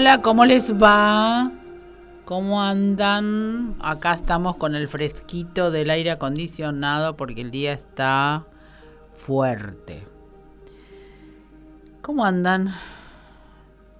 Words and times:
Hola, 0.00 0.22
¿cómo 0.22 0.46
les 0.46 0.72
va? 0.72 1.52
¿Cómo 2.24 2.62
andan? 2.62 3.76
Acá 3.80 4.14
estamos 4.14 4.56
con 4.56 4.74
el 4.74 4.88
fresquito 4.88 5.70
del 5.70 5.90
aire 5.90 6.10
acondicionado 6.10 7.18
porque 7.18 7.42
el 7.42 7.50
día 7.50 7.74
está 7.74 8.46
fuerte. 9.10 10.02
¿Cómo 12.00 12.24
andan? 12.24 12.74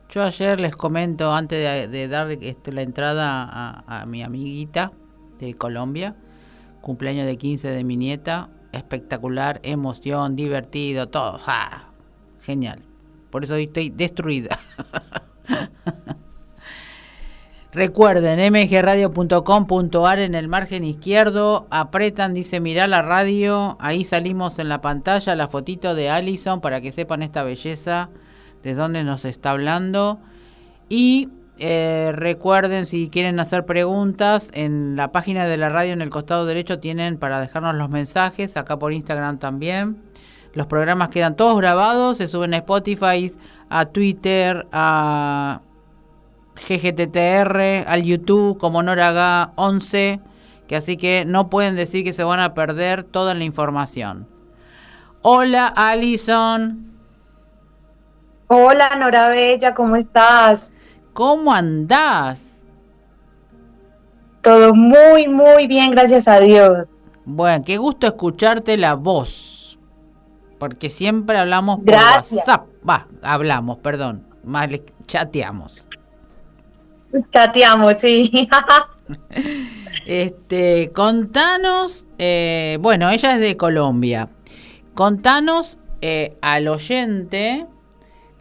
Yo 0.09 0.23
ayer 0.23 0.59
les 0.59 0.75
comento, 0.75 1.35
antes 1.35 1.91
de, 1.91 2.09
dar 2.09 2.31
este, 2.31 2.73
la 2.73 2.81
entrada 2.81 3.85
a, 3.87 4.07
mi 4.07 4.23
amiguita 4.23 4.93
de 5.39 5.53
Colombia, 5.53 6.17
cumpleaños 6.81 7.27
de 7.27 7.37
15 7.37 7.69
de 7.69 7.85
mi 7.85 7.99
nieta, 7.99 8.49
espectacular, 8.73 9.61
emoción, 9.65 10.35
divertido, 10.35 11.11
todo. 11.11 11.39
Genial. 12.41 12.81
Por 13.29 13.45
eso 13.45 13.57
estoy 13.57 13.91
destruida. 13.91 14.59
Recuerden, 17.73 18.53
mgradio.com.ar 18.53 20.19
en 20.19 20.35
el 20.35 20.49
margen 20.49 20.83
izquierdo, 20.83 21.69
apretan, 21.71 22.35
dice 22.35 22.59
mirá 22.59 22.89
la 22.89 23.01
radio, 23.01 23.77
ahí 23.81 24.03
salimos 24.03 24.59
en 24.59 24.69
la 24.69 24.81
pantalla 24.81 25.37
la 25.37 25.47
fotito 25.47 25.95
de 25.95 26.11
Allison 26.11 26.61
para 26.61 26.81
que 26.81 26.91
sepan 26.91 27.23
esta 27.23 27.45
belleza 27.45 28.11
de 28.65 28.75
dónde 28.75 29.05
nos 29.05 29.25
está 29.25 29.53
hablando. 29.53 30.19
Y 30.89 31.29
eh, 31.59 32.11
recuerden, 32.15 32.87
si 32.87 33.09
quieren 33.09 33.39
hacer 33.39 33.67
preguntas, 33.67 34.51
en 34.55 34.97
la 34.97 35.13
página 35.13 35.47
de 35.47 35.57
la 35.57 35.69
radio 35.69 35.93
en 35.93 36.01
el 36.01 36.11
costado 36.11 36.47
derecho 36.47 36.81
tienen 36.81 37.19
para 37.19 37.41
dejarnos 37.41 37.77
los 37.77 37.89
mensajes, 37.91 38.57
acá 38.57 38.79
por 38.79 38.93
Instagram 38.93 39.39
también. 39.39 40.03
Los 40.55 40.67
programas 40.67 41.11
quedan 41.11 41.37
todos 41.37 41.57
grabados, 41.61 42.17
se 42.17 42.27
suben 42.27 42.55
a 42.55 42.57
Spotify, 42.57 43.31
a 43.71 43.87
Twitter, 43.87 44.67
a 44.73 45.63
GGTTR, 46.57 47.89
al 47.89 48.03
YouTube 48.03 48.59
como 48.59 48.83
Noraga 48.83 49.53
11, 49.57 50.21
que 50.67 50.77
así 50.77 50.97
que 50.97 51.25
no 51.25 51.49
pueden 51.49 51.77
decir 51.77 52.05
que 52.05 52.13
se 52.13 52.25
van 52.25 52.41
a 52.41 52.53
perder 52.53 53.05
toda 53.05 53.35
la 53.35 53.45
información. 53.45 54.29
Hola 55.23 55.69
Alison. 55.69 56.91
Hola 58.49 58.97
Nora 58.97 59.29
Bella, 59.29 59.75
¿cómo 59.75 59.97
estás? 59.97 60.75
¿Cómo 61.13 61.53
andás? 61.53 62.61
Todo 64.43 64.75
muy, 64.75 65.29
muy 65.29 65.67
bien, 65.67 65.91
gracias 65.91 66.27
a 66.27 66.41
Dios. 66.41 66.97
Bueno, 67.25 67.63
qué 67.65 67.77
gusto 67.77 68.07
escucharte 68.07 68.77
la 68.77 68.95
voz. 68.95 69.79
Porque 70.59 70.89
siempre 70.89 71.39
hablamos 71.39 71.81
por 71.81 71.95
WhatsApp. 71.95 72.70
Va, 72.89 73.07
hablamos, 73.23 73.79
perdón. 73.79 74.27
Más 74.45 74.71
chateamos. 75.07 75.87
Chateamos, 77.31 77.99
sí. 77.99 78.49
este, 80.07 80.93
contanos, 80.93 82.07
eh, 82.19 82.79
bueno, 82.81 83.11
ella 83.11 83.35
es 83.35 83.41
de 83.41 83.57
Colombia. 83.57 84.29
Contanos 84.95 85.79
eh, 86.01 86.37
al 86.41 86.69
oyente 86.69 87.67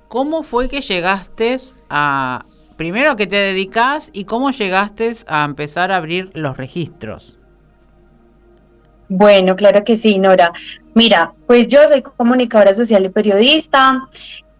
cómo 0.08 0.44
fue 0.44 0.70
que 0.70 0.82
llegaste 0.82 1.58
a, 1.90 2.44
primero 2.78 3.16
que 3.16 3.28
te 3.28 3.36
dedicas 3.36 4.10
y 4.14 4.26
cómo 4.26 4.52
llegaste 4.52 5.16
a 5.28 5.46
empezar 5.46 5.92
a 5.92 5.98
abrir 5.98 6.32
los 6.34 6.58
registros. 6.58 7.39
Bueno, 9.10 9.56
claro 9.56 9.84
que 9.84 9.98
sí, 9.98 10.20
Nora. 10.20 10.54
Mira, 10.94 11.34
pues 11.48 11.68
yo 11.68 11.88
soy 11.88 12.04
comunicadora 12.04 12.74
social 12.74 13.06
y 13.06 13.10
periodista. 13.10 14.08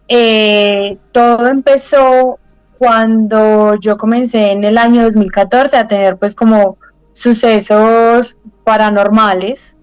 Eh, 0.08 0.98
todo 1.12 1.46
empezó 1.46 2.38
cuando 2.76 3.76
yo 3.76 3.96
comencé 3.96 4.50
en 4.50 4.64
el 4.64 4.76
año 4.76 5.02
2014 5.02 5.76
a 5.76 5.86
tener 5.86 6.16
pues 6.16 6.34
como 6.34 6.78
sucesos 7.12 8.38
paranormales, 8.64 9.76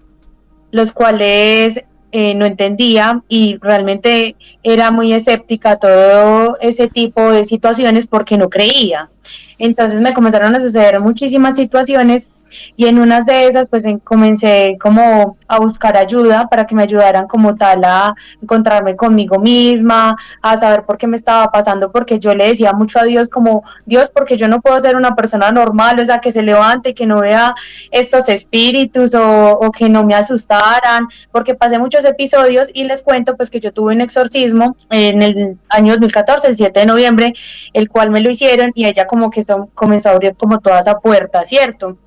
los 0.70 0.92
cuales 0.92 1.80
eh, 2.10 2.34
no 2.34 2.44
entendía 2.44 3.22
y 3.28 3.58
realmente 3.60 4.36
era 4.62 4.90
muy 4.90 5.12
escéptica 5.12 5.72
a 5.72 5.76
todo 5.78 6.58
ese 6.60 6.88
tipo 6.88 7.30
de 7.30 7.44
situaciones 7.44 8.06
porque 8.06 8.36
no 8.36 8.50
creía. 8.50 9.08
Entonces 9.58 10.00
me 10.00 10.14
comenzaron 10.14 10.54
a 10.54 10.60
suceder 10.60 11.00
muchísimas 11.00 11.56
situaciones 11.56 12.28
y 12.76 12.86
en 12.86 12.98
unas 12.98 13.26
de 13.26 13.46
esas 13.46 13.66
pues 13.68 13.84
comencé 14.04 14.76
como 14.80 15.36
a 15.46 15.58
buscar 15.58 15.96
ayuda 15.96 16.48
para 16.48 16.66
que 16.66 16.74
me 16.74 16.82
ayudaran 16.82 17.26
como 17.26 17.56
tal 17.56 17.84
a 17.84 18.14
encontrarme 18.40 18.96
conmigo 18.96 19.38
misma, 19.38 20.16
a 20.42 20.56
saber 20.56 20.84
por 20.84 20.98
qué 20.98 21.06
me 21.06 21.16
estaba 21.16 21.50
pasando, 21.50 21.90
porque 21.90 22.18
yo 22.18 22.34
le 22.34 22.48
decía 22.48 22.72
mucho 22.72 22.98
a 23.00 23.04
Dios 23.04 23.28
como, 23.28 23.62
Dios, 23.86 24.10
porque 24.14 24.36
yo 24.36 24.48
no 24.48 24.60
puedo 24.60 24.78
ser 24.80 24.96
una 24.96 25.14
persona 25.14 25.50
normal, 25.50 25.98
o 26.00 26.04
sea, 26.04 26.18
que 26.18 26.32
se 26.32 26.42
levante, 26.42 26.94
que 26.94 27.06
no 27.06 27.20
vea 27.20 27.54
estos 27.90 28.28
espíritus 28.28 29.14
o, 29.14 29.70
que 29.76 29.88
no 29.88 30.04
me 30.04 30.14
asustaran, 30.14 31.06
porque 31.30 31.54
pasé 31.54 31.78
muchos 31.78 32.04
episodios 32.04 32.68
y 32.72 32.84
les 32.84 33.02
cuento 33.02 33.36
pues 33.36 33.50
que 33.50 33.60
yo 33.60 33.72
tuve 33.72 33.94
un 33.94 34.00
exorcismo 34.00 34.76
en 34.90 35.22
el 35.22 35.58
año 35.68 35.92
2014, 35.92 36.48
el 36.48 36.56
7 36.56 36.80
de 36.80 36.86
noviembre, 36.86 37.32
el 37.72 37.88
cual 37.88 38.10
me 38.10 38.20
lo 38.20 38.30
hicieron 38.30 38.72
y 38.74 38.86
ella 38.86 39.06
como 39.06 39.30
que 39.30 39.42
comenzó 39.74 40.08
a 40.08 40.12
abrir 40.12 40.34
como 40.36 40.58
toda 40.58 40.80
esa 40.80 40.98
puerta, 40.98 41.44
¿cierto? 41.44 41.98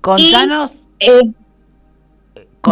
Contanos. 0.00 0.88
Eh, 1.00 1.22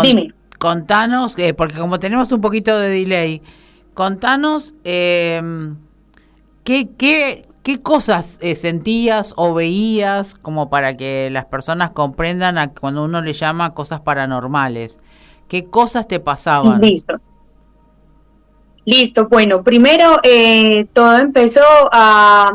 dime. 0.02 0.32
Contanos, 0.58 1.38
eh, 1.38 1.54
porque 1.54 1.78
como 1.78 1.98
tenemos 1.98 2.32
un 2.32 2.40
poquito 2.40 2.78
de 2.78 2.88
delay, 2.88 3.42
contanos 3.94 4.74
em, 4.84 5.76
qué, 6.64 6.88
qué, 6.96 7.46
qué 7.62 7.82
cosas 7.82 8.38
eh, 8.40 8.54
sentías 8.54 9.34
o 9.36 9.52
veías 9.52 10.34
como 10.34 10.70
para 10.70 10.96
que 10.96 11.28
las 11.30 11.44
personas 11.44 11.90
comprendan 11.90 12.56
a 12.56 12.72
cuando 12.72 13.04
uno 13.04 13.20
le 13.20 13.34
llama 13.34 13.74
cosas 13.74 14.00
paranormales. 14.00 14.98
¿Qué 15.46 15.66
cosas 15.66 16.08
te 16.08 16.20
pasaban? 16.20 16.80
Listo. 16.80 17.20
Listo, 18.86 19.28
bueno, 19.28 19.62
primero 19.62 20.20
todo 20.92 21.18
empezó 21.18 21.60
a 21.92 22.50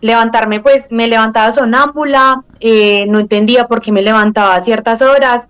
levantarme, 0.00 0.60
pues 0.60 0.86
me 0.90 1.08
levantaba 1.08 1.52
sonámbula, 1.52 2.44
eh, 2.60 3.06
no 3.06 3.18
entendía 3.18 3.66
por 3.66 3.80
qué 3.80 3.92
me 3.92 4.02
levantaba 4.02 4.54
a 4.54 4.60
ciertas 4.60 5.02
horas, 5.02 5.48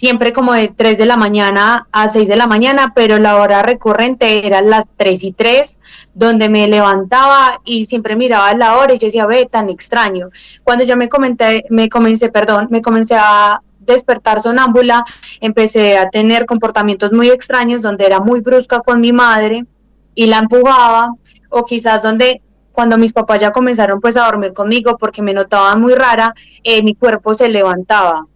siempre 0.00 0.32
como 0.32 0.54
de 0.54 0.72
3 0.74 0.96
de 0.96 1.04
la 1.04 1.18
mañana 1.18 1.86
a 1.92 2.08
6 2.08 2.26
de 2.26 2.36
la 2.36 2.46
mañana, 2.46 2.92
pero 2.94 3.18
la 3.18 3.36
hora 3.36 3.62
recurrente 3.62 4.46
era 4.46 4.62
las 4.62 4.94
3 4.96 5.24
y 5.24 5.32
3, 5.32 5.78
donde 6.14 6.48
me 6.48 6.68
levantaba 6.68 7.60
y 7.64 7.84
siempre 7.84 8.16
miraba 8.16 8.54
la 8.54 8.78
hora 8.78 8.94
y 8.94 8.98
yo 8.98 9.08
decía, 9.08 9.26
ve, 9.26 9.46
tan 9.50 9.68
extraño. 9.68 10.30
Cuando 10.64 10.84
yo 10.84 10.96
me 10.96 11.10
comenté, 11.10 11.64
me 11.68 11.90
comencé, 11.90 12.30
perdón, 12.30 12.68
me 12.70 12.80
comencé 12.80 13.16
a 13.16 13.60
despertar 13.80 14.40
sonámbula, 14.40 15.04
empecé 15.40 15.98
a 15.98 16.08
tener 16.08 16.46
comportamientos 16.46 17.12
muy 17.12 17.28
extraños 17.28 17.82
donde 17.82 18.06
era 18.06 18.20
muy 18.20 18.40
brusca 18.40 18.80
con 18.80 19.02
mi 19.02 19.12
madre 19.12 19.66
y 20.14 20.26
la 20.26 20.38
empujaba, 20.38 21.14
o 21.50 21.64
quizás 21.64 22.02
donde 22.02 22.40
cuando 22.72 22.98
mis 22.98 23.12
papás 23.12 23.40
ya 23.40 23.52
comenzaron 23.52 24.00
pues 24.00 24.16
a 24.16 24.24
dormir 24.24 24.52
conmigo 24.52 24.96
porque 24.98 25.22
me 25.22 25.34
notaban 25.34 25.80
muy 25.80 25.94
rara, 25.94 26.34
eh, 26.62 26.82
mi 26.82 26.94
cuerpo 26.94 27.34
se 27.34 27.48
levantaba. 27.48 28.26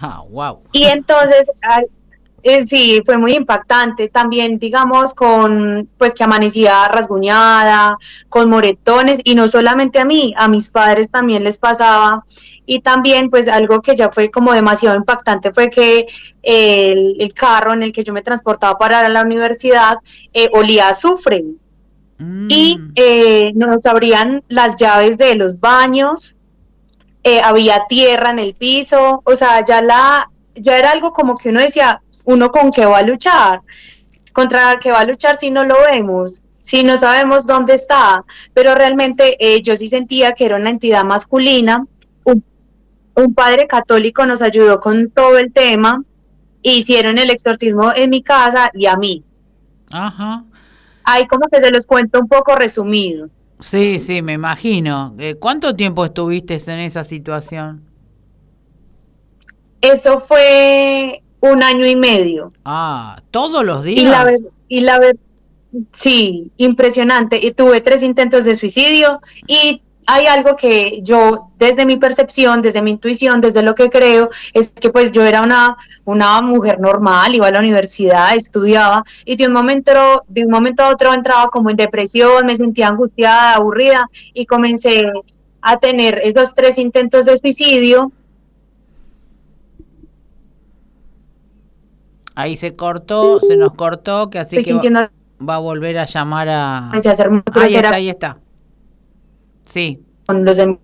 Ah, 0.00 0.22
wow. 0.28 0.60
Y 0.72 0.84
entonces, 0.84 1.44
eh, 2.42 2.64
sí, 2.64 3.00
fue 3.04 3.16
muy 3.16 3.32
impactante. 3.32 4.08
También, 4.08 4.58
digamos, 4.58 5.14
con, 5.14 5.88
pues 5.96 6.14
que 6.14 6.24
amanecía 6.24 6.86
rasguñada, 6.88 7.96
con 8.28 8.50
moretones, 8.50 9.20
y 9.24 9.34
no 9.34 9.48
solamente 9.48 9.98
a 9.98 10.04
mí, 10.04 10.34
a 10.36 10.48
mis 10.48 10.68
padres 10.68 11.10
también 11.10 11.44
les 11.44 11.58
pasaba. 11.58 12.24
Y 12.66 12.80
también, 12.80 13.30
pues 13.30 13.48
algo 13.48 13.80
que 13.80 13.96
ya 13.96 14.10
fue 14.10 14.30
como 14.30 14.52
demasiado 14.52 14.96
impactante 14.96 15.52
fue 15.52 15.70
que 15.70 16.06
el, 16.42 17.32
carro 17.34 17.72
en 17.72 17.82
el 17.82 17.92
que 17.92 18.04
yo 18.04 18.12
me 18.12 18.22
transportaba 18.22 18.76
para 18.78 19.08
la 19.08 19.22
universidad 19.22 19.96
eh, 20.32 20.48
olía 20.52 20.86
a 20.88 20.90
azufre 20.90 21.44
y 22.18 22.78
mm. 22.78 22.92
eh, 22.94 23.52
nos 23.54 23.84
abrían 23.86 24.42
las 24.48 24.76
llaves 24.76 25.18
de 25.18 25.34
los 25.34 25.60
baños, 25.60 26.34
eh, 27.22 27.40
había 27.42 27.86
tierra 27.88 28.30
en 28.30 28.38
el 28.38 28.54
piso, 28.54 29.22
o 29.24 29.36
sea, 29.36 29.64
ya 29.64 29.82
la, 29.82 30.30
ya 30.54 30.78
era 30.78 30.92
algo 30.92 31.12
como 31.12 31.36
que 31.36 31.50
uno 31.50 31.60
decía, 31.60 32.00
uno 32.24 32.50
con 32.50 32.70
qué 32.70 32.86
va 32.86 32.98
a 32.98 33.02
luchar, 33.02 33.60
contra 34.32 34.78
qué 34.80 34.90
va 34.90 35.00
a 35.00 35.04
luchar 35.04 35.36
si 35.36 35.50
no 35.50 35.64
lo 35.64 35.74
vemos, 35.92 36.40
si 36.60 36.84
no 36.84 36.96
sabemos 36.96 37.46
dónde 37.46 37.74
está, 37.74 38.24
pero 38.54 38.74
realmente 38.74 39.36
eh, 39.38 39.60
yo 39.62 39.76
sí 39.76 39.86
sentía 39.86 40.32
que 40.32 40.46
era 40.46 40.56
una 40.56 40.70
entidad 40.70 41.04
masculina, 41.04 41.84
un, 42.24 42.42
un 43.14 43.34
padre 43.34 43.66
católico 43.66 44.24
nos 44.24 44.40
ayudó 44.40 44.80
con 44.80 45.10
todo 45.10 45.36
el 45.38 45.52
tema, 45.52 46.02
hicieron 46.62 47.18
el 47.18 47.30
exorcismo 47.30 47.92
en 47.94 48.10
mi 48.10 48.22
casa 48.22 48.70
y 48.72 48.86
a 48.86 48.96
mí. 48.96 49.22
Ajá 49.90 50.38
ahí 51.06 51.26
como 51.26 51.48
que 51.48 51.60
se 51.60 51.70
los 51.70 51.86
cuento 51.86 52.20
un 52.20 52.28
poco 52.28 52.54
resumido. 52.54 53.30
Sí, 53.60 54.00
sí, 54.00 54.20
me 54.20 54.34
imagino. 54.34 55.14
Eh, 55.18 55.36
¿Cuánto 55.36 55.74
tiempo 55.74 56.04
estuviste 56.04 56.58
en 56.66 56.80
esa 56.80 57.04
situación? 57.04 57.82
Eso 59.80 60.18
fue 60.18 61.22
un 61.40 61.62
año 61.62 61.86
y 61.86 61.96
medio. 61.96 62.52
Ah, 62.64 63.22
todos 63.30 63.64
los 63.64 63.82
días. 63.84 64.02
Y 64.02 64.04
la, 64.04 64.38
y 64.68 64.80
la, 64.80 65.00
sí, 65.92 66.50
impresionante. 66.58 67.38
Y 67.42 67.52
tuve 67.52 67.80
tres 67.80 68.02
intentos 68.02 68.44
de 68.44 68.54
suicidio 68.54 69.20
y 69.46 69.80
hay 70.06 70.26
algo 70.26 70.54
que 70.56 71.00
yo, 71.02 71.50
desde 71.58 71.84
mi 71.84 71.96
percepción, 71.96 72.62
desde 72.62 72.80
mi 72.80 72.92
intuición, 72.92 73.40
desde 73.40 73.62
lo 73.62 73.74
que 73.74 73.90
creo, 73.90 74.30
es 74.54 74.72
que 74.72 74.90
pues 74.90 75.10
yo 75.10 75.22
era 75.22 75.42
una, 75.42 75.76
una 76.04 76.40
mujer 76.42 76.78
normal, 76.78 77.34
iba 77.34 77.48
a 77.48 77.50
la 77.50 77.58
universidad, 77.58 78.36
estudiaba, 78.36 79.04
y 79.24 79.36
de 79.36 79.48
un 79.48 79.52
momento, 79.52 80.24
de 80.28 80.44
un 80.44 80.50
momento 80.50 80.84
a 80.84 80.90
otro 80.90 81.12
entraba 81.12 81.48
como 81.48 81.70
en 81.70 81.76
depresión, 81.76 82.46
me 82.46 82.54
sentía 82.54 82.88
angustiada, 82.88 83.54
aburrida, 83.54 84.08
y 84.32 84.46
comencé 84.46 85.02
a 85.60 85.76
tener 85.78 86.20
esos 86.22 86.54
tres 86.54 86.78
intentos 86.78 87.26
de 87.26 87.36
suicidio. 87.36 88.12
Ahí 92.36 92.56
se 92.56 92.76
cortó, 92.76 93.40
se 93.40 93.56
nos 93.56 93.72
cortó, 93.72 94.30
que 94.30 94.38
así 94.38 94.62
que 94.62 94.90
va, 95.40 95.54
a 95.54 95.58
volver 95.58 95.98
a 95.98 96.04
llamar 96.04 96.48
a... 96.48 96.90
ahí 97.54 97.74
está, 97.74 97.94
ahí 97.94 98.10
está. 98.10 98.38
Sí. 99.66 100.02
Cuando 100.24 100.44
los 100.44 100.56
de 100.56 100.78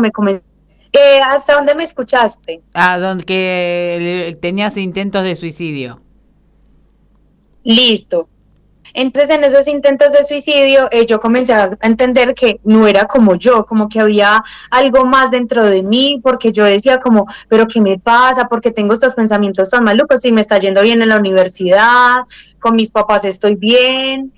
me 0.00 0.10
comentaron. 0.10 0.56
Eh, 0.92 1.20
¿Hasta 1.26 1.54
dónde 1.54 1.74
me 1.74 1.82
escuchaste? 1.82 2.62
Ah, 2.72 2.98
donde 2.98 3.24
que 3.24 4.36
tenías 4.40 4.76
intentos 4.76 5.22
de 5.22 5.36
suicidio. 5.36 6.00
Listo. 7.64 8.28
Entonces 8.94 9.36
en 9.36 9.44
esos 9.44 9.68
intentos 9.68 10.12
de 10.12 10.24
suicidio 10.24 10.88
eh, 10.90 11.04
yo 11.04 11.20
comencé 11.20 11.52
a 11.52 11.76
entender 11.82 12.34
que 12.34 12.60
no 12.64 12.86
era 12.86 13.04
como 13.04 13.34
yo, 13.34 13.66
como 13.66 13.90
que 13.90 14.00
había 14.00 14.42
algo 14.70 15.04
más 15.04 15.30
dentro 15.30 15.64
de 15.66 15.82
mí, 15.82 16.18
porque 16.22 16.50
yo 16.50 16.64
decía 16.64 16.98
como, 16.98 17.26
pero 17.48 17.66
¿qué 17.68 17.78
me 17.82 17.98
pasa? 17.98 18.48
Porque 18.48 18.70
tengo 18.70 18.94
estos 18.94 19.14
pensamientos 19.14 19.68
tan 19.68 19.84
malucos 19.84 20.24
y 20.24 20.32
me 20.32 20.40
está 20.40 20.58
yendo 20.58 20.80
bien 20.80 21.02
en 21.02 21.10
la 21.10 21.18
universidad, 21.18 22.16
con 22.58 22.74
mis 22.74 22.90
papás 22.90 23.26
estoy 23.26 23.56
bien, 23.56 24.32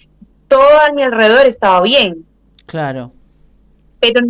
todo 0.49 0.81
a 0.81 0.93
mi 0.93 1.05
alrededor 1.05 1.47
estaba 1.47 1.81
bien. 1.83 2.27
Claro 2.67 3.13
pero, 4.01 4.27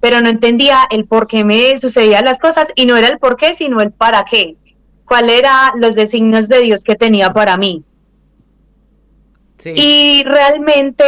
pero 0.00 0.20
no 0.20 0.28
entendía 0.28 0.80
el 0.90 1.06
por 1.06 1.26
qué 1.26 1.44
me 1.44 1.76
sucedían 1.76 2.24
las 2.24 2.38
cosas 2.38 2.68
y 2.74 2.86
no 2.86 2.96
era 2.96 3.08
el 3.08 3.18
por 3.18 3.36
qué, 3.36 3.54
sino 3.54 3.80
el 3.80 3.92
para 3.92 4.24
qué. 4.24 4.56
¿Cuál 5.04 5.30
eran 5.30 5.80
los 5.80 5.94
designios 5.94 6.48
de 6.48 6.62
Dios 6.62 6.82
que 6.82 6.96
tenía 6.96 7.32
para 7.32 7.56
mí? 7.56 7.84
Y 9.64 10.22
realmente 10.24 11.04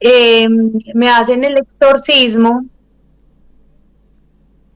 em, 0.00 0.72
me 0.94 1.10
hacen 1.10 1.44
el 1.44 1.58
exorcismo 1.58 2.64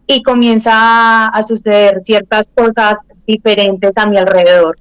y 0.07 0.23
comienza 0.23 1.27
a 1.27 1.43
suceder 1.43 2.01
ciertas 2.01 2.51
cosas 2.51 2.97
diferentes 3.27 3.97
a 3.97 4.07
mi 4.07 4.19
alrededor. 4.19 4.77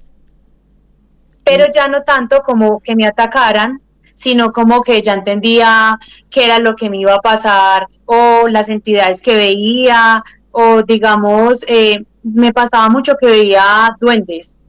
Pero 1.44 1.66
ya 1.74 1.88
no 1.88 2.02
tanto 2.02 2.40
como 2.42 2.80
que 2.80 2.94
me 2.94 3.06
atacaran, 3.06 3.80
sino 4.14 4.52
como 4.52 4.80
que 4.82 5.02
ya 5.02 5.14
entendía 5.14 5.98
qué 6.30 6.44
era 6.44 6.58
lo 6.58 6.76
que 6.76 6.90
me 6.90 6.98
iba 6.98 7.14
a 7.14 7.20
pasar 7.20 7.88
o 8.04 8.48
las 8.48 8.68
entidades 8.68 9.20
que 9.22 9.34
veía 9.34 10.22
o 10.52 10.82
digamos, 10.82 11.64
eh, 11.66 12.04
me 12.22 12.52
pasaba 12.52 12.88
mucho 12.88 13.14
que 13.18 13.26
veía 13.26 13.96
duendes. 13.98 14.60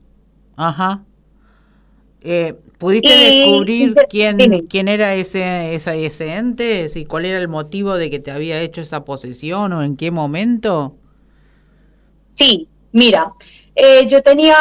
Ajá. 0.56 1.02
Eh, 2.22 2.54
¿Pudiste 2.78 3.14
descubrir 3.16 3.94
quién, 4.10 4.66
quién 4.68 4.88
era 4.88 5.14
ese, 5.14 5.74
ese 5.74 6.34
ente? 6.34 6.86
¿Y 6.94 7.04
cuál 7.04 7.26
era 7.26 7.38
el 7.38 7.48
motivo 7.48 7.94
de 7.94 8.10
que 8.10 8.18
te 8.18 8.30
había 8.30 8.60
hecho 8.60 8.80
esa 8.80 9.04
posesión 9.04 9.72
o 9.72 9.82
en 9.82 9.96
qué 9.96 10.10
momento? 10.10 10.96
Sí, 12.28 12.68
mira, 12.92 13.32
eh, 13.76 14.06
yo 14.08 14.22
tenía 14.22 14.56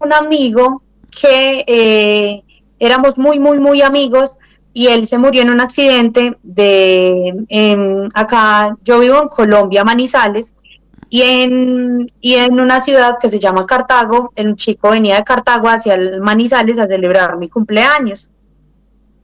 un, 0.00 0.12
amigo 0.12 0.82
que 1.10 2.42
éramos 2.82 3.16
muy, 3.16 3.38
muy, 3.38 3.60
muy 3.60 3.80
amigos 3.80 4.36
y 4.74 4.88
él 4.88 5.06
se 5.06 5.16
murió 5.16 5.42
en 5.42 5.50
un 5.50 5.60
accidente 5.60 6.36
de 6.42 7.32
acá, 8.14 8.76
yo 8.82 8.98
vivo 8.98 9.22
en 9.22 9.28
Colombia, 9.28 9.84
Manizales, 9.84 10.54
y 11.08 11.22
en, 11.22 12.10
y 12.20 12.34
en 12.34 12.58
una 12.58 12.80
ciudad 12.80 13.18
que 13.20 13.28
se 13.28 13.38
llama 13.38 13.66
Cartago, 13.66 14.32
el 14.34 14.56
chico 14.56 14.90
venía 14.90 15.16
de 15.16 15.24
Cartago 15.24 15.68
hacia 15.68 15.96
Manizales 16.20 16.78
a 16.78 16.88
celebrar 16.88 17.36
mi 17.36 17.48
cumpleaños. 17.48 18.32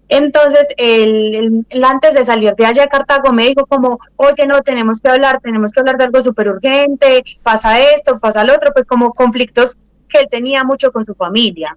Entonces, 0.09 0.69
él, 0.77 1.67
antes 1.83 2.15
de 2.15 2.25
salir 2.25 2.55
de 2.55 2.67
allá 2.67 2.85
a 2.85 2.89
Cartago 2.89 3.33
me 3.33 3.49
dijo 3.49 3.67
como, 3.67 3.99
oye, 4.17 4.47
no, 4.47 4.63
tenemos 4.63 5.01
que 5.01 5.09
hablar, 5.09 5.41
tenemos 5.41 5.73
que 5.73 5.81
hablar 5.81 5.97
de 5.97 6.05
algo 6.05 6.23
súper 6.23 6.49
urgente, 6.51 7.25
pasa 7.43 7.81
esto, 7.81 8.21
pasa 8.21 8.45
lo 8.45 8.55
otro, 8.55 8.71
pues 8.73 8.87
como 8.87 9.13
conflictos 9.15 9.77
que 10.09 10.19
él 10.19 10.29
tenía 10.31 10.63
mucho 10.63 10.93
con 10.93 11.05
su 11.05 11.15
familia. 11.15 11.77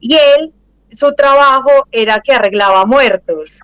Y 0.00 0.14
él 0.14 0.52
su 0.90 1.12
trabajo 1.14 1.70
era 1.90 2.20
que 2.20 2.32
arreglaba 2.32 2.84
muertos. 2.86 3.60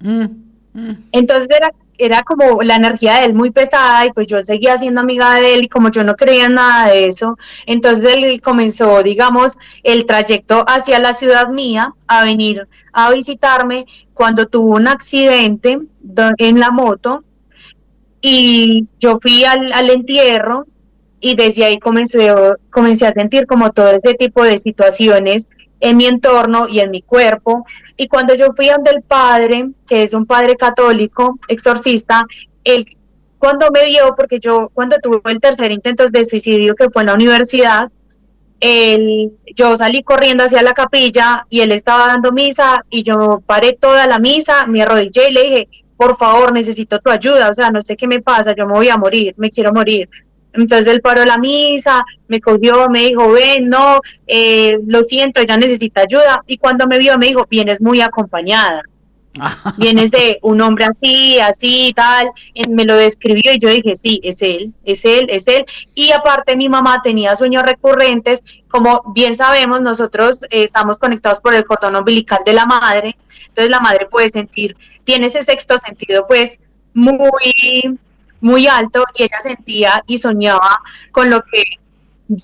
Mm, 0.00 0.26
mm. 0.72 1.08
Entonces 1.12 1.48
era, 1.56 1.70
era 1.98 2.22
como 2.22 2.62
la 2.62 2.76
energía 2.76 3.20
de 3.20 3.26
él 3.26 3.34
muy 3.34 3.50
pesada 3.50 4.06
y 4.06 4.12
pues 4.12 4.26
yo 4.26 4.42
seguía 4.44 4.76
siendo 4.76 5.00
amiga 5.00 5.34
de 5.34 5.54
él 5.54 5.64
y 5.64 5.68
como 5.68 5.90
yo 5.90 6.04
no 6.04 6.14
creía 6.14 6.46
en 6.46 6.54
nada 6.54 6.88
de 6.90 7.06
eso, 7.06 7.36
entonces 7.66 8.14
él 8.14 8.40
comenzó, 8.42 9.02
digamos, 9.02 9.58
el 9.82 10.06
trayecto 10.06 10.64
hacia 10.66 10.98
la 10.98 11.12
ciudad 11.12 11.48
mía 11.48 11.94
a 12.06 12.24
venir 12.24 12.68
a 12.92 13.10
visitarme 13.10 13.86
cuando 14.14 14.46
tuvo 14.46 14.76
un 14.76 14.88
accidente 14.88 15.78
en 16.38 16.60
la 16.60 16.70
moto 16.70 17.24
y 18.20 18.86
yo 18.98 19.18
fui 19.20 19.44
al, 19.44 19.72
al 19.72 19.90
entierro 19.90 20.64
y 21.20 21.34
desde 21.34 21.64
ahí 21.64 21.78
comencé, 21.78 22.32
comencé 22.70 23.06
a 23.06 23.12
sentir 23.12 23.46
como 23.46 23.72
todo 23.72 23.90
ese 23.90 24.14
tipo 24.14 24.44
de 24.44 24.58
situaciones 24.58 25.48
en 25.80 25.96
mi 25.96 26.06
entorno 26.06 26.68
y 26.68 26.80
en 26.80 26.90
mi 26.90 27.02
cuerpo. 27.02 27.66
Y 27.96 28.08
cuando 28.08 28.34
yo 28.34 28.48
fui 28.54 28.68
donde 28.68 28.90
el 28.90 29.02
padre, 29.02 29.70
que 29.86 30.02
es 30.02 30.14
un 30.14 30.26
padre 30.26 30.56
católico, 30.56 31.38
exorcista, 31.48 32.24
él 32.64 32.84
cuando 33.38 33.70
me 33.70 33.84
vio, 33.84 34.14
porque 34.16 34.40
yo 34.40 34.70
cuando 34.72 34.96
tuve 35.02 35.20
el 35.26 35.40
tercer 35.40 35.70
intento 35.70 36.06
de 36.06 36.24
suicidio 36.24 36.74
que 36.74 36.90
fue 36.90 37.02
en 37.02 37.08
la 37.08 37.14
universidad, 37.14 37.90
él, 38.60 39.32
yo 39.54 39.76
salí 39.76 40.02
corriendo 40.02 40.44
hacia 40.44 40.62
la 40.62 40.72
capilla 40.72 41.46
y 41.50 41.60
él 41.60 41.72
estaba 41.72 42.06
dando 42.06 42.32
misa 42.32 42.84
y 42.88 43.02
yo 43.02 43.42
paré 43.46 43.74
toda 43.74 44.06
la 44.06 44.18
misa, 44.18 44.66
me 44.66 44.82
arrodillé 44.82 45.28
y 45.28 45.32
le 45.32 45.42
dije, 45.42 45.68
por 45.96 46.16
favor, 46.16 46.52
necesito 46.52 46.98
tu 46.98 47.10
ayuda, 47.10 47.50
o 47.50 47.54
sea, 47.54 47.70
no 47.70 47.82
sé 47.82 47.96
qué 47.96 48.06
me 48.06 48.20
pasa, 48.20 48.54
yo 48.56 48.66
me 48.66 48.74
voy 48.74 48.88
a 48.88 48.96
morir, 48.96 49.34
me 49.36 49.50
quiero 49.50 49.72
morir. 49.72 50.08
Entonces 50.56 50.86
él 50.86 51.00
paró 51.00 51.24
la 51.24 51.38
misa, 51.38 52.04
me 52.28 52.40
cogió, 52.40 52.88
me 52.88 53.00
dijo, 53.06 53.30
ven, 53.30 53.68
no, 53.68 54.00
eh, 54.26 54.74
lo 54.86 55.02
siento, 55.02 55.40
ella 55.40 55.56
necesita 55.56 56.02
ayuda. 56.02 56.42
Y 56.46 56.58
cuando 56.58 56.86
me 56.86 56.98
vio 56.98 57.18
me 57.18 57.26
dijo, 57.26 57.46
vienes 57.48 57.80
muy 57.80 58.00
acompañada. 58.00 58.82
Vienes 59.76 60.10
de 60.12 60.38
un 60.42 60.60
hombre 60.60 60.86
así, 60.86 61.38
así, 61.40 61.92
tal. 61.94 62.30
Me 62.68 62.84
lo 62.84 62.96
describió 62.96 63.52
y 63.52 63.58
yo 63.58 63.68
dije, 63.68 63.94
sí, 63.94 64.20
es 64.22 64.40
él, 64.42 64.72
es 64.84 65.04
él, 65.04 65.26
es 65.28 65.46
él. 65.48 65.64
Y 65.94 66.12
aparte 66.12 66.56
mi 66.56 66.68
mamá 66.68 67.00
tenía 67.02 67.36
sueños 67.36 67.62
recurrentes. 67.62 68.42
Como 68.68 69.02
bien 69.14 69.36
sabemos, 69.36 69.80
nosotros 69.80 70.40
eh, 70.44 70.64
estamos 70.64 70.98
conectados 70.98 71.40
por 71.40 71.54
el 71.54 71.64
cordón 71.64 71.96
umbilical 71.96 72.40
de 72.44 72.52
la 72.54 72.66
madre. 72.66 73.16
Entonces 73.48 73.70
la 73.70 73.80
madre 73.80 74.06
puede 74.10 74.30
sentir, 74.30 74.76
tiene 75.04 75.26
ese 75.26 75.42
sexto 75.42 75.78
sentido 75.78 76.26
pues 76.26 76.60
muy 76.92 77.98
muy 78.40 78.66
alto 78.66 79.04
y 79.16 79.24
ella 79.24 79.40
sentía 79.40 80.02
y 80.06 80.18
soñaba 80.18 80.80
con 81.12 81.30
lo 81.30 81.40
que 81.42 81.62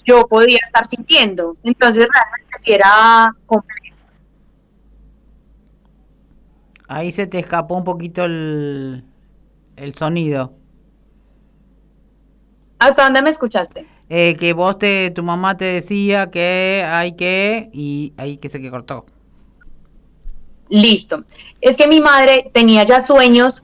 yo 0.04 0.26
podía 0.26 0.58
estar 0.64 0.87
sintiendo. 0.87 1.56
Entonces 1.62 2.06
realmente 2.12 2.58
sí 2.58 2.72
era 2.72 3.32
complejo. 3.46 3.96
Ahí 6.88 7.11
se 7.11 7.26
te 7.26 7.38
escapó 7.38 7.76
un 7.76 7.84
poquito 7.84 8.25
el, 8.25 9.04
el 9.76 9.94
sonido. 9.94 10.52
¿Hasta 12.78 13.04
dónde 13.04 13.22
me 13.22 13.30
escuchaste? 13.30 13.87
Eh, 14.08 14.37
que 14.37 14.52
vos 14.52 14.78
te, 14.78 15.11
tu 15.11 15.22
mamá 15.22 15.56
te 15.56 15.64
decía 15.64 16.30
que 16.30 16.84
hay 16.87 17.12
que, 17.12 17.70
y 17.72 18.12
ahí 18.16 18.37
que 18.37 18.49
se 18.49 18.61
que 18.61 18.70
cortó. 18.70 19.06
Listo. 20.68 21.25
Es 21.61 21.76
que 21.76 21.87
mi 21.87 22.00
madre 22.00 22.50
tenía 22.52 22.84
ya 22.84 23.00
sueños 23.00 23.62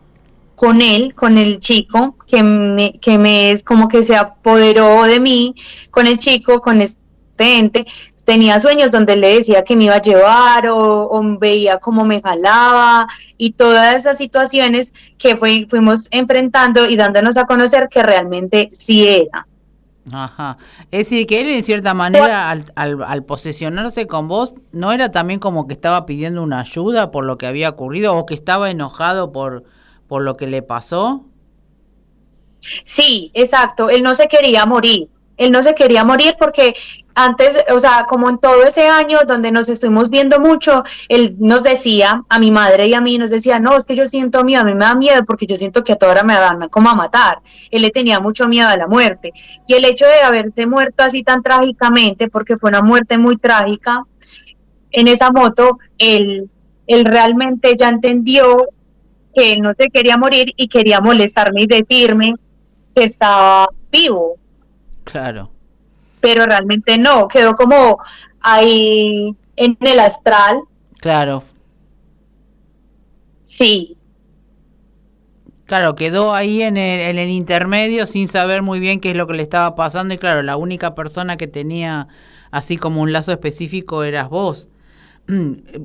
con 0.59 0.83
él, 0.83 1.15
con 1.15 1.39
el 1.39 1.61
chico, 1.61 2.17
que 2.27 2.43
me, 2.43 2.95
que 2.95 3.17
me 3.17 3.53
es 3.53 3.63
como 3.63 3.87
que 3.87 4.03
se 4.03 4.17
apoderó 4.17 5.05
de 5.05 5.21
mí, 5.21 5.55
con 5.93 6.09
el 6.09 6.19
chico, 6.19 6.61
con 6.61 6.81
este 6.81 6.99
ente. 7.39 7.87
Tenía 8.25 8.59
sueños 8.59 8.91
donde 8.91 9.17
le 9.17 9.37
decía 9.37 9.63
que 9.63 9.77
me 9.77 9.85
iba 9.85 9.95
a 9.95 10.03
llevar 10.03 10.69
o, 10.69 11.23
veía 11.39 11.79
cómo 11.79 12.05
me 12.05 12.21
jalaba 12.21 13.07
y 13.37 13.53
todas 13.53 13.95
esas 13.95 14.19
situaciones 14.19 14.93
que 15.17 15.37
fuimos 15.37 16.09
enfrentando 16.11 16.91
y 16.91 16.97
dándonos 16.97 17.37
a 17.37 17.45
conocer 17.45 17.89
que 17.89 18.03
realmente 18.03 18.69
sí 18.73 19.07
era. 19.07 19.47
Ajá. 20.13 20.59
Es 20.91 21.07
decir, 21.07 21.29
que 21.29 21.41
él 21.41 21.51
en 21.51 21.63
cierta 21.63 21.95
manera 21.95 22.51
al, 22.51 22.65
al, 22.75 23.01
al, 23.05 23.25
posesionarse 23.25 24.09
con 24.09 24.27
vos, 24.27 24.55
¿no 24.73 24.91
era 24.91 25.13
también 25.13 25.39
como 25.39 25.69
que 25.69 25.75
estaba 25.75 26.05
pidiendo 26.05 26.43
una 26.43 26.61
ayuda 26.61 27.13
por 27.13 27.25
lo 27.25 27.39
que 27.39 27.47
había 27.47 27.69
ocurrido 27.69 28.17
o 28.17 28.27
que 28.27 28.35
estaba 28.35 28.71
enojado 28.71 29.31
por, 29.31 29.65
por 30.09 30.23
lo 30.23 30.37
que 30.37 30.47
le 30.47 30.63
pasó? 30.63 31.25
Sí, 32.85 33.31
exacto. 33.35 33.91
Él 33.91 34.03
no 34.03 34.15
se 34.15 34.27
quería 34.27 34.67
morir. 34.67 35.09
Él 35.37 35.53
no 35.53 35.63
se 35.63 35.75
quería 35.75 36.03
morir 36.03 36.35
porque 36.37 36.75
antes, 37.15 37.57
o 37.73 37.79
sea, 37.79 38.07
como 38.09 38.29
en 38.29 38.39
todo 38.39 38.65
ese 38.65 38.89
año 38.89 39.19
donde 39.27 39.53
nos 39.53 39.69
estuvimos 39.69 40.11
viendo 40.11 40.41
mucho, 40.41 40.83
él 41.09 41.37
nos 41.39 41.63
decía, 41.63 42.25
a 42.29 42.39
mi 42.41 42.51
madre 42.51 42.89
y 42.89 42.95
a 42.95 43.01
mí 43.01 43.19
nos 43.19 43.31
decía, 43.31 43.61
no, 43.61 43.77
es 43.77 43.87
que 43.87 43.95
yo 43.95 44.09
siento 44.09 44.43
miedo, 44.43 44.63
a 44.63 44.65
mí 44.65 44.75
me 44.75 44.85
da 44.85 44.97
miedo 44.97 45.25
porque 45.25 45.47
yo 45.47 45.55
siento 45.55 45.85
que 45.85 45.93
a 45.93 45.97
toda 45.97 46.13
hora 46.13 46.23
me 46.25 46.35
van 46.35 46.69
como 46.69 46.91
a 46.91 46.95
matar. 46.95 47.39
Él 47.71 47.83
le 47.83 47.91
tenía 47.91 48.19
mucho 48.19 48.49
miedo 48.49 48.69
a 48.69 48.77
la 48.77 48.89
muerte. 48.89 49.33
Y 49.69 49.75
el 49.75 49.85
hecho 49.85 50.07
de 50.07 50.21
haberse 50.23 50.67
muerto 50.67 51.05
así 51.05 51.23
tan 51.23 51.41
trágicamente, 51.43 52.29
porque 52.29 52.57
fue 52.57 52.71
una 52.71 52.83
muerte 52.83 53.17
muy 53.17 53.37
trágica, 53.37 54.03
en 54.91 55.07
esa 55.07 55.31
moto, 55.31 55.79
él, 55.99 56.51
él 56.89 57.05
realmente 57.05 57.75
ya 57.77 57.89
entendió 57.89 58.69
que 59.35 59.59
no 59.59 59.73
se 59.75 59.89
quería 59.89 60.17
morir 60.17 60.53
y 60.57 60.69
quería 60.69 61.01
molestarme 61.01 61.63
y 61.63 61.67
decirme 61.67 62.35
que 62.95 63.05
estaba 63.05 63.69
vivo. 63.91 64.37
Claro 65.05 65.51
pero 66.21 66.47
realmente 66.47 66.99
no, 66.99 67.29
quedó 67.29 67.55
como 67.55 67.99
ahí 68.41 69.35
en 69.57 69.77
el 69.81 70.01
astral. 70.01 70.59
Claro. 71.01 71.43
Sí. 73.43 73.97
Claro, 75.65 75.95
quedó 75.95 76.35
ahí 76.35 76.63
en 76.63 76.77
el, 76.77 77.01
en 77.01 77.19
el 77.19 77.29
intermedio 77.29 78.07
sin 78.07 78.29
saber 78.29 78.63
muy 78.63 78.81
bien 78.81 79.01
qué 79.01 79.11
es 79.11 79.17
lo 79.17 79.27
que 79.27 79.35
le 79.35 79.43
estaba 79.43 79.75
pasando 79.75 80.15
y 80.15 80.19
claro, 80.19 80.43
la 80.43 80.57
única 80.57 80.95
persona 80.95 81.37
que 81.37 81.47
tenía 81.47 82.09
así 82.51 82.79
como 82.79 83.03
un 83.03 83.13
lazo 83.13 83.33
específico 83.33 84.03
eras 84.03 84.31
vos. 84.31 84.69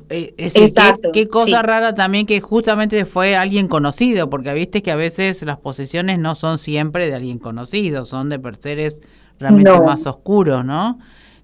Eh, 0.09 0.33
es 0.37 0.55
Exacto, 0.55 1.09
qué, 1.11 1.27
cosa 1.27 1.61
rara 1.61 1.93
también 1.93 2.25
que 2.25 2.39
justamente 2.39 3.03
fue 3.03 3.35
alguien 3.35 3.67
conocido, 3.67 4.29
porque 4.29 4.53
viste 4.53 4.81
que 4.81 4.91
a 4.91 4.95
veces 4.95 5.41
las 5.43 5.57
posesiones 5.57 6.17
no 6.17 6.35
son 6.35 6.57
siempre 6.57 7.07
de 7.07 7.15
alguien 7.15 7.39
conocido, 7.39 8.05
son 8.05 8.29
de 8.29 8.39
seres 8.59 9.01
realmente 9.39 9.71
más 9.81 10.07
oscuros, 10.07 10.63
¿no? 10.63 10.97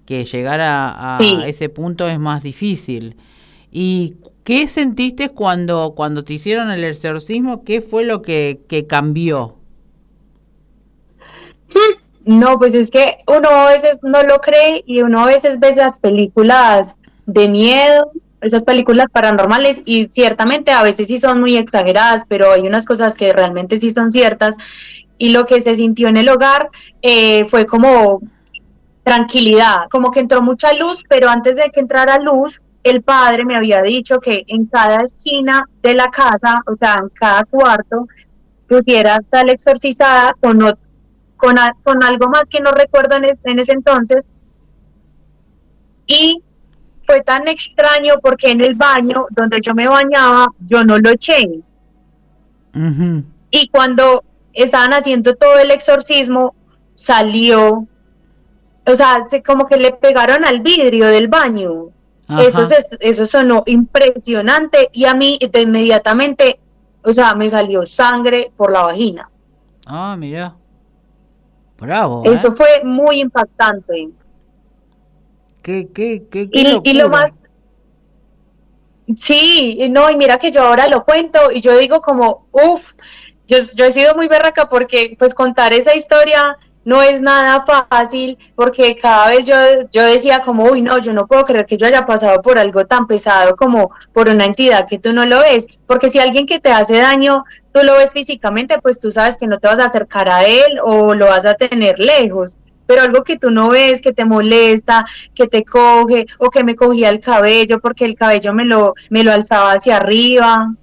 Que 0.06 0.24
llegar 0.24 0.60
a, 0.62 1.18
ese 1.46 1.68
punto 1.68 2.08
es 2.08 2.18
más 2.18 2.42
difícil. 2.42 3.16
¿Y 3.70 4.16
qué 4.44 4.66
sentiste 4.66 5.28
cuando, 5.28 5.92
cuando 5.94 6.24
te 6.24 6.32
hicieron 6.32 6.70
el 6.70 6.82
exorcismo? 6.84 7.64
¿Qué 7.64 7.82
fue 7.82 8.04
lo 8.04 8.22
que, 8.22 8.60
que 8.66 8.86
cambió? 8.86 9.56
No, 12.24 12.58
pues 12.58 12.74
es 12.74 12.90
que 12.90 13.18
uno 13.26 13.48
a 13.48 13.70
veces 13.70 13.98
no 14.02 14.22
lo 14.22 14.40
cree 14.40 14.82
y 14.86 15.02
uno 15.02 15.20
a 15.20 15.26
veces 15.26 15.60
ve 15.60 15.68
esas 15.68 15.98
películas 16.00 16.96
de 17.32 17.48
miedo, 17.48 18.10
esas 18.40 18.62
películas 18.64 19.06
paranormales 19.12 19.82
y 19.84 20.08
ciertamente 20.08 20.72
a 20.72 20.82
veces 20.82 21.08
sí 21.08 21.18
son 21.18 21.40
muy 21.40 21.56
exageradas, 21.56 22.24
pero 22.28 22.52
hay 22.52 22.62
unas 22.62 22.86
cosas 22.86 23.14
que 23.14 23.32
realmente 23.32 23.78
sí 23.78 23.90
son 23.90 24.10
ciertas 24.10 24.56
y 25.18 25.30
lo 25.30 25.44
que 25.44 25.60
se 25.60 25.74
sintió 25.74 26.08
en 26.08 26.16
el 26.16 26.28
hogar 26.28 26.70
eh, 27.02 27.44
fue 27.44 27.66
como 27.66 28.20
tranquilidad, 29.04 29.88
como 29.90 30.10
que 30.10 30.20
entró 30.20 30.42
mucha 30.42 30.72
luz, 30.72 31.04
pero 31.08 31.28
antes 31.28 31.56
de 31.56 31.70
que 31.70 31.80
entrara 31.80 32.18
luz, 32.18 32.60
el 32.82 33.02
padre 33.02 33.44
me 33.44 33.56
había 33.56 33.82
dicho 33.82 34.18
que 34.20 34.44
en 34.46 34.66
cada 34.66 34.98
esquina 34.98 35.68
de 35.82 35.94
la 35.94 36.08
casa, 36.10 36.54
o 36.66 36.74
sea, 36.74 36.96
en 37.00 37.10
cada 37.10 37.44
cuarto, 37.44 38.06
pudiera 38.66 39.20
sal 39.22 39.50
exorcizada 39.50 40.34
con, 40.40 40.58
con, 41.36 41.56
con 41.82 42.04
algo 42.04 42.28
más 42.28 42.44
que 42.48 42.60
no 42.60 42.70
recuerdo 42.70 43.16
en, 43.16 43.26
en 43.44 43.58
ese 43.58 43.72
entonces. 43.72 44.32
Y 46.06 46.42
fue 47.00 47.22
tan 47.22 47.48
extraño 47.48 48.14
porque 48.22 48.50
en 48.50 48.62
el 48.62 48.74
baño 48.74 49.26
donde 49.30 49.60
yo 49.60 49.74
me 49.74 49.86
bañaba, 49.86 50.48
yo 50.60 50.84
no 50.84 50.98
lo 50.98 51.10
eché. 51.10 51.62
Y 53.50 53.68
cuando 53.68 54.22
estaban 54.52 54.92
haciendo 54.92 55.34
todo 55.34 55.58
el 55.58 55.70
exorcismo, 55.70 56.54
salió, 56.94 57.86
o 58.86 58.94
sea, 58.94 59.24
se, 59.26 59.42
como 59.42 59.66
que 59.66 59.76
le 59.76 59.92
pegaron 59.92 60.44
al 60.44 60.60
vidrio 60.60 61.06
del 61.06 61.28
baño. 61.28 61.88
Eso, 62.38 62.62
eso 63.00 63.26
sonó 63.26 63.64
impresionante 63.66 64.88
y 64.92 65.04
a 65.04 65.14
mí 65.14 65.36
de 65.50 65.62
inmediatamente, 65.62 66.60
o 67.02 67.12
sea, 67.12 67.34
me 67.34 67.48
salió 67.48 67.84
sangre 67.84 68.52
por 68.56 68.70
la 68.70 68.82
vagina. 68.82 69.28
Ah, 69.84 70.14
mira. 70.16 70.54
Bravo. 71.80 72.22
Eso 72.24 72.48
¿eh? 72.48 72.52
fue 72.52 72.68
muy 72.84 73.20
impactante. 73.20 74.10
¿Qué, 75.70 75.88
qué, 75.94 76.22
qué, 76.30 76.48
y, 76.50 76.80
y, 76.82 76.94
lo 76.94 77.08
más... 77.08 77.30
Sí, 79.16 79.88
no, 79.88 80.10
y 80.10 80.16
mira 80.16 80.36
que 80.36 80.50
yo 80.50 80.62
ahora 80.62 80.88
lo 80.88 81.04
cuento 81.04 81.50
y 81.52 81.60
yo 81.60 81.78
digo 81.78 82.00
como, 82.00 82.48
uff, 82.50 82.94
yo, 83.46 83.58
yo 83.74 83.84
he 83.84 83.92
sido 83.92 84.16
muy 84.16 84.26
berraca 84.26 84.68
porque 84.68 85.14
pues 85.16 85.32
contar 85.32 85.72
esa 85.72 85.94
historia 85.94 86.56
no 86.84 87.02
es 87.02 87.20
nada 87.20 87.64
fácil 87.88 88.36
porque 88.56 88.96
cada 88.96 89.28
vez 89.28 89.46
yo, 89.46 89.54
yo 89.92 90.04
decía 90.04 90.40
como, 90.40 90.64
uy, 90.64 90.82
no, 90.82 90.98
yo 90.98 91.12
no 91.12 91.28
puedo 91.28 91.44
creer 91.44 91.66
que 91.66 91.76
yo 91.76 91.86
haya 91.86 92.04
pasado 92.04 92.42
por 92.42 92.58
algo 92.58 92.84
tan 92.86 93.06
pesado 93.06 93.54
como 93.54 93.92
por 94.12 94.28
una 94.28 94.46
entidad 94.46 94.88
que 94.88 94.98
tú 94.98 95.12
no 95.12 95.24
lo 95.24 95.38
ves, 95.38 95.66
porque 95.86 96.10
si 96.10 96.18
alguien 96.18 96.46
que 96.46 96.58
te 96.58 96.72
hace 96.72 96.98
daño, 96.98 97.44
tú 97.72 97.82
lo 97.84 97.96
ves 97.96 98.12
físicamente, 98.12 98.80
pues 98.80 98.98
tú 98.98 99.12
sabes 99.12 99.36
que 99.36 99.46
no 99.46 99.60
te 99.60 99.68
vas 99.68 99.78
a 99.78 99.84
acercar 99.84 100.28
a 100.28 100.44
él 100.44 100.80
o 100.84 101.14
lo 101.14 101.26
vas 101.26 101.46
a 101.46 101.54
tener 101.54 101.98
lejos, 102.00 102.56
pero 102.90 103.02
algo 103.02 103.22
que 103.22 103.38
tú 103.38 103.52
no 103.52 103.68
ves, 103.68 104.02
que 104.02 104.12
te 104.12 104.24
molesta, 104.24 105.06
que 105.32 105.46
te 105.46 105.62
coge 105.62 106.26
o 106.38 106.50
que 106.50 106.64
me 106.64 106.74
cogía 106.74 107.08
el 107.08 107.20
cabello 107.20 107.78
porque 107.78 108.04
el 108.04 108.16
cabello 108.16 108.52
me 108.52 108.64
lo, 108.64 108.94
me 109.10 109.22
lo 109.22 109.32
alzaba 109.32 109.74
hacia 109.74 109.98
arriba. 109.98 110.74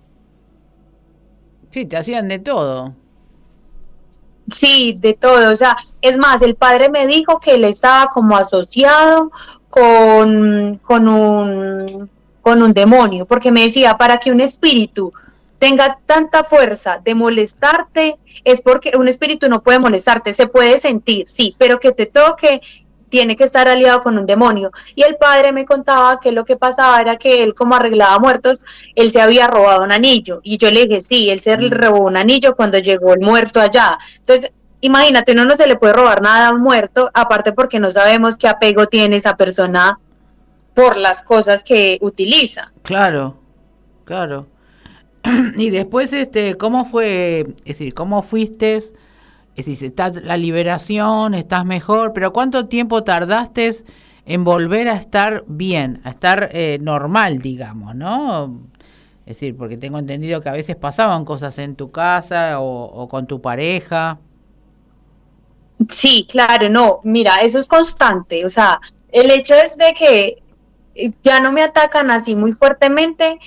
Sí, 1.70 1.86
te 1.86 1.98
hacían 1.98 2.30
de 2.30 2.40
todo. 2.40 2.96
Sí, 4.50 4.96
de 4.98 5.16
todo. 5.16 5.52
O 5.52 5.56
sea, 5.58 5.76
es 6.00 6.18
más, 6.18 6.42
el 6.42 6.56
padre 6.56 6.90
me 6.90 7.08
dijo 7.08 7.42
que 7.42 7.56
él 7.56 7.66
estaba 7.66 8.08
como 8.08 8.38
asociado 8.38 9.30
con, 9.68 10.80
con, 10.86 11.10
un, 11.10 12.10
con 12.42 12.64
un 12.64 12.72
demonio, 12.72 13.26
porque 13.26 13.52
me 13.52 13.64
decía, 13.64 13.98
para 13.98 14.16
que 14.16 14.32
un 14.32 14.40
espíritu 14.40 15.12
tenga 15.60 16.00
tanta 16.06 16.44
fuerza 16.44 17.00
de 17.04 17.16
molestarte, 17.16 18.18
es 18.44 18.62
porque 18.62 18.94
un 18.96 19.08
espíritu 19.08 19.50
no 19.50 19.64
puede 19.64 19.80
molestarte, 19.80 20.34
se 20.34 20.48
puede 20.48 20.78
sentir, 20.78 21.28
sí, 21.28 21.56
pero 21.58 21.80
que 21.80 21.92
te 21.92 22.06
toque 22.06 22.62
tiene 23.10 23.36
que 23.36 23.46
estar 23.46 23.68
aliado 23.68 24.02
con 24.02 24.18
un 24.18 24.26
demonio. 24.26 24.72
Y 24.96 25.04
el 25.04 25.16
padre 25.16 25.52
me 25.52 25.66
contaba 25.66 26.20
que 26.20 26.32
lo 26.32 26.46
que 26.46 26.58
pasaba 26.58 27.00
era 27.00 27.16
que 27.16 27.44
él 27.44 27.54
como 27.54 27.76
arreglaba 27.76 28.20
muertos, 28.20 28.64
él 28.96 29.12
se 29.12 29.22
había 29.22 29.48
robado 29.48 29.84
un 29.84 29.92
anillo. 29.92 30.42
Y 30.44 30.58
yo 30.58 30.70
le 30.72 30.86
dije, 30.86 31.02
sí, 31.02 31.30
él 31.30 31.40
se 31.40 31.58
mm. 31.58 31.72
robó 31.72 32.00
un 32.00 32.18
anillo 32.18 32.56
cuando 32.56 32.78
llegó 32.80 33.14
el 33.14 33.22
muerto 33.22 33.62
allá. 33.62 33.98
Entonces, 34.20 34.52
imagínate, 34.82 35.32
uno 35.32 35.46
no 35.46 35.56
se 35.56 35.68
le 35.68 35.78
puede 35.78 35.94
robar 35.94 36.22
nada 36.22 36.50
a 36.50 36.52
un 36.52 36.62
muerto, 36.62 37.10
aparte 37.14 37.54
porque 37.54 37.80
no 37.80 37.92
sabemos 37.92 38.38
qué 38.38 38.48
apego 38.48 38.88
tiene 38.88 39.16
esa 39.16 39.36
persona 39.38 40.00
por 40.74 40.98
las 40.98 41.24
cosas 41.24 41.64
que 41.64 41.98
utiliza. 42.02 42.72
Claro, 42.84 43.38
claro. 44.04 44.48
y 45.58 45.70
después, 45.70 46.14
este, 46.14 46.56
¿cómo 46.56 46.86
fue? 46.86 47.42
Es 47.60 47.80
decir, 47.80 47.94
¿cómo 47.94 48.22
fuiste? 48.22 48.76
Es 48.76 48.94
decir, 49.56 49.84
está 49.84 50.10
la 50.10 50.38
liberación, 50.38 51.34
estás 51.34 51.66
mejor, 51.66 52.14
pero 52.14 52.32
¿cuánto 52.32 52.68
tiempo 52.68 53.04
tardaste 53.04 53.72
en 54.26 54.44
volver 54.44 54.88
a 54.90 54.96
estar 54.96 55.46
bien, 55.48 56.02
a 56.04 56.12
estar 56.12 56.50
eh, 56.52 56.78
normal, 56.82 57.40
digamos, 57.40 57.96
¿no? 57.96 58.60
Es 59.26 59.36
decir, 59.36 59.58
porque 59.58 59.78
tengo 59.78 60.00
entendido 60.00 60.42
que 60.42 60.50
a 60.50 60.54
veces 60.54 60.76
pasaban 60.76 61.26
cosas 61.26 61.58
en 61.60 61.76
tu 61.76 61.92
casa 61.92 62.60
o, 62.60 63.08
con 63.10 63.26
tu 63.26 63.42
pareja. 63.42 64.20
Sí, 65.90 66.26
claro, 66.30 66.70
no, 66.70 67.00
mira, 67.04 67.38
eso 67.38 67.60
es 67.60 67.68
constante, 67.68 68.46
o 68.46 68.50
sea, 68.50 68.80
el 69.10 69.32
hecho 69.32 69.54
es 69.56 69.76
de 69.78 69.94
que 69.94 70.44
ya 71.22 71.40
no 71.40 71.52
me 71.52 71.62
atacan 71.62 72.12
así 72.12 72.36
muy 72.36 72.52
fuertemente, 72.52 73.40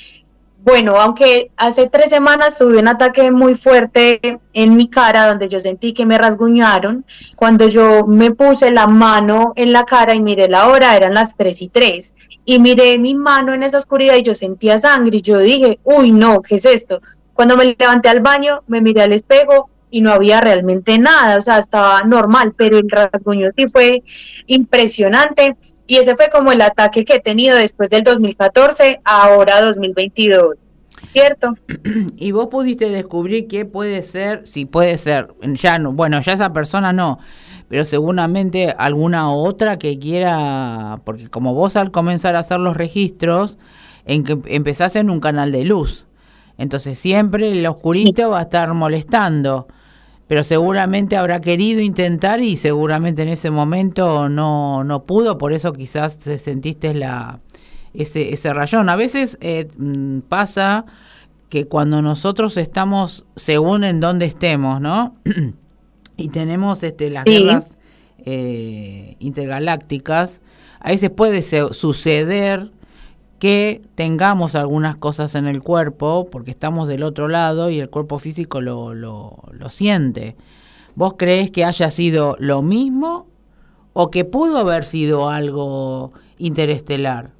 bueno, 0.63 0.97
aunque 0.97 1.51
hace 1.57 1.89
tres 1.89 2.11
semanas 2.11 2.59
tuve 2.59 2.79
un 2.79 2.89
ataque 2.89 3.31
muy 3.31 3.55
fuerte 3.55 4.39
en 4.53 4.77
mi 4.77 4.89
cara 4.89 5.27
donde 5.27 5.49
yo 5.49 5.59
sentí 5.59 5.95
que 5.95 6.05
me 6.05 6.19
rasguñaron. 6.19 7.05
Cuando 7.35 7.69
yo 7.69 8.07
me 8.07 8.31
puse 8.33 8.71
la 8.71 8.87
mano 8.87 9.55
en 9.57 9.73
la 9.73 9.85
cara 9.85 10.15
y 10.15 10.21
miré 10.21 10.49
la 10.49 10.69
hora, 10.69 10.97
eran 10.97 11.15
las 11.15 11.35
tres 11.37 11.63
y 11.63 11.69
tres. 11.69 12.15
Y 12.45 12.59
miré 12.59 12.99
mi 12.99 13.15
mano 13.15 13.55
en 13.55 13.63
esa 13.63 13.79
oscuridad 13.79 14.17
y 14.17 14.23
yo 14.23 14.35
sentía 14.35 14.79
sangre 14.79 15.17
y 15.17 15.23
yo 15.23 15.39
dije, 15.39 15.79
uy, 15.83 16.13
no, 16.13 16.43
¿qué 16.43 16.57
es 16.57 16.67
esto? 16.67 17.01
Cuando 17.33 17.57
me 17.57 17.65
levanté 17.65 18.11
al 18.11 18.21
baño, 18.21 18.61
me 18.67 18.83
miré 18.83 19.03
al 19.03 19.13
espejo 19.13 19.71
y 19.91 20.03
no 20.03 20.13
había 20.13 20.41
realmente 20.41 20.99
nada, 20.99 21.39
o 21.39 21.41
sea, 21.41 21.59
estaba 21.59 22.03
normal, 22.03 22.55
pero 22.57 22.79
el 22.79 22.89
rasguño 22.89 23.49
sí 23.57 23.67
fue 23.67 24.03
impresionante 24.47 25.57
y 25.91 25.97
ese 25.97 26.15
fue 26.15 26.29
como 26.31 26.53
el 26.53 26.61
ataque 26.61 27.05
que 27.05 27.15
he 27.15 27.21
tenido 27.21 27.57
después 27.57 27.91
del 27.91 28.05
2014, 28.05 29.01
ahora 29.05 29.61
2022. 29.61 30.61
¿Cierto? 31.05 31.55
Y 32.17 32.31
vos 32.31 32.47
pudiste 32.47 32.89
descubrir 32.89 33.49
qué 33.49 33.65
puede 33.65 34.05
ser, 34.05 34.47
si 34.47 34.67
puede 34.67 34.97
ser, 34.99 35.35
ya 35.43 35.81
no, 35.81 35.91
bueno, 35.91 36.21
ya 36.21 36.35
esa 36.35 36.53
persona 36.53 36.93
no, 36.93 37.19
pero 37.67 37.85
seguramente 37.85 38.73
alguna 38.79 39.33
otra 39.33 39.81
que 39.81 39.99
quiera, 39.99 41.01
porque 41.05 41.29
como 41.29 41.55
vos 41.55 41.75
al 41.75 41.91
comenzar 41.91 42.37
a 42.37 42.41
hacer 42.41 42.61
los 42.61 42.77
registros, 42.77 43.59
en 44.05 44.23
que 44.23 44.39
empezás 44.45 44.95
en 44.95 45.11
un 45.11 45.19
canal 45.19 45.51
de 45.51 45.65
luz, 45.65 46.07
entonces 46.57 47.01
siempre 47.01 47.51
el 47.51 47.67
oscurito 47.67 48.31
va 48.31 48.39
a 48.39 48.43
estar 48.43 48.73
molestando. 48.75 49.67
Pero 50.31 50.45
seguramente 50.45 51.17
habrá 51.17 51.41
querido 51.41 51.81
intentar 51.81 52.41
y 52.41 52.57
seguramente 52.57 53.23
en 53.23 53.31
ese 53.31 53.51
momento 53.51 54.29
no, 54.29 54.85
no 54.85 55.03
pudo, 55.03 55.39
por 55.39 55.53
eso 55.53 55.73
quizás 55.73 56.13
sentiste 56.13 56.95
la, 56.95 57.41
ese, 57.95 58.33
ese 58.33 58.55
rayón. 58.55 58.89
A 58.91 58.95
veces 58.95 59.39
eh, 59.41 59.67
mm, 59.77 60.21
pasa 60.21 60.85
que 61.49 61.67
cuando 61.67 62.01
nosotros 62.01 62.59
estamos, 62.59 63.27
según 63.35 63.83
en 63.83 63.99
donde 63.99 64.27
estemos, 64.27 64.81
¿no? 64.81 65.17
y 66.17 66.29
tenemos 66.29 66.85
este, 66.85 67.11
las 67.11 67.25
guerras 67.25 67.77
eh, 68.19 69.17
intergalácticas, 69.19 70.43
a 70.79 70.91
veces 70.91 71.11
puede 71.11 71.43
suceder 71.43 72.71
que 73.41 73.83
tengamos 73.97 74.55
algunas 74.55 74.97
cosas 74.97 75.35
en 75.35 75.49
el 75.49 75.63
cuerpo, 75.63 76.29
porque 76.31 76.53
estamos 76.53 76.87
del 76.87 77.03
otro 77.03 77.27
lado 77.27 77.71
y 77.71 77.81
el 77.81 77.91
cuerpo 77.91 78.21
físico 78.21 78.61
lo, 78.61 78.95
lo, 78.95 79.39
lo 79.51 79.69
siente. 79.71 80.37
¿Vos 80.95 81.15
crees 81.17 81.51
que 81.51 81.65
haya 81.65 81.91
sido 81.91 82.37
lo 82.39 82.63
mismo 82.63 83.27
o 83.95 84.11
que 84.11 84.25
pudo 84.25 84.59
haber 84.59 84.85
sido 84.85 85.29
algo 85.29 86.13
interestelar? 86.39 87.31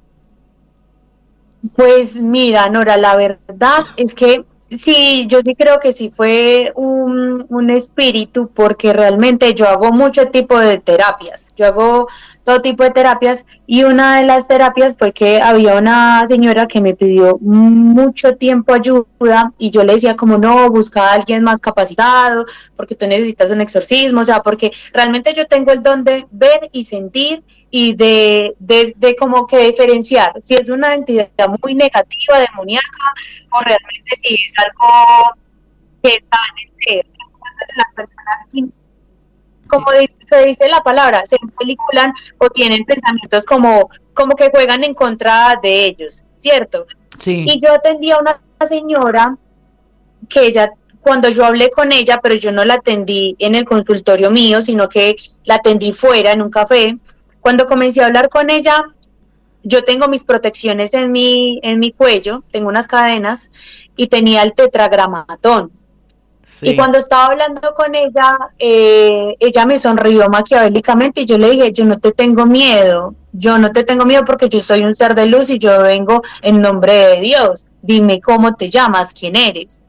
Pues 1.75 2.19
mira, 2.19 2.67
Nora, 2.69 2.97
la 2.97 3.15
verdad 3.15 3.85
es 3.95 4.15
que 4.15 4.43
sí, 4.71 5.27
yo 5.27 5.41
sí 5.41 5.53
creo 5.55 5.79
que 5.79 5.91
sí 5.91 6.09
fue 6.09 6.71
un, 6.75 7.45
un 7.49 7.69
espíritu 7.69 8.49
porque 8.53 8.93
realmente 8.93 9.53
yo 9.53 9.67
hago 9.67 9.91
mucho 9.91 10.27
tipo 10.29 10.57
de 10.57 10.77
terapias. 10.77 11.53
Yo 11.55 11.67
hago 11.67 12.07
todo 12.43 12.61
tipo 12.61 12.83
de 12.83 12.91
terapias 12.91 13.45
y 13.67 13.83
una 13.83 14.17
de 14.17 14.25
las 14.25 14.47
terapias 14.47 14.95
fue 14.97 15.13
que 15.13 15.41
había 15.41 15.75
una 15.75 16.25
señora 16.27 16.67
que 16.67 16.81
me 16.81 16.95
pidió 16.95 17.37
mucho 17.39 18.35
tiempo 18.35 18.73
ayuda 18.73 19.53
y 19.57 19.69
yo 19.69 19.83
le 19.83 19.93
decía 19.93 20.15
como 20.15 20.37
no, 20.37 20.69
busca 20.69 21.07
a 21.07 21.13
alguien 21.13 21.43
más 21.43 21.61
capacitado 21.61 22.45
porque 22.75 22.95
tú 22.95 23.05
necesitas 23.07 23.51
un 23.51 23.61
exorcismo, 23.61 24.21
o 24.21 24.25
sea, 24.25 24.41
porque 24.41 24.71
realmente 24.93 25.33
yo 25.33 25.45
tengo 25.45 25.71
el 25.71 25.81
don 25.81 26.03
de 26.03 26.25
ver 26.31 26.69
y 26.71 26.83
sentir 26.83 27.43
y 27.69 27.95
de, 27.95 28.55
de, 28.59 29.15
como 29.15 29.47
que 29.47 29.67
diferenciar 29.67 30.33
si 30.41 30.55
es 30.55 30.69
una 30.69 30.93
entidad 30.93 31.29
muy 31.61 31.75
negativa, 31.75 32.39
demoníaca 32.39 33.13
o 33.51 33.59
realmente 33.61 34.15
si 34.17 34.33
es 34.33 34.53
algo 34.57 35.35
que 36.03 36.15
está 36.15 36.37
en 36.87 37.01
las 37.77 37.93
personas 37.95 38.80
como 39.71 39.87
se 40.29 40.45
dice 40.45 40.67
la 40.67 40.81
palabra, 40.81 41.23
se 41.25 41.37
peliculan 41.57 42.13
o 42.37 42.49
tienen 42.49 42.83
pensamientos 42.83 43.45
como, 43.45 43.89
como 44.13 44.35
que 44.35 44.49
juegan 44.51 44.83
en 44.83 44.93
contra 44.93 45.55
de 45.61 45.85
ellos, 45.85 46.23
¿cierto? 46.35 46.85
Sí. 47.17 47.45
Y 47.47 47.59
yo 47.59 47.73
atendí 47.73 48.11
a 48.11 48.19
una 48.19 48.39
señora 48.67 49.37
que 50.27 50.47
ella, 50.47 50.71
cuando 50.99 51.29
yo 51.29 51.45
hablé 51.45 51.69
con 51.69 51.91
ella, 51.91 52.19
pero 52.21 52.35
yo 52.35 52.51
no 52.51 52.65
la 52.65 52.75
atendí 52.75 53.35
en 53.39 53.55
el 53.55 53.65
consultorio 53.65 54.29
mío, 54.29 54.61
sino 54.61 54.89
que 54.89 55.15
la 55.45 55.55
atendí 55.55 55.93
fuera 55.93 56.31
en 56.31 56.41
un 56.41 56.49
café, 56.49 56.97
cuando 57.39 57.65
comencé 57.65 58.01
a 58.01 58.05
hablar 58.05 58.29
con 58.29 58.49
ella, 58.49 58.83
yo 59.63 59.83
tengo 59.83 60.07
mis 60.07 60.23
protecciones 60.23 60.93
en 60.93 61.11
mi, 61.11 61.59
en 61.63 61.79
mi 61.79 61.91
cuello, 61.91 62.43
tengo 62.51 62.69
unas 62.69 62.87
cadenas 62.87 63.49
y 63.95 64.07
tenía 64.07 64.43
el 64.43 64.53
tetragramatón. 64.53 65.71
Y 66.61 66.75
cuando 66.75 66.97
estaba 66.97 67.27
hablando 67.27 67.73
con 67.75 67.95
ella, 67.95 68.37
eh, 68.59 69.35
ella 69.39 69.65
me 69.65 69.79
sonrió 69.79 70.29
maquiavélicamente 70.29 71.21
y 71.21 71.25
yo 71.25 71.37
le 71.37 71.49
dije, 71.49 71.71
yo 71.71 71.85
no 71.85 71.99
te 71.99 72.11
tengo 72.11 72.45
miedo, 72.45 73.15
yo 73.31 73.57
no 73.57 73.71
te 73.71 73.83
tengo 73.83 74.05
miedo 74.05 74.23
porque 74.25 74.49
yo 74.49 74.61
soy 74.61 74.81
un 74.83 74.93
ser 74.93 75.15
de 75.15 75.25
luz 75.25 75.49
y 75.49 75.57
yo 75.57 75.81
vengo 75.81 76.21
en 76.41 76.61
nombre 76.61 76.93
de 76.93 77.21
Dios. 77.21 77.67
Dime 77.81 78.19
cómo 78.19 78.53
te 78.53 78.69
llamas, 78.69 79.13
quién 79.13 79.35
eres. 79.35 79.81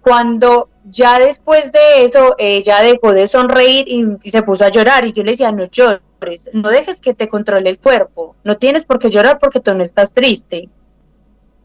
Cuando 0.00 0.68
ya 0.88 1.18
después 1.18 1.72
de 1.72 2.04
eso, 2.04 2.36
ella 2.38 2.80
dejó 2.80 3.12
de 3.12 3.26
sonreír 3.26 3.86
y, 3.88 4.30
se 4.30 4.42
puso 4.42 4.64
a 4.64 4.70
llorar 4.70 5.04
y 5.04 5.12
yo 5.12 5.24
le 5.24 5.32
decía, 5.32 5.50
no 5.50 5.64
llores, 5.64 6.48
no 6.52 6.68
dejes 6.68 7.00
que 7.00 7.14
te 7.14 7.28
controle 7.28 7.68
el 7.70 7.78
cuerpo, 7.80 8.36
no 8.44 8.56
tienes 8.56 8.84
por 8.84 8.98
qué 9.00 9.10
llorar 9.10 9.38
porque 9.40 9.60
tú 9.60 9.74
no 9.74 9.82
estás 9.82 10.12
triste 10.12 10.68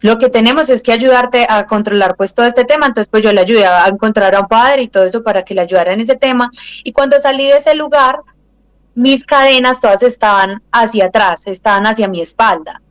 lo 0.01 0.17
que 0.17 0.29
tenemos 0.29 0.69
es 0.69 0.83
que 0.83 0.91
ayudarte 0.91 1.45
a 1.47 1.65
controlar 1.65 2.15
pues 2.15 2.33
todo 2.33 2.45
este 2.45 2.65
tema, 2.65 2.87
entonces 2.87 3.09
pues 3.09 3.23
yo 3.23 3.31
le 3.31 3.41
ayudé 3.41 3.65
a 3.65 3.87
encontrar 3.87 4.35
a 4.35 4.41
un 4.41 4.47
padre 4.47 4.83
y 4.83 4.87
todo 4.87 5.05
eso 5.05 5.23
para 5.23 5.43
que 5.43 5.53
le 5.53 5.61
ayudara 5.61 5.93
en 5.93 6.01
ese 6.01 6.15
tema 6.15 6.49
y 6.83 6.91
cuando 6.91 7.19
salí 7.19 7.47
de 7.47 7.57
ese 7.57 7.75
lugar 7.75 8.19
mis 8.93 9.25
cadenas 9.25 9.79
todas 9.79 10.03
estaban 10.03 10.61
hacia 10.71 11.05
atrás, 11.05 11.47
estaban 11.47 11.85
hacia 11.85 12.07
mi 12.07 12.21
espalda. 12.21 12.81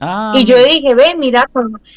Ah, 0.00 0.32
y 0.36 0.44
yo 0.44 0.56
dije, 0.62 0.94
ve, 0.94 1.16
mira, 1.16 1.44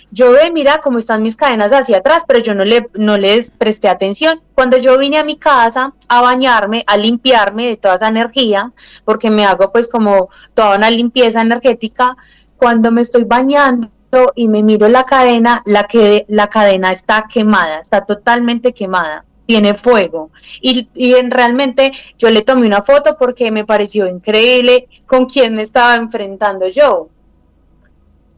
yo 0.10 0.32
ve, 0.32 0.52
mira 0.52 0.80
cómo 0.80 0.98
están 0.98 1.22
mis 1.22 1.36
cadenas 1.36 1.72
hacia 1.72 1.98
atrás, 1.98 2.24
pero 2.28 2.40
yo 2.40 2.56
no, 2.56 2.66
le, 2.66 2.86
no 2.96 3.18
les 3.18 3.52
presté 3.52 3.90
atención. 3.90 4.42
Cuando 4.56 4.78
yo 4.78 4.98
vine 4.98 5.20
a 5.20 5.24
mi 5.24 5.38
casa 5.38 5.94
a 6.08 6.22
bañarme, 6.22 6.84
a 6.88 6.98
limpiarme 6.98 7.68
de 7.68 7.78
toda 7.78 7.96
esa 7.96 8.08
energía, 8.08 8.72
porque 9.06 9.30
me 9.30 9.46
hago 9.46 9.72
pues 9.72 9.88
como 9.88 10.30
toda 10.56 10.78
una 10.78 10.90
limpieza 10.90 11.42
energética, 11.42 12.18
cuando 12.58 12.92
me 12.92 13.02
estoy 13.02 13.24
bañando, 13.24 13.90
y 14.36 14.48
me 14.48 14.64
miro 14.64 14.88
la 14.90 15.06
cadena, 15.06 15.62
la, 15.66 15.84
que, 15.84 16.26
la 16.28 16.48
cadena 16.48 16.92
está 16.92 17.26
quemada, 17.32 17.80
está 17.80 18.06
totalmente 18.06 18.74
quemada, 18.74 19.26
tiene 19.46 19.76
fuego. 19.76 20.32
Y, 20.62 20.90
y 20.94 21.14
realmente 21.30 21.92
yo 22.18 22.30
le 22.30 22.42
tomé 22.42 22.68
una 22.68 22.84
foto 22.84 23.18
porque 23.18 23.52
me 23.52 23.66
pareció 23.66 24.08
increíble 24.08 24.88
con 25.06 25.26
quién 25.26 25.56
me 25.56 25.62
estaba 25.62 25.96
enfrentando 25.96 26.68
yo. 26.68 27.10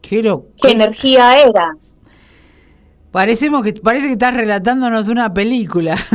¿Qué, 0.00 0.22
¿Qué 0.60 0.70
energía 0.70 1.40
era? 1.40 1.76
Parecemos 3.10 3.62
que, 3.62 3.72
parece 3.72 4.06
que 4.06 4.12
estás 4.12 4.34
relatándonos 4.34 5.08
una 5.08 5.32
película. 5.32 5.96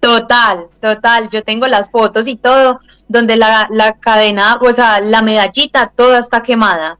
Total, 0.00 0.66
total. 0.80 1.28
Yo 1.30 1.44
tengo 1.44 1.66
las 1.66 1.90
fotos 1.90 2.26
y 2.26 2.36
todo, 2.36 2.80
donde 3.06 3.36
la, 3.36 3.68
la 3.70 3.92
cadena, 3.92 4.58
o 4.58 4.72
sea, 4.72 4.98
la 5.00 5.20
medallita, 5.20 5.92
toda 5.94 6.20
está 6.20 6.42
quemada 6.42 6.98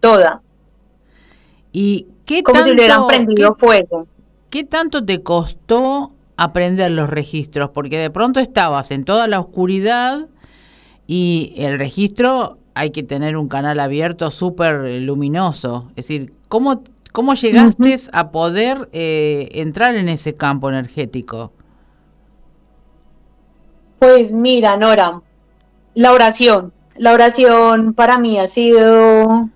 toda. 0.00 0.42
¿Y 1.72 2.06
qué 2.24 2.42
Como 2.42 2.62
si 2.62 2.70
le 2.70 2.76
hubieran 2.76 3.06
prendido 3.06 3.54
fuego. 3.54 4.06
¿Qué 4.50 4.64
tanto 4.64 5.04
te 5.04 5.22
costó 5.22 6.12
aprender 6.36 6.90
los 6.90 7.10
registros? 7.10 7.70
Porque 7.70 7.98
de 7.98 8.10
pronto 8.10 8.40
estabas 8.40 8.90
en 8.90 9.04
toda 9.04 9.26
la 9.28 9.40
oscuridad 9.40 10.26
y 11.06 11.54
el 11.56 11.78
registro 11.78 12.58
hay 12.74 12.90
que 12.90 13.02
tener 13.02 13.36
un 13.36 13.48
canal 13.48 13.80
abierto 13.80 14.30
súper 14.30 15.00
luminoso. 15.02 15.88
Es 15.90 16.06
decir, 16.06 16.32
¿cómo, 16.48 16.82
cómo 17.12 17.34
llegaste 17.34 17.96
a 18.12 18.30
poder 18.30 18.88
eh, 18.92 19.48
entrar 19.54 19.96
en 19.96 20.08
ese 20.08 20.36
campo 20.36 20.68
energético? 20.68 21.52
Pues 23.98 24.32
mira, 24.32 24.76
Nora, 24.76 25.22
la 25.94 26.12
oración. 26.12 26.72
La 26.96 27.12
oración 27.12 27.94
para 27.94 28.18
mí 28.18 28.38
ha 28.38 28.46
sido 28.46 29.48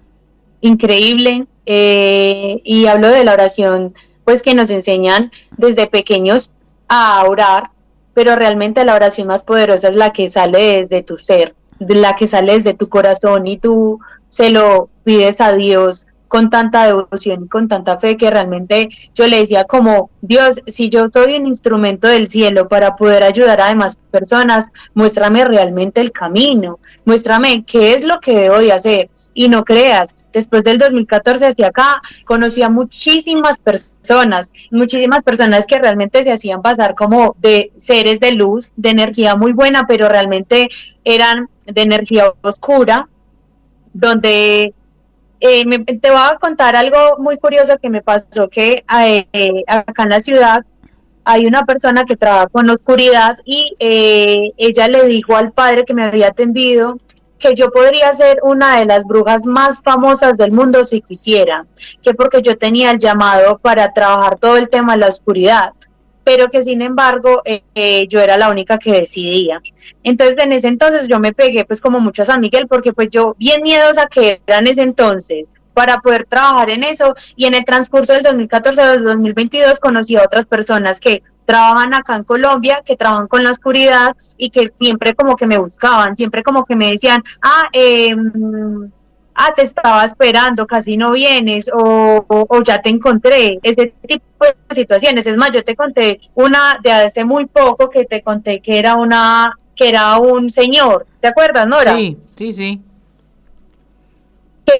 increíble 0.62 1.46
eh, 1.66 2.60
y 2.64 2.86
hablo 2.86 3.08
de 3.08 3.24
la 3.24 3.34
oración 3.34 3.94
pues 4.24 4.42
que 4.42 4.54
nos 4.54 4.70
enseñan 4.70 5.30
desde 5.56 5.86
pequeños 5.86 6.52
a 6.88 7.24
orar, 7.28 7.70
pero 8.14 8.36
realmente 8.36 8.84
la 8.84 8.94
oración 8.94 9.28
más 9.28 9.42
poderosa 9.42 9.88
es 9.88 9.96
la 9.96 10.12
que 10.12 10.28
sale 10.28 10.86
de 10.86 11.02
tu 11.02 11.18
ser, 11.18 11.54
la 11.78 12.14
que 12.14 12.26
sale 12.26 12.58
de 12.60 12.74
tu 12.74 12.88
corazón 12.88 13.46
y 13.46 13.58
tú 13.58 14.00
se 14.28 14.50
lo 14.50 14.88
pides 15.04 15.40
a 15.40 15.52
Dios 15.52 16.06
con 16.32 16.48
tanta 16.48 16.86
devoción 16.86 17.44
y 17.44 17.48
con 17.48 17.68
tanta 17.68 17.98
fe 17.98 18.16
que 18.16 18.30
realmente 18.30 18.88
yo 19.14 19.26
le 19.26 19.40
decía 19.40 19.64
como, 19.64 20.08
Dios, 20.22 20.62
si 20.66 20.88
yo 20.88 21.08
soy 21.12 21.34
un 21.34 21.46
instrumento 21.46 22.08
del 22.08 22.26
cielo 22.26 22.68
para 22.68 22.96
poder 22.96 23.22
ayudar 23.22 23.60
a 23.60 23.68
demás 23.68 23.98
personas, 24.10 24.72
muéstrame 24.94 25.44
realmente 25.44 26.00
el 26.00 26.10
camino, 26.10 26.78
muéstrame 27.04 27.62
qué 27.64 27.92
es 27.92 28.06
lo 28.06 28.18
que 28.18 28.34
debo 28.34 28.60
de 28.60 28.72
hacer. 28.72 29.10
Y 29.34 29.50
no 29.50 29.62
creas, 29.62 30.14
después 30.32 30.64
del 30.64 30.78
2014 30.78 31.48
hacia 31.48 31.66
acá, 31.66 32.00
conocí 32.24 32.62
a 32.62 32.70
muchísimas 32.70 33.60
personas, 33.60 34.50
muchísimas 34.70 35.22
personas 35.22 35.66
que 35.66 35.78
realmente 35.80 36.24
se 36.24 36.32
hacían 36.32 36.62
pasar 36.62 36.94
como 36.94 37.36
de 37.40 37.68
seres 37.76 38.20
de 38.20 38.32
luz, 38.32 38.72
de 38.76 38.88
energía 38.88 39.36
muy 39.36 39.52
buena, 39.52 39.84
pero 39.86 40.08
realmente 40.08 40.70
eran 41.04 41.50
de 41.66 41.82
energía 41.82 42.32
oscura, 42.40 43.10
donde 43.92 44.72
eh, 45.42 45.64
te 46.00 46.10
voy 46.10 46.20
a 46.20 46.36
contar 46.40 46.76
algo 46.76 47.18
muy 47.18 47.36
curioso 47.36 47.76
que 47.76 47.90
me 47.90 48.00
pasó, 48.00 48.48
que 48.48 48.84
eh, 49.32 49.64
acá 49.66 50.04
en 50.04 50.08
la 50.10 50.20
ciudad 50.20 50.64
hay 51.24 51.46
una 51.46 51.64
persona 51.64 52.04
que 52.04 52.16
trabaja 52.16 52.46
con 52.46 52.70
oscuridad 52.70 53.36
y 53.44 53.74
eh, 53.80 54.52
ella 54.56 54.86
le 54.86 55.04
dijo 55.06 55.34
al 55.34 55.50
padre 55.50 55.84
que 55.84 55.94
me 55.94 56.04
había 56.04 56.28
atendido 56.28 56.96
que 57.40 57.56
yo 57.56 57.72
podría 57.72 58.12
ser 58.12 58.38
una 58.44 58.78
de 58.78 58.86
las 58.86 59.04
brujas 59.04 59.44
más 59.44 59.82
famosas 59.82 60.36
del 60.36 60.52
mundo 60.52 60.84
si 60.84 61.00
quisiera, 61.00 61.66
que 62.00 62.14
porque 62.14 62.40
yo 62.40 62.56
tenía 62.56 62.92
el 62.92 63.00
llamado 63.00 63.58
para 63.58 63.92
trabajar 63.92 64.38
todo 64.38 64.56
el 64.56 64.68
tema 64.68 64.92
de 64.92 65.00
la 65.00 65.08
oscuridad 65.08 65.72
pero 66.24 66.48
que 66.48 66.62
sin 66.62 66.82
embargo 66.82 67.42
eh, 67.44 67.62
eh, 67.74 68.06
yo 68.08 68.20
era 68.20 68.36
la 68.36 68.50
única 68.50 68.78
que 68.78 68.92
decidía. 68.92 69.60
Entonces 70.02 70.36
en 70.38 70.52
ese 70.52 70.68
entonces 70.68 71.08
yo 71.08 71.20
me 71.20 71.32
pegué 71.32 71.64
pues 71.64 71.80
como 71.80 72.00
mucho 72.00 72.22
a 72.22 72.26
San 72.26 72.40
Miguel 72.40 72.66
porque 72.68 72.92
pues 72.92 73.08
yo 73.10 73.34
bien 73.38 73.62
miedosa 73.62 74.06
que 74.06 74.40
era 74.46 74.58
en 74.58 74.66
ese 74.66 74.82
entonces, 74.82 75.52
para 75.74 75.98
poder 75.98 76.26
trabajar 76.26 76.70
en 76.70 76.84
eso 76.84 77.14
y 77.36 77.46
en 77.46 77.54
el 77.54 77.64
transcurso 77.64 78.12
del 78.12 78.22
2014 78.22 78.80
al 78.80 79.04
2022 79.04 79.80
conocí 79.80 80.16
a 80.16 80.22
otras 80.22 80.46
personas 80.46 81.00
que 81.00 81.22
trabajan 81.44 81.94
acá 81.94 82.16
en 82.16 82.24
Colombia, 82.24 82.82
que 82.84 82.96
trabajan 82.96 83.26
con 83.26 83.42
la 83.42 83.50
oscuridad 83.50 84.14
y 84.36 84.50
que 84.50 84.68
siempre 84.68 85.14
como 85.14 85.36
que 85.36 85.46
me 85.46 85.58
buscaban, 85.58 86.14
siempre 86.14 86.42
como 86.42 86.64
que 86.64 86.76
me 86.76 86.90
decían, 86.90 87.22
ah, 87.42 87.68
eh, 87.72 88.14
ah, 89.34 89.52
te 89.54 89.62
estaba 89.62 90.04
esperando, 90.04 90.66
casi 90.66 90.96
no 90.96 91.12
vienes, 91.12 91.70
o, 91.72 92.24
o, 92.28 92.62
ya 92.62 92.80
te 92.80 92.90
encontré, 92.90 93.58
ese 93.62 93.94
tipo 94.06 94.44
de 94.44 94.74
situaciones. 94.74 95.26
Es 95.26 95.36
más, 95.36 95.50
yo 95.52 95.64
te 95.64 95.76
conté 95.76 96.20
una 96.34 96.78
de 96.82 96.92
hace 96.92 97.24
muy 97.24 97.46
poco 97.46 97.90
que 97.90 98.04
te 98.04 98.22
conté 98.22 98.60
que 98.60 98.78
era 98.78 98.94
una, 98.94 99.56
que 99.74 99.88
era 99.88 100.18
un 100.18 100.50
señor, 100.50 101.06
¿te 101.20 101.28
acuerdas, 101.28 101.66
Nora? 101.66 101.96
Sí, 101.96 102.16
sí, 102.36 102.52
sí. 102.52 102.80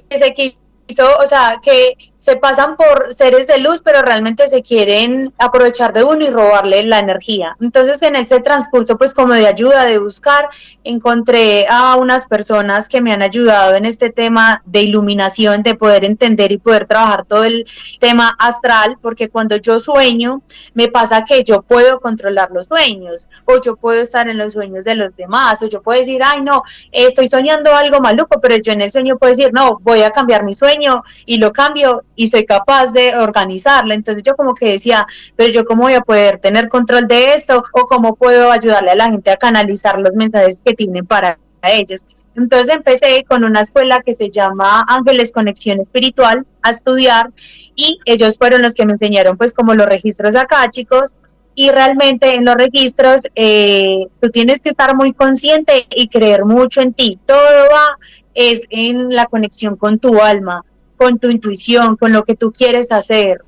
Que 0.09 0.17
se 0.17 0.33
quiso, 0.33 1.07
o 1.23 1.27
sea, 1.27 1.59
que 1.61 1.93
se 2.23 2.37
pasan 2.37 2.77
por 2.77 3.13
seres 3.13 3.47
de 3.47 3.57
luz, 3.57 3.81
pero 3.83 4.01
realmente 4.01 4.47
se 4.47 4.61
quieren 4.61 5.33
aprovechar 5.37 5.91
de 5.91 6.05
uno 6.05 6.23
y 6.23 6.29
robarle 6.29 6.81
la 6.85 6.99
energía. 6.99 7.57
Entonces, 7.59 8.01
en 8.01 8.15
ese 8.15 8.39
transcurso, 8.39 8.97
pues 8.97 9.13
como 9.13 9.33
de 9.33 9.45
ayuda, 9.45 9.85
de 9.85 9.97
buscar, 9.97 10.47
encontré 10.85 11.65
a 11.69 11.97
unas 11.97 12.25
personas 12.25 12.87
que 12.87 13.01
me 13.01 13.11
han 13.11 13.21
ayudado 13.21 13.75
en 13.75 13.83
este 13.83 14.09
tema 14.09 14.61
de 14.65 14.83
iluminación, 14.83 15.63
de 15.63 15.75
poder 15.75 16.05
entender 16.05 16.53
y 16.53 16.59
poder 16.59 16.87
trabajar 16.87 17.25
todo 17.25 17.43
el 17.43 17.65
tema 17.99 18.33
astral, 18.39 18.97
porque 19.01 19.27
cuando 19.27 19.57
yo 19.57 19.81
sueño, 19.81 20.43
me 20.73 20.87
pasa 20.87 21.25
que 21.25 21.43
yo 21.43 21.61
puedo 21.61 21.99
controlar 21.99 22.51
los 22.51 22.67
sueños, 22.67 23.27
o 23.43 23.59
yo 23.59 23.75
puedo 23.75 24.01
estar 24.01 24.29
en 24.29 24.37
los 24.37 24.53
sueños 24.53 24.85
de 24.85 24.95
los 24.95 25.13
demás, 25.17 25.61
o 25.61 25.65
yo 25.67 25.81
puedo 25.81 25.99
decir, 25.99 26.21
ay, 26.23 26.39
no, 26.41 26.63
estoy 26.89 27.27
soñando 27.27 27.75
algo 27.75 27.99
maluco, 27.99 28.39
pero 28.39 28.55
yo 28.55 28.71
en 28.71 28.79
el 28.79 28.91
sueño 28.93 29.17
puedo 29.17 29.31
decir, 29.31 29.51
no, 29.51 29.77
voy 29.81 30.03
a 30.03 30.11
cambiar 30.11 30.45
mi 30.45 30.53
sueño 30.53 31.03
y 31.25 31.35
lo 31.35 31.51
cambio 31.51 32.03
y 32.15 32.29
soy 32.29 32.45
capaz 32.45 32.91
de 32.91 33.15
organizarla. 33.15 33.93
Entonces 33.93 34.23
yo 34.23 34.35
como 34.35 34.53
que 34.53 34.71
decía, 34.71 35.05
pero 35.35 35.51
yo 35.51 35.65
cómo 35.65 35.83
voy 35.83 35.93
a 35.93 36.01
poder 36.01 36.39
tener 36.39 36.69
control 36.69 37.07
de 37.07 37.33
eso 37.33 37.63
o 37.73 37.85
cómo 37.85 38.15
puedo 38.15 38.51
ayudarle 38.51 38.91
a 38.91 38.95
la 38.95 39.05
gente 39.05 39.31
a 39.31 39.37
canalizar 39.37 39.99
los 39.99 40.13
mensajes 40.13 40.61
que 40.61 40.73
tienen 40.73 41.05
para 41.05 41.37
ellos. 41.63 42.05
Entonces 42.35 42.75
empecé 42.75 43.23
con 43.27 43.43
una 43.43 43.61
escuela 43.61 44.01
que 44.03 44.13
se 44.13 44.29
llama 44.29 44.83
Ángeles 44.87 45.31
Conexión 45.31 45.79
Espiritual 45.79 46.45
a 46.63 46.71
estudiar 46.71 47.29
y 47.75 47.99
ellos 48.05 48.37
fueron 48.37 48.63
los 48.63 48.73
que 48.73 48.85
me 48.85 48.93
enseñaron 48.93 49.37
pues 49.37 49.53
como 49.53 49.75
los 49.75 49.85
registros 49.85 50.35
acá 50.35 50.67
chicos 50.69 51.15
y 51.55 51.69
realmente 51.69 52.33
en 52.33 52.45
los 52.45 52.55
registros 52.55 53.27
eh, 53.35 54.07
tú 54.19 54.29
tienes 54.31 54.61
que 54.61 54.69
estar 54.69 54.95
muy 54.95 55.13
consciente 55.13 55.85
y 55.95 56.07
creer 56.07 56.45
mucho 56.45 56.81
en 56.81 56.93
ti. 56.93 57.19
Todo 57.25 57.67
va 57.71 57.97
es 58.33 58.61
en 58.71 59.09
la 59.09 59.27
conexión 59.27 59.75
con 59.75 59.99
tu 59.99 60.19
alma 60.19 60.65
con 61.03 61.19
tu 61.19 61.29
intuición, 61.29 61.97
con 61.97 62.13
lo 62.13 62.23
que 62.23 62.35
tú 62.35 62.53
quieres 62.53 62.91
hacer, 62.93 63.41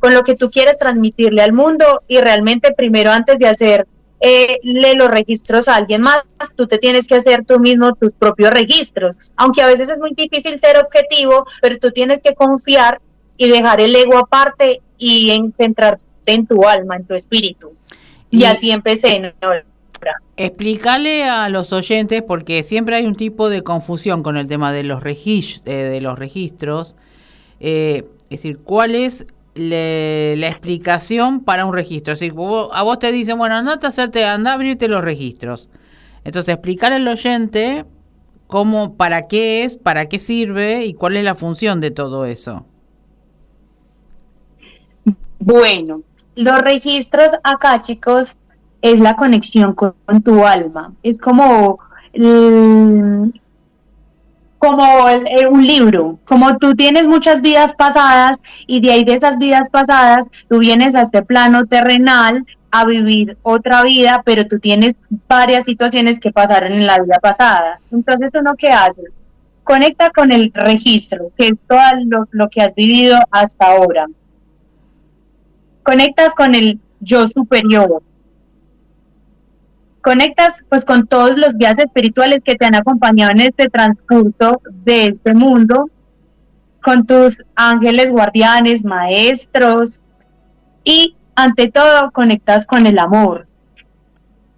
con 0.00 0.14
lo 0.14 0.22
que 0.22 0.34
tú 0.34 0.50
quieres 0.50 0.78
transmitirle 0.78 1.42
al 1.42 1.52
mundo 1.52 2.02
y 2.08 2.18
realmente 2.20 2.72
primero 2.72 3.10
antes 3.12 3.38
de 3.38 3.48
hacer 3.48 3.86
eh, 4.20 4.56
los 4.62 5.08
registros 5.08 5.68
a 5.68 5.76
alguien 5.76 6.00
más, 6.00 6.20
tú 6.56 6.66
te 6.66 6.78
tienes 6.78 7.06
que 7.06 7.16
hacer 7.16 7.44
tú 7.44 7.60
mismo 7.60 7.94
tus 7.94 8.14
propios 8.14 8.50
registros, 8.50 9.16
aunque 9.36 9.60
a 9.60 9.66
veces 9.66 9.90
es 9.90 9.98
muy 9.98 10.14
difícil 10.14 10.58
ser 10.58 10.78
objetivo, 10.78 11.44
pero 11.60 11.76
tú 11.78 11.90
tienes 11.90 12.22
que 12.22 12.34
confiar 12.34 13.00
y 13.36 13.48
dejar 13.48 13.82
el 13.82 13.94
ego 13.94 14.16
aparte 14.16 14.80
y 14.96 15.30
en 15.32 15.52
centrarte 15.52 16.04
en 16.24 16.46
tu 16.46 16.66
alma, 16.66 16.96
en 16.96 17.04
tu 17.04 17.14
espíritu. 17.14 17.74
Y, 18.30 18.44
así 18.44 18.70
empecé. 18.70 19.20
¿no? 19.20 19.32
Explícale 20.38 21.24
a 21.24 21.50
los 21.50 21.74
oyentes, 21.74 22.22
porque 22.22 22.62
siempre 22.62 22.96
hay 22.96 23.04
un 23.04 23.16
tipo 23.16 23.50
de 23.50 23.62
confusión 23.62 24.22
con 24.22 24.38
el 24.38 24.48
tema 24.48 24.72
de 24.72 24.84
los, 24.84 25.02
registros, 25.02 25.64
de 25.66 26.00
los 26.00 26.18
registros. 26.18 26.96
Eh, 27.64 28.08
es 28.24 28.42
decir, 28.42 28.58
¿cuál 28.58 28.96
es 28.96 29.24
la 29.54 30.48
explicación 30.48 31.44
para 31.44 31.64
un 31.64 31.72
registro? 31.72 32.12
Es 32.12 32.22
a 32.22 32.82
vos 32.82 32.98
te 32.98 33.12
dicen, 33.12 33.38
bueno, 33.38 33.54
andate 33.54 33.86
a 33.86 33.90
hacerte, 33.90 34.24
anda 34.24 34.50
a 34.50 34.54
abrirte 34.54 34.88
los 34.88 35.02
registros. 35.02 35.68
Entonces, 36.24 36.54
explicarle 36.54 36.96
al 36.96 37.06
oyente 37.06 37.84
cómo, 38.48 38.96
para 38.96 39.28
qué 39.28 39.62
es, 39.62 39.76
para 39.76 40.06
qué 40.06 40.18
sirve 40.18 40.84
y 40.86 40.94
cuál 40.94 41.16
es 41.16 41.22
la 41.24 41.36
función 41.36 41.80
de 41.80 41.92
todo 41.92 42.26
eso. 42.26 42.66
Bueno, 45.38 46.02
los 46.34 46.58
registros 46.62 47.32
acá, 47.44 47.80
chicos, 47.80 48.36
es 48.80 48.98
la 48.98 49.14
conexión 49.14 49.74
con, 49.74 49.94
tu 50.24 50.44
alma. 50.44 50.92
Es 51.04 51.20
como, 51.20 51.78
como 54.62 55.08
eh, 55.08 55.48
un 55.50 55.66
libro, 55.66 56.20
como 56.24 56.56
tú 56.56 56.76
tienes 56.76 57.08
muchas 57.08 57.40
vidas 57.40 57.74
pasadas 57.74 58.40
y 58.68 58.80
de 58.80 58.92
ahí 58.92 59.02
de 59.02 59.14
esas 59.14 59.36
vidas 59.36 59.68
pasadas 59.68 60.30
tú 60.48 60.60
vienes 60.60 60.94
a 60.94 61.00
este 61.00 61.24
plano 61.24 61.66
terrenal 61.66 62.46
a 62.70 62.84
vivir 62.84 63.36
otra 63.42 63.82
vida, 63.82 64.22
pero 64.24 64.46
tú 64.46 64.60
tienes 64.60 65.00
varias 65.28 65.64
situaciones 65.64 66.20
que 66.20 66.30
pasaron 66.30 66.70
en 66.70 66.86
la 66.86 67.00
vida 67.00 67.18
pasada. 67.20 67.80
Entonces, 67.90 68.30
¿uno 68.36 68.52
qué 68.56 68.68
hace? 68.68 69.02
Conecta 69.64 70.10
con 70.10 70.30
el 70.30 70.52
registro, 70.54 71.32
que 71.36 71.48
es 71.48 71.64
todo 71.64 71.80
lo, 72.04 72.28
lo 72.30 72.48
que 72.48 72.62
has 72.62 72.72
vivido 72.76 73.18
hasta 73.32 73.66
ahora. 73.66 74.06
Conectas 75.82 76.36
con 76.36 76.54
el 76.54 76.78
yo 77.00 77.26
superior, 77.26 78.00
conectas 80.02 80.62
pues 80.68 80.84
con 80.84 81.06
todos 81.06 81.38
los 81.38 81.56
guías 81.56 81.78
espirituales 81.78 82.42
que 82.42 82.56
te 82.56 82.66
han 82.66 82.74
acompañado 82.74 83.30
en 83.30 83.40
este 83.40 83.68
transcurso 83.68 84.60
de 84.84 85.06
este 85.06 85.32
mundo, 85.32 85.88
con 86.82 87.06
tus 87.06 87.42
ángeles 87.54 88.12
guardianes, 88.12 88.84
maestros 88.84 90.00
y 90.84 91.16
ante 91.36 91.70
todo 91.70 92.10
conectas 92.10 92.66
con 92.66 92.86
el 92.86 92.98
amor. 92.98 93.46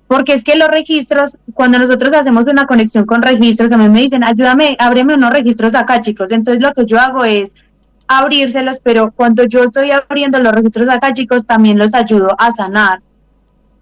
Porque 0.07 0.33
es 0.33 0.45
que 0.45 0.57
los 0.57 0.69
registros, 0.69 1.37
cuando 1.55 1.79
nosotros 1.79 2.13
hacemos 2.15 2.47
una 2.47 2.67
conexión 2.67 3.05
con 3.05 3.23
registros, 3.23 3.71
a 3.73 3.77
mí 3.77 3.89
me 3.89 4.01
dicen, 4.01 4.25
ayúdame, 4.25 4.77
ábreme 4.79 5.15
unos 5.15 5.31
registros 5.31 5.75
acá, 5.75 6.01
chicos. 6.01 6.33
Entonces 6.33 6.63
lo 6.63 6.73
que 6.73 6.87
yo 6.87 6.99
hago 6.99 7.25
es 7.25 7.55
abrírselos, 8.07 8.81
pero 8.83 9.13
cuando 9.13 9.45
yo 9.45 9.61
estoy 9.61 9.91
abriendo 9.91 10.39
los 10.39 10.53
registros 10.53 10.89
acá, 10.89 11.13
chicos, 11.13 11.47
también 11.47 11.79
los 11.79 11.95
ayudo 11.95 12.29
a 12.39 12.53
sanar 12.53 13.01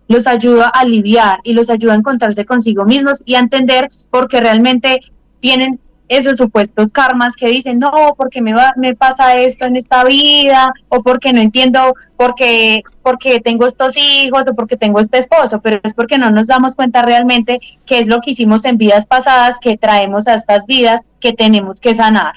los 0.08 0.26
ayuda 0.26 0.66
a 0.66 0.80
aliviar 0.80 1.40
y 1.44 1.54
los 1.54 1.70
ayuda 1.70 1.92
a 1.92 1.96
encontrarse 1.96 2.44
consigo 2.44 2.84
mismos 2.84 3.22
y 3.24 3.34
a 3.34 3.40
entender 3.40 3.88
por 4.10 4.28
qué 4.28 4.40
realmente 4.40 5.00
tienen 5.40 5.80
esos 6.08 6.36
supuestos 6.36 6.92
karmas 6.92 7.34
que 7.36 7.48
dicen, 7.48 7.78
no, 7.78 7.90
porque 8.18 8.42
me, 8.42 8.52
va, 8.52 8.72
me 8.76 8.94
pasa 8.94 9.34
esto 9.34 9.64
en 9.64 9.76
esta 9.76 10.04
vida, 10.04 10.70
o 10.88 11.02
porque 11.02 11.32
no 11.32 11.40
entiendo 11.40 11.94
porque, 12.16 12.82
porque 13.02 13.40
tengo 13.40 13.66
estos 13.66 13.96
hijos, 13.96 14.44
o 14.50 14.54
porque 14.54 14.76
tengo 14.76 15.00
este 15.00 15.16
esposo, 15.16 15.62
pero 15.62 15.80
es 15.82 15.94
porque 15.94 16.18
no 16.18 16.30
nos 16.30 16.48
damos 16.48 16.74
cuenta 16.74 17.00
realmente 17.00 17.60
qué 17.86 18.00
es 18.00 18.08
lo 18.08 18.20
que 18.20 18.32
hicimos 18.32 18.66
en 18.66 18.76
vidas 18.76 19.06
pasadas, 19.06 19.56
que 19.58 19.78
traemos 19.78 20.28
a 20.28 20.34
estas 20.34 20.66
vidas 20.66 21.00
que 21.18 21.32
tenemos 21.32 21.80
que 21.80 21.94
sanar. 21.94 22.34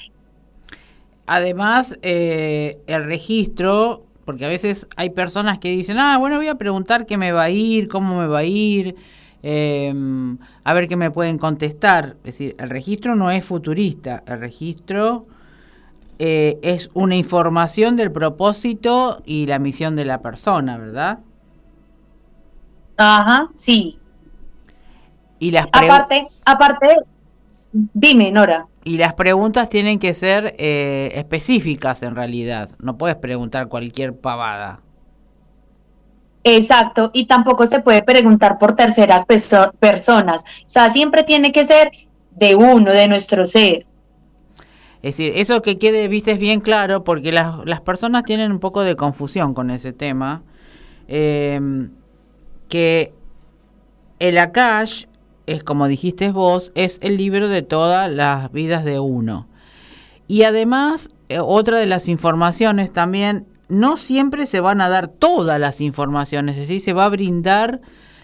Además, 1.27 1.99
eh, 2.01 2.77
el 2.87 3.03
registro 3.03 4.04
porque 4.25 4.45
a 4.45 4.49
veces 4.49 4.87
hay 4.95 5.11
personas 5.11 5.59
que 5.59 5.69
dicen, 5.69 5.99
ah, 5.99 6.17
bueno, 6.17 6.37
voy 6.37 6.47
a 6.47 6.55
preguntar 6.55 7.05
qué 7.05 7.17
me 7.17 7.31
va 7.31 7.43
a 7.43 7.49
ir, 7.51 7.87
cómo 7.87 8.19
me 8.19 8.27
va 8.27 8.39
a 8.39 8.43
ir, 8.43 8.95
em, 9.43 10.37
a 10.63 10.73
ver 10.73 10.87
qué 10.87 10.95
me 10.95 11.11
pueden 11.11 11.37
contestar. 11.37 12.17
Es 12.23 12.37
decir, 12.37 12.55
el 12.57 12.69
registro 12.69 13.15
no 13.15 13.29
es 13.29 13.45
futurista, 13.45 14.23
el 14.25 14.39
registro 14.39 15.27
eh, 16.17 16.59
es 16.63 16.89
una 16.93 17.15
información 17.15 17.95
del 17.95 18.11
propósito 18.11 19.21
y 19.25 19.45
la 19.45 19.59
misión 19.59 19.95
de 19.95 20.05
la 20.05 20.21
persona, 20.21 20.77
¿verdad? 20.77 21.19
Ajá, 22.97 23.49
sí. 23.53 23.99
Y 25.39 25.51
las 25.51 25.65
aparte, 25.65 26.27
aparte, 26.45 26.87
dime, 27.71 28.31
Nora. 28.31 28.65
Y 28.85 28.97
las 28.97 29.13
preguntas 29.13 29.67
tienen 29.67 29.99
que 29.99 30.13
ser 30.13 30.55
eh, 30.59 31.09
específicas 31.15 32.03
en 32.03 32.15
realidad. 32.15 32.69
No 32.79 32.97
puedes 32.97 33.17
preguntar 33.17 33.67
cualquier 33.67 34.15
pavada. 34.15 34.81
Exacto, 36.43 37.09
y 37.11 37.25
tampoco 37.25 37.65
se 37.65 37.79
puede 37.79 38.03
preguntar 38.03 38.59
por 38.59 38.75
terceras 38.75 39.25
personas. 39.79 40.43
O 40.43 40.69
sea, 40.69 40.91
siempre 40.91 41.23
tiene 41.23 41.51
que 41.51 41.65
ser 41.65 41.91
de 42.29 42.55
uno, 42.55 42.91
de 42.91 43.07
nuestro 43.07 43.47
ser. 43.47 43.87
Es 45.01 45.17
decir, 45.17 45.33
eso 45.35 45.63
que 45.63 45.79
quede, 45.79 46.07
viste, 46.07 46.31
es 46.31 46.39
bien 46.39 46.61
claro, 46.61 47.03
porque 47.03 47.31
las, 47.31 47.65
las 47.65 47.81
personas 47.81 48.23
tienen 48.23 48.51
un 48.51 48.59
poco 48.59 48.83
de 48.83 48.95
confusión 48.95 49.55
con 49.55 49.71
ese 49.71 49.93
tema. 49.93 50.43
Eh, 51.07 51.59
que 52.69 53.13
el 54.19 54.37
Akash 54.37 55.05
es 55.47 55.63
como 55.63 55.87
dijiste 55.87 56.31
vos, 56.31 56.71
es 56.75 56.99
el 57.01 57.17
libro 57.17 57.47
de 57.47 57.61
todas 57.61 58.11
las 58.11 58.51
vidas 58.51 58.83
de 58.85 58.99
uno. 58.99 59.47
Y 60.27 60.43
además, 60.43 61.09
eh, 61.29 61.39
otra 61.39 61.77
de 61.77 61.85
las 61.85 62.09
informaciones 62.09 62.91
también, 62.91 63.45
no 63.67 63.97
siempre 63.97 64.45
se 64.45 64.59
van 64.59 64.81
a 64.81 64.89
dar 64.89 65.07
todas 65.07 65.59
las 65.59 65.81
informaciones, 65.81 66.55
es 66.55 66.67
decir, 66.67 66.81
se 66.81 66.93
va 66.93 67.05
a 67.05 67.09
brindar 67.09 67.81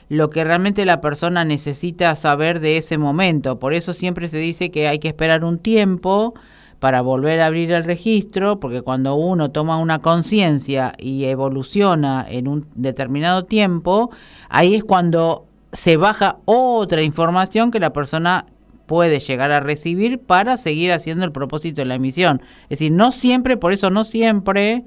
lo 0.09 0.29
que 0.29 0.43
realmente 0.43 0.85
la 0.85 0.99
persona 0.99 1.45
necesita 1.45 2.15
saber 2.15 2.59
de 2.59 2.77
ese 2.77 2.97
momento. 2.97 3.59
Por 3.59 3.73
eso 3.73 3.93
siempre 3.93 4.27
se 4.27 4.37
dice 4.37 4.69
que 4.69 4.87
hay 4.87 4.99
que 4.99 5.07
esperar 5.07 5.45
un 5.45 5.57
tiempo 5.57 6.33
para 6.79 7.01
volver 7.01 7.39
a 7.39 7.45
abrir 7.45 7.71
el 7.71 7.83
registro, 7.83 8.59
porque 8.59 8.81
cuando 8.81 9.15
uno 9.15 9.51
toma 9.51 9.77
una 9.77 9.99
conciencia 9.99 10.93
y 10.97 11.25
evoluciona 11.25 12.25
en 12.27 12.47
un 12.47 12.65
determinado 12.75 13.45
tiempo, 13.45 14.09
ahí 14.49 14.75
es 14.75 14.83
cuando 14.83 15.45
se 15.71 15.97
baja 15.97 16.37
otra 16.45 17.01
información 17.01 17.71
que 17.71 17.79
la 17.79 17.93
persona 17.93 18.45
puede 18.85 19.19
llegar 19.19 19.51
a 19.51 19.61
recibir 19.61 20.19
para 20.19 20.57
seguir 20.57 20.91
haciendo 20.91 21.23
el 21.23 21.31
propósito 21.31 21.81
de 21.81 21.85
la 21.85 21.95
emisión. 21.95 22.41
Es 22.63 22.79
decir, 22.79 22.91
no 22.91 23.11
siempre, 23.11 23.57
por 23.57 23.71
eso 23.71 23.89
no 23.89 24.03
siempre 24.03 24.83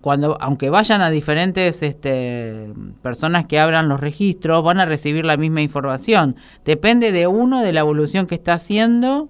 cuando 0.00 0.38
aunque 0.40 0.70
vayan 0.70 1.02
a 1.02 1.10
diferentes 1.10 1.82
este, 1.82 2.72
personas 3.02 3.46
que 3.46 3.58
abran 3.58 3.88
los 3.88 4.00
registros, 4.00 4.64
van 4.64 4.80
a 4.80 4.86
recibir 4.86 5.24
la 5.24 5.36
misma 5.36 5.60
información. 5.60 6.36
Depende 6.64 7.12
de 7.12 7.26
uno 7.26 7.60
de 7.60 7.72
la 7.72 7.80
evolución 7.80 8.26
que 8.26 8.34
está 8.34 8.54
haciendo 8.54 9.28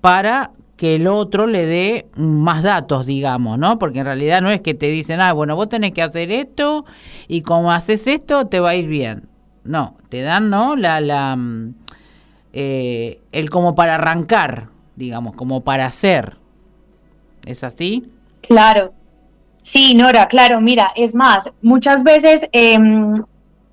para 0.00 0.52
que 0.76 0.96
el 0.96 1.06
otro 1.06 1.46
le 1.46 1.66
dé 1.66 2.06
más 2.16 2.62
datos, 2.62 3.06
digamos, 3.06 3.58
¿no? 3.58 3.78
Porque 3.78 4.00
en 4.00 4.04
realidad 4.04 4.42
no 4.42 4.50
es 4.50 4.60
que 4.60 4.74
te 4.74 4.88
dicen, 4.88 5.20
ah, 5.20 5.32
bueno, 5.32 5.56
vos 5.56 5.68
tenés 5.68 5.92
que 5.92 6.02
hacer 6.02 6.30
esto 6.30 6.84
y 7.28 7.40
como 7.40 7.72
haces 7.72 8.06
esto 8.06 8.46
te 8.46 8.60
va 8.60 8.70
a 8.70 8.74
ir 8.76 8.86
bien. 8.86 9.28
No, 9.66 9.96
te 10.08 10.22
dan, 10.22 10.50
¿no? 10.50 10.76
La, 10.76 11.00
la, 11.00 11.36
mm, 11.36 11.74
eh, 12.52 13.20
el 13.32 13.50
como 13.50 13.74
para 13.74 13.96
arrancar, 13.96 14.68
digamos, 14.96 15.34
como 15.34 15.64
para 15.64 15.86
hacer. 15.86 16.36
¿Es 17.44 17.62
así? 17.64 18.10
Claro, 18.42 18.92
Sí, 19.66 19.96
Nora, 19.96 20.28
claro, 20.28 20.60
mira, 20.60 20.92
es 20.94 21.16
más, 21.16 21.50
muchas 21.60 22.04
veces 22.04 22.48
em, 22.52 23.24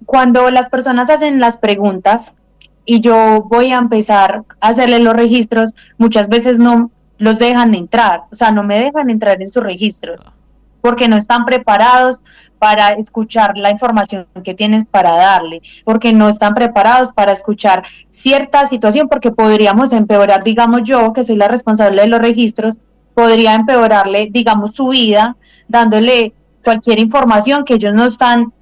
cuando 0.07 0.49
las 0.49 0.67
personas 0.67 1.07
hacen 1.11 1.39
las 1.39 1.59
preguntas 1.59 2.33
y 2.83 2.99
yo 2.99 3.43
voy 3.47 3.71
a 3.71 3.77
empezar 3.77 4.41
a 4.59 4.69
hacerle 4.69 4.97
los 4.97 5.13
registros, 5.13 5.75
muchas 5.99 6.29
veces 6.29 6.57
no 6.57 6.89
los 7.19 7.37
dejan 7.37 7.75
entrar, 7.75 8.23
o 8.31 8.35
sea, 8.35 8.49
no 8.49 8.63
me 8.63 8.79
dejan 8.79 9.11
entrar 9.11 9.39
en 9.39 9.47
sus 9.47 9.61
registros 9.61 10.27
porque 10.81 11.07
no 11.07 11.15
están 11.15 11.45
preparados 11.45 12.23
para 12.63 12.93
escuchar 12.93 13.57
la 13.57 13.71
información 13.71 14.25
que 14.41 14.53
tienes 14.53 14.85
para 14.85 15.17
darle, 15.17 15.61
porque 15.83 16.13
no 16.13 16.29
están 16.29 16.53
preparados 16.53 17.11
para 17.11 17.33
escuchar 17.33 17.83
cierta 18.09 18.67
situación, 18.67 19.09
porque 19.09 19.31
podríamos 19.31 19.91
empeorar, 19.91 20.45
digamos 20.45 20.83
yo, 20.87 21.11
que 21.11 21.25
soy 21.25 21.35
la 21.35 21.49
responsable 21.49 22.03
de 22.03 22.07
los 22.07 22.21
registros, 22.21 22.79
podría 23.13 23.53
empeorarle, 23.55 24.29
digamos, 24.31 24.75
su 24.75 24.87
vida, 24.87 25.35
dándole 25.67 26.31
cualquier 26.63 26.99
información 26.99 27.65
que 27.65 27.73
ellos 27.73 27.93
no 27.93 28.05
están 28.05 28.53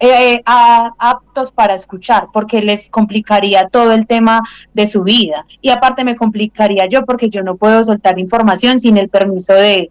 eh, 0.00 0.40
aptos 0.46 1.52
para 1.52 1.74
escuchar, 1.74 2.28
porque 2.32 2.62
les 2.62 2.88
complicaría 2.88 3.68
todo 3.68 3.92
el 3.92 4.06
tema 4.06 4.40
de 4.72 4.86
su 4.86 5.02
vida. 5.02 5.44
Y 5.60 5.68
aparte 5.68 6.04
me 6.04 6.16
complicaría 6.16 6.86
yo 6.88 7.04
porque 7.04 7.28
yo 7.28 7.42
no 7.42 7.56
puedo 7.56 7.84
soltar 7.84 8.18
información 8.18 8.80
sin 8.80 8.96
el 8.96 9.10
permiso 9.10 9.52
de 9.52 9.90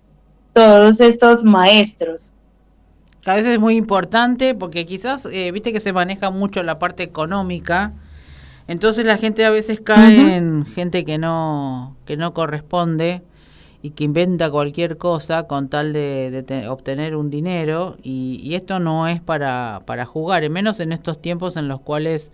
todos 0.52 1.00
estos 1.00 1.44
maestros. 1.44 2.34
A 3.26 3.36
veces 3.36 3.54
es 3.54 3.60
muy 3.60 3.76
importante 3.76 4.56
porque 4.56 4.86
quizás, 4.86 5.28
eh, 5.32 5.52
viste 5.52 5.72
que 5.72 5.80
se 5.80 5.94
maneja 5.94 6.32
mucho 6.32 6.64
la 6.64 6.80
parte 6.80 7.04
económica, 7.04 7.94
entonces 8.68 9.06
la 9.06 9.18
gente 9.18 9.46
a 9.46 9.52
veces 9.52 9.80
cae 9.80 10.36
en 10.38 10.66
gente 10.66 11.06
que 11.06 11.18
no, 11.18 11.96
que 12.06 12.18
no 12.18 12.34
corresponde 12.34 13.22
y 13.84 13.92
que 13.92 14.06
inventa 14.06 14.50
cualquier 14.50 14.98
cosa 14.98 15.44
con 15.44 15.70
tal 15.70 15.94
de, 15.94 16.66
obtener 16.70 17.16
un 17.16 17.30
dinero. 17.30 17.98
Y, 18.02 18.56
esto 18.56 18.80
no 18.80 19.08
es 19.08 19.22
para, 19.22 19.82
para 19.86 20.06
jugar, 20.06 20.48
menos 20.50 20.80
en 20.80 20.92
estos 20.92 21.22
tiempos 21.22 21.58
en 21.58 21.68
los 21.68 21.82
cuales 21.82 22.32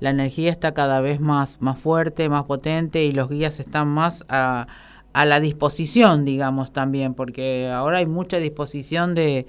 la 0.00 0.10
energía 0.10 0.50
está 0.50 0.74
cada 0.74 1.00
vez 1.00 1.20
más, 1.20 1.60
más 1.60 1.78
fuerte, 1.78 2.28
más 2.28 2.44
potente 2.44 3.04
y 3.04 3.12
los 3.12 3.30
guías 3.30 3.60
están 3.60 3.88
más 3.88 4.24
a, 4.28 4.66
a 5.12 5.24
la 5.24 5.40
disposición, 5.40 6.24
digamos 6.24 6.72
también, 6.72 7.14
porque 7.14 7.68
ahora 7.68 7.98
hay 7.98 8.06
mucha 8.06 8.36
disposición 8.38 9.14
de, 9.14 9.46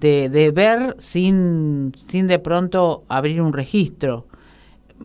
de, 0.00 0.52
ver 0.54 0.96
sin, 0.98 1.92
sin 1.96 2.26
de 2.26 2.38
pronto 2.38 3.04
abrir 3.08 3.42
un 3.42 3.52
registro. 3.52 4.26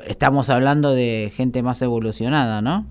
Estamos 0.06 0.50
hablando 0.50 0.94
de 0.94 1.32
gente 1.36 1.64
más 1.64 1.82
evolucionada, 1.82 2.62
¿no? 2.62 2.86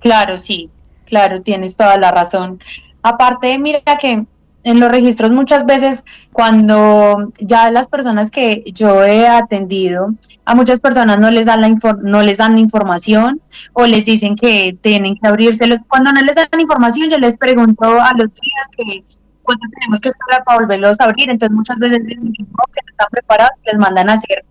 Claro, 0.00 0.38
sí. 0.38 0.70
Claro, 1.06 1.42
tienes 1.42 1.76
toda 1.76 1.98
la 1.98 2.12
razón. 2.12 2.60
Aparte, 3.02 3.58
mira 3.58 3.80
que 4.00 4.24
en 4.62 4.80
los 4.80 4.90
registros 4.90 5.30
muchas 5.30 5.64
veces 5.64 6.04
cuando 6.32 7.28
ya 7.38 7.70
las 7.70 7.88
personas 7.88 8.30
que 8.30 8.62
yo 8.74 9.04
he 9.04 9.26
atendido, 9.26 10.14
a 10.44 10.54
muchas 10.54 10.80
personas 10.80 11.18
no 11.18 11.30
les 11.30 11.46
dan 11.46 11.62
la 11.62 11.96
no 12.02 12.22
les 12.22 12.38
dan 12.38 12.58
información 12.58 13.40
o 13.72 13.86
les 13.86 14.04
dicen 14.04 14.36
que 14.36 14.76
tienen 14.80 15.16
que 15.16 15.26
abrirse. 15.26 15.66
Cuando 15.88 16.12
no 16.12 16.20
les 16.20 16.36
dan 16.36 16.48
información, 16.58 17.08
yo 17.08 17.18
les 17.18 17.36
pregunto 17.36 17.84
a 17.84 18.12
los 18.12 18.28
días 18.34 18.68
que 18.76 19.04
cuánto 19.50 19.66
tenemos 19.74 20.00
que 20.00 20.08
esperar 20.08 20.44
para 20.44 20.58
volverlos 20.58 21.00
a 21.00 21.04
abrir. 21.04 21.30
Entonces 21.30 21.54
muchas 21.54 21.78
veces 21.78 22.06
dicen 22.06 22.32
que 22.32 22.42
no 22.42 22.64
están 22.90 23.08
preparados 23.10 23.52
les 23.64 23.78
mandan 23.78 24.10
a 24.10 24.12
hacer 24.14 24.44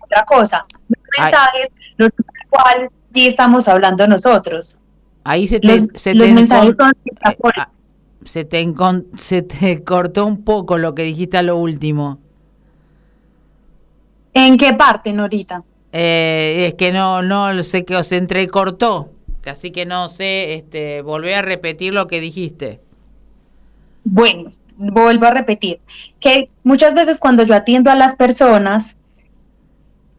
otra 0.00 0.24
cosa. 0.24 0.64
Los 0.88 0.98
mensajes, 1.18 1.70
los 1.96 2.10
cuales 2.50 2.90
sí 3.14 3.28
estamos 3.28 3.68
hablando 3.68 4.06
nosotros. 4.06 4.76
Ahí 5.24 5.46
se 5.48 5.60
te, 5.60 5.86
se 5.98 6.14
te 6.14 6.32
mensajes 6.32 6.76
se 8.24 8.44
te, 8.44 8.74
se 9.16 9.42
te 9.42 9.84
cortó 9.84 10.26
un 10.26 10.44
poco 10.44 10.78
lo 10.78 10.94
que 10.94 11.02
dijiste 11.02 11.38
a 11.38 11.42
lo 11.42 11.56
último. 11.56 12.18
¿En 14.34 14.58
qué 14.58 14.74
parte, 14.74 15.12
Norita? 15.12 15.62
Eh, 15.92 16.66
es 16.68 16.74
que 16.74 16.92
no, 16.92 17.22
no 17.22 17.62
sé 17.62 17.86
que 17.86 18.02
se 18.04 18.18
entrecortó, 18.18 19.10
así 19.46 19.70
que 19.70 19.86
no 19.86 20.10
sé, 20.10 20.54
este, 20.54 21.00
volvé 21.00 21.36
a 21.36 21.42
repetir 21.42 21.94
lo 21.94 22.06
que 22.06 22.20
dijiste. 22.20 22.80
Bueno, 24.08 24.50
vuelvo 24.76 25.26
a 25.26 25.32
repetir, 25.32 25.80
que 26.20 26.48
muchas 26.62 26.94
veces 26.94 27.18
cuando 27.18 27.42
yo 27.42 27.56
atiendo 27.56 27.90
a 27.90 27.96
las 27.96 28.14
personas, 28.14 28.96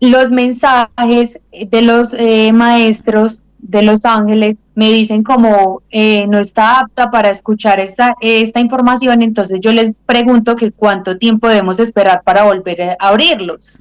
los 0.01 0.29
mensajes 0.29 1.39
de 1.51 1.81
los 1.81 2.13
eh, 2.13 2.51
maestros 2.51 3.43
de 3.59 3.83
Los 3.83 4.05
Ángeles 4.05 4.61
me 4.75 4.91
dicen 4.91 5.23
como 5.23 5.81
eh, 5.89 6.27
no 6.27 6.39
está 6.39 6.79
apta 6.81 7.09
para 7.09 7.29
escuchar 7.29 7.79
esta, 7.79 8.13
esta 8.19 8.59
información, 8.59 9.23
entonces 9.23 9.59
yo 9.61 9.71
les 9.71 9.93
pregunto 10.05 10.57
que 10.57 10.71
cuánto 10.71 11.17
tiempo 11.17 11.47
debemos 11.47 11.79
esperar 11.79 12.23
para 12.23 12.43
volver 12.43 12.81
a 12.81 12.97
abrirlos. 12.99 13.79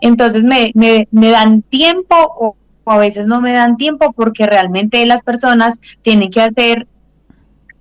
Entonces 0.00 0.42
me, 0.42 0.72
me, 0.74 1.06
me 1.12 1.30
dan 1.30 1.62
tiempo 1.62 2.16
o, 2.16 2.56
a 2.86 2.98
veces 2.98 3.26
no 3.26 3.40
me 3.40 3.52
dan 3.52 3.76
tiempo 3.76 4.12
porque 4.12 4.46
realmente 4.46 5.06
las 5.06 5.22
personas 5.22 5.80
tienen 6.02 6.30
que 6.30 6.40
hacer 6.40 6.88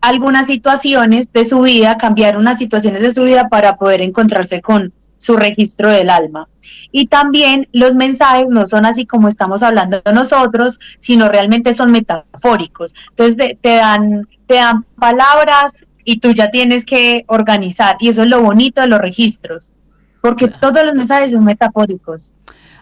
algunas 0.01 0.47
situaciones 0.47 1.31
de 1.31 1.45
su 1.45 1.61
vida, 1.61 1.97
cambiar 1.97 2.37
unas 2.37 2.57
situaciones 2.57 3.01
de 3.01 3.11
su 3.11 3.23
vida 3.23 3.49
para 3.49 3.77
poder 3.77 4.01
encontrarse 4.01 4.61
con 4.61 4.93
su 5.17 5.35
registro 5.35 5.91
del 5.91 6.09
alma. 6.09 6.47
Y 6.91 7.07
también 7.07 7.67
los 7.73 7.95
mensajes 7.95 8.45
no 8.49 8.65
son 8.65 8.85
así 8.85 9.05
como 9.05 9.27
estamos 9.27 9.63
hablando 9.63 10.01
nosotros, 10.13 10.79
sino 10.99 11.27
realmente 11.29 11.73
son 11.73 11.91
metafóricos. 11.91 12.93
Entonces 13.09 13.57
te, 13.61 13.75
dan, 13.75 14.27
te 14.45 14.55
dan 14.55 14.85
palabras 14.99 15.85
y 16.03 16.19
tú 16.19 16.31
ya 16.31 16.49
tienes 16.49 16.85
que 16.85 17.25
organizar. 17.27 17.97
Y 17.99 18.09
eso 18.09 18.23
es 18.23 18.29
lo 18.29 18.41
bonito 18.41 18.81
de 18.81 18.87
los 18.87 18.99
registros, 18.99 19.73
porque 20.21 20.47
todos 20.47 20.83
los 20.83 20.93
mensajes 20.93 21.31
son 21.31 21.43
metafóricos. 21.43 22.33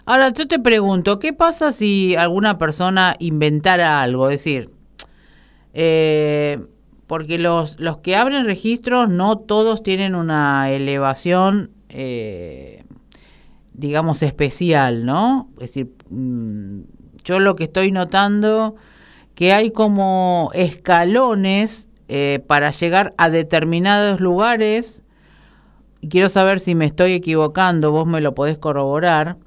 Ahora, 0.06 0.30
yo 0.30 0.48
te 0.48 0.60
pregunto, 0.60 1.18
¿qué 1.18 1.34
pasa 1.34 1.74
si 1.74 2.16
alguna 2.16 2.60
persona 2.60 3.16
inventara 3.18 4.04
algo? 4.04 4.30
Es 4.30 4.44
decir, 4.44 4.70
eh, 5.74 6.60
porque 7.08 7.38
los, 7.38 7.80
los 7.80 7.98
que 7.98 8.16
abren 8.16 8.46
registros 8.46 9.10
no 9.10 9.38
todos 9.38 9.84
tienen 9.84 10.16
una 10.16 10.72
elevación 10.72 11.72
eh, 11.90 12.84
digamos, 13.78 14.24
especial, 14.24 15.06
¿no? 15.06 15.50
Es 15.56 15.68
decir, 15.74 15.94
mm, 16.10 16.82
yo 17.24 17.40
lo 17.40 17.56
que 17.56 17.66
estoy 17.66 17.92
notando 17.92 18.76
que 19.34 19.54
hay 19.54 19.72
como 19.72 20.52
escalones 20.54 21.90
eh, 22.08 22.44
para 22.48 22.72
llegar 22.72 23.14
a 23.18 23.30
determinados 23.30 24.22
lugares, 24.22 25.04
quiero 26.10 26.30
saber 26.30 26.60
si 26.60 26.76
me 26.76 26.86
estoy 26.86 27.14
equivocando, 27.14 27.92
vos 27.92 28.08
me 28.08 28.22
lo 28.22 28.34
podés 28.36 28.58
corroborar, 28.58 29.38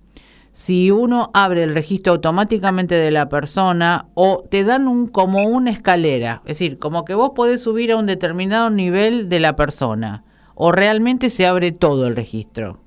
si 0.58 0.90
uno 0.90 1.30
abre 1.34 1.62
el 1.62 1.72
registro 1.72 2.14
automáticamente 2.14 2.96
de 2.96 3.12
la 3.12 3.28
persona 3.28 4.06
o 4.14 4.42
te 4.50 4.64
dan 4.64 4.88
un, 4.88 5.06
como 5.06 5.44
una 5.44 5.70
escalera, 5.70 6.42
es 6.46 6.58
decir, 6.58 6.80
como 6.80 7.04
que 7.04 7.14
vos 7.14 7.30
podés 7.36 7.62
subir 7.62 7.92
a 7.92 7.96
un 7.96 8.06
determinado 8.06 8.68
nivel 8.68 9.28
de 9.28 9.38
la 9.38 9.54
persona 9.54 10.24
o 10.56 10.72
realmente 10.72 11.30
se 11.30 11.46
abre 11.46 11.70
todo 11.70 12.08
el 12.08 12.16
registro? 12.16 12.80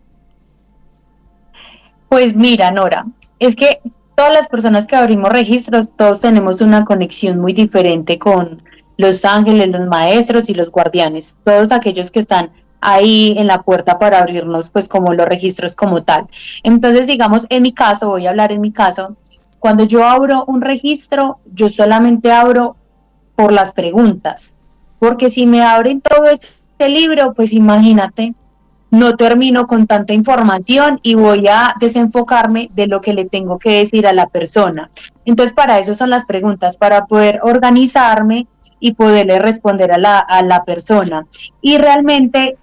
Pues 2.10 2.36
mira, 2.36 2.72
Nora, 2.72 3.06
es 3.40 3.56
que 3.56 3.80
todas 4.16 4.34
las 4.34 4.50
personas 4.50 4.86
que 4.86 4.98
abrimos 4.98 5.30
registros, 5.30 5.96
todos 5.96 6.20
tenemos 6.20 6.60
una 6.60 6.84
conexión 6.84 7.40
muy 7.40 7.54
diferente 7.54 8.20
con 8.20 8.58
los 8.98 9.24
ángeles, 9.24 9.70
los 9.70 9.88
maestros 9.88 10.50
y 10.50 10.56
los 10.56 10.70
guardianes, 10.72 11.38
todos 11.46 11.72
aquellos 11.72 12.12
que 12.12 12.20
están 12.20 12.52
ahí 12.82 13.36
en 13.38 13.48
la 13.48 13.62
puerta 13.62 14.00
para 14.00 14.20
abrirnos 14.20 14.70
pues 14.70 14.90
como 14.90 15.14
los 15.14 15.26
registros 15.28 15.76
como 15.76 16.04
tal. 16.04 16.28
Entonces, 16.64 17.08
digamos, 17.08 17.46
en 17.50 17.64
mi 17.64 17.74
caso, 17.74 18.10
voy 18.10 18.26
a 18.28 18.32
hablar 18.32 18.52
en 18.52 18.62
mi 18.62 18.72
caso, 18.72 19.16
Cuando 19.60 19.84
yo 19.84 20.04
abro 20.04 20.44
un 20.48 20.60
registro, 20.62 21.38
yo 21.54 21.70
solamente 21.70 22.32
abro 22.32 22.76
por 23.36 23.52
las 23.52 23.72
preguntas, 23.72 24.56
porque 24.98 25.30
si 25.30 25.46
me 25.46 25.62
abren 25.62 26.02
todo 26.02 26.26
este 26.26 26.90
libro, 26.90 27.34
pues 27.36 27.54
imagínate, 27.54 28.34
no 28.92 29.16
termino 29.16 29.68
con 29.68 29.88
tanta 29.88 30.14
información 30.14 31.00
y 31.02 31.16
voy 31.16 31.48
a 31.48 31.76
desenfocarme 31.80 32.70
de 32.74 32.88
lo 32.88 33.02
que 33.02 33.14
le 33.14 33.26
tengo 33.26 33.58
que 33.58 33.78
decir 33.78 34.06
a 34.06 34.14
la 34.14 34.28
persona. 34.28 34.90
Entonces, 35.26 35.54
para 35.54 35.80
eso 35.80 35.94
son 35.94 36.10
las 36.10 36.26
preguntas, 36.26 36.76
para 36.76 37.06
poder 37.06 37.40
organizarme 37.44 38.48
y 38.80 38.94
poderle 38.94 39.40
responder 39.40 39.94
a 39.94 39.98
la, 39.98 40.20
a 40.20 40.42
la 40.42 40.66
persona. 40.66 41.26
Y 41.62 41.78
realmente, 41.78 42.58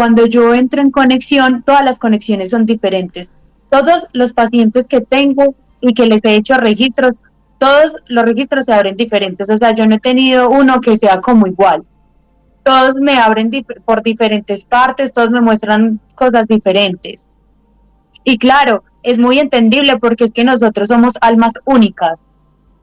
cuando 0.00 0.24
yo 0.24 0.54
entro 0.54 0.80
en 0.80 0.90
conexión, 0.90 1.62
todas 1.62 1.84
las 1.84 1.98
conexiones 1.98 2.48
son 2.48 2.64
diferentes. 2.64 3.34
Todos 3.68 4.06
los 4.14 4.32
pacientes 4.32 4.88
que 4.88 5.02
tengo 5.02 5.54
y 5.82 5.92
que 5.92 6.06
les 6.06 6.24
he 6.24 6.36
hecho 6.36 6.54
registros, 6.54 7.16
todos 7.58 7.94
los 8.06 8.24
registros 8.24 8.64
se 8.64 8.72
abren 8.72 8.96
diferentes. 8.96 9.50
O 9.50 9.58
sea, 9.58 9.74
yo 9.74 9.86
no 9.86 9.96
he 9.96 9.98
tenido 9.98 10.48
uno 10.48 10.80
que 10.80 10.96
sea 10.96 11.20
como 11.20 11.46
igual 11.46 11.84
todos 12.62 12.94
me 12.96 13.18
abren 13.18 13.50
por 13.84 14.02
diferentes 14.02 14.64
partes, 14.64 15.12
todos 15.12 15.30
me 15.30 15.40
muestran 15.40 16.00
cosas 16.14 16.46
diferentes. 16.46 17.30
Y 18.24 18.38
claro, 18.38 18.84
es 19.02 19.18
muy 19.18 19.38
entendible 19.38 19.98
porque 19.98 20.24
es 20.24 20.32
que 20.32 20.44
nosotros 20.44 20.88
somos 20.88 21.14
almas 21.20 21.54
únicas 21.64 22.39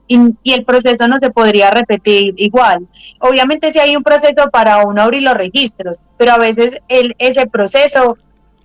y, 0.08 0.52
el 0.52 0.64
proceso 0.64 1.06
no 1.06 1.18
se 1.18 1.30
podría 1.30 1.70
repetir 1.70 2.34
igual. 2.36 2.88
Obviamente 3.20 3.70
si 3.70 3.78
hay 3.78 3.94
un 3.94 4.02
proceso 4.02 4.50
para 4.50 4.84
uno 4.84 5.02
abrir 5.02 5.22
los 5.22 5.34
registros, 5.34 6.00
pero 6.16 6.32
a 6.32 6.38
veces 6.38 6.76
el, 6.88 7.14
ese 7.18 7.46
proceso, 7.46 8.16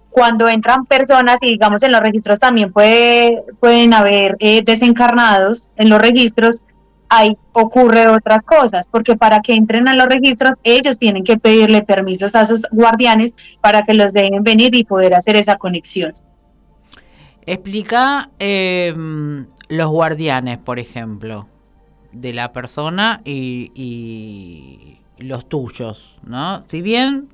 cuando 0.10 0.48
entran 0.48 0.86
personas 0.86 1.38
y 1.42 1.52
digamos 1.52 1.84
en 1.84 1.92
los 1.92 2.02
registros 2.02 2.40
también 2.40 2.72
puede, 2.72 3.44
pueden 3.60 3.94
haber 3.94 4.36
eh, 4.40 4.62
desencarnados 4.64 5.70
en 5.76 5.90
los 5.90 6.00
registros, 6.00 6.62
ahí 7.10 7.38
ocurre 7.52 8.08
otras 8.08 8.44
cosas, 8.44 8.88
porque 8.90 9.16
para 9.16 9.40
que 9.42 9.54
entren 9.54 9.88
a 9.88 9.96
los 9.96 10.08
registros 10.08 10.56
ellos 10.64 10.98
tienen 10.98 11.24
que 11.24 11.38
pedirle 11.38 11.84
permisos 11.84 12.36
a 12.36 12.46
sus 12.46 12.66
guardianes 12.72 13.36
para 13.62 13.84
que 13.84 13.94
los 13.94 14.14
dejen 14.14 14.44
venir 14.44 14.76
y 14.76 14.84
poder 14.84 15.14
hacer 15.14 15.36
esa 15.36 15.58
conexión. 15.58 16.14
Explica 17.46 18.30
em, 18.40 19.46
los 19.74 19.90
guardianes, 19.90 20.60
por 20.60 20.80
ejemplo, 20.80 21.48
de 22.12 22.34
la 22.34 22.54
persona 22.54 23.22
y, 23.26 25.00
los 25.18 25.48
tuyos, 25.48 26.18
¿no? 26.24 26.64
Si 26.68 26.82
bien, 26.82 27.30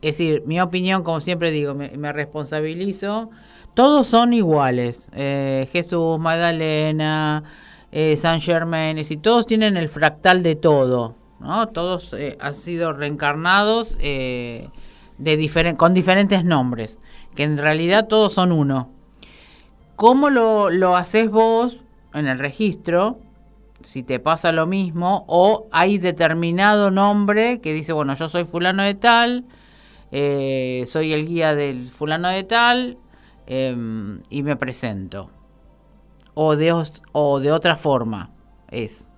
es 0.00 0.18
decir, 0.18 0.42
mi 0.46 0.60
opinión, 0.60 1.02
como 1.02 1.20
siempre 1.20 1.50
digo, 1.50 1.74
me, 1.74 2.12
responsabilizo, 2.12 3.30
todos 3.74 4.06
son 4.06 4.32
iguales. 4.32 5.08
Eh, 5.14 5.68
Jesús, 5.70 6.18
Magdalena, 6.18 7.44
eh, 7.92 8.16
Saint 8.16 8.42
Germain, 8.42 8.98
y 8.98 9.16
todos 9.18 9.46
tienen 9.46 9.76
el 9.76 9.88
fractal 9.88 10.42
de 10.42 10.56
todo, 10.56 11.14
¿no? 11.38 11.68
Todos 11.68 12.12
eh, 12.14 12.36
han 12.40 12.54
sido 12.54 12.92
reencarnados 12.92 13.96
eh, 14.00 14.68
de 15.18 15.74
con 15.76 15.94
diferentes 15.94 16.44
nombres, 16.44 16.98
que 17.34 17.44
en 17.44 17.56
realidad 17.56 18.08
todos 18.08 18.32
son 18.32 18.50
uno. 18.50 18.90
¿Cómo 19.96 20.30
lo, 20.30 20.70
lo 20.70 20.96
haces 20.96 21.30
vos 21.30 21.80
en 22.14 22.26
el 22.26 22.38
registro? 22.38 23.18
Si 23.82 24.02
te 24.02 24.20
pasa 24.20 24.52
lo 24.52 24.66
mismo, 24.66 25.24
o 25.26 25.66
hay 25.72 25.98
determinado 25.98 26.90
nombre 26.90 27.60
que 27.60 27.72
dice, 27.72 27.92
bueno, 27.92 28.14
yo 28.14 28.28
soy 28.28 28.44
fulano 28.44 28.82
de 28.82 28.94
tal, 28.94 29.44
eh, 30.12 30.84
soy 30.86 31.12
el 31.12 31.26
guía 31.26 31.54
del 31.54 31.88
fulano 31.88 32.28
de 32.28 32.44
tal, 32.44 32.98
em, 33.46 34.22
y 34.30 34.42
me 34.42 34.56
presento 34.56 35.30
o 36.34 36.56
de, 36.56 36.72
o 37.12 37.40
de 37.40 37.52
otra 37.52 37.76
forma 37.76 38.30
es? 38.70 39.08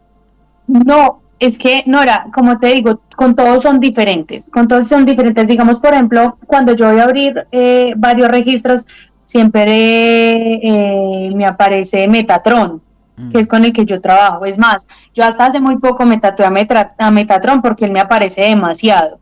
No, 0.66 1.22
es 1.38 1.58
que, 1.58 1.82
Nora, 1.87 2.26
como 2.32 2.58
te 2.58 2.68
digo, 2.68 3.00
con 3.16 3.34
todos 3.37 3.62
son 3.62 3.80
diferentes, 3.80 4.50
con 4.50 4.66
todos 4.66 4.88
son 4.88 5.04
diferentes. 5.04 5.46
Digamos, 5.46 5.78
por 5.78 5.92
ejemplo, 5.92 6.38
cuando 6.46 6.74
yo 6.74 6.90
voy 6.90 7.00
a 7.00 7.04
abrir 7.04 7.46
eh, 7.52 7.92
varios 7.96 8.28
registros, 8.28 8.87
siempre 9.24 10.60
eh, 10.62 11.30
me 11.34 11.46
aparece 11.46 12.06
Metatron, 12.08 12.82
mm. 13.16 13.30
que 13.30 13.40
es 13.40 13.48
con 13.48 13.64
el 13.64 13.72
que 13.72 13.84
yo 13.84 14.00
trabajo. 14.00 14.44
Es 14.44 14.58
más, 14.58 14.87
yo 15.14 15.24
hasta 15.24 15.46
hace 15.46 15.60
muy 15.60 15.78
poco 15.78 16.04
me 16.04 16.18
tatué 16.18 16.46
a, 16.46 17.10
Metatron 17.10 17.62
porque 17.62 17.84
él 17.84 17.92
me 17.92 18.00
aparece 18.00 18.42
demasiado. 18.42 19.18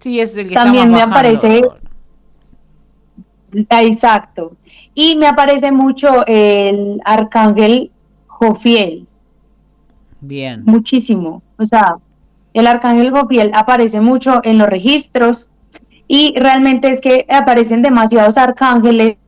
Sí, 0.00 0.20
es 0.20 0.36
el 0.36 0.48
que 0.48 0.54
También 0.54 0.90
me 0.90 1.02
aparece... 1.02 1.62
Exacto. 3.70 4.56
Y 4.94 5.16
me 5.16 5.26
aparece 5.26 5.72
mucho 5.72 6.26
el 6.26 7.00
arcángel 7.04 7.90
Jofiel. 8.26 9.06
Bien. 10.20 10.62
Muchísimo. 10.66 11.42
O 11.56 11.64
sea, 11.64 11.96
el 12.52 12.66
arcángel 12.66 13.10
Jofiel 13.10 13.50
aparece 13.54 14.00
mucho 14.00 14.40
en 14.44 14.58
los 14.58 14.68
registros 14.68 15.47
y 16.08 16.34
realmente 16.36 16.90
es 16.90 17.00
que 17.00 17.26
aparecen 17.28 17.82
demasiados 17.82 18.36
arcángeles, 18.38 19.18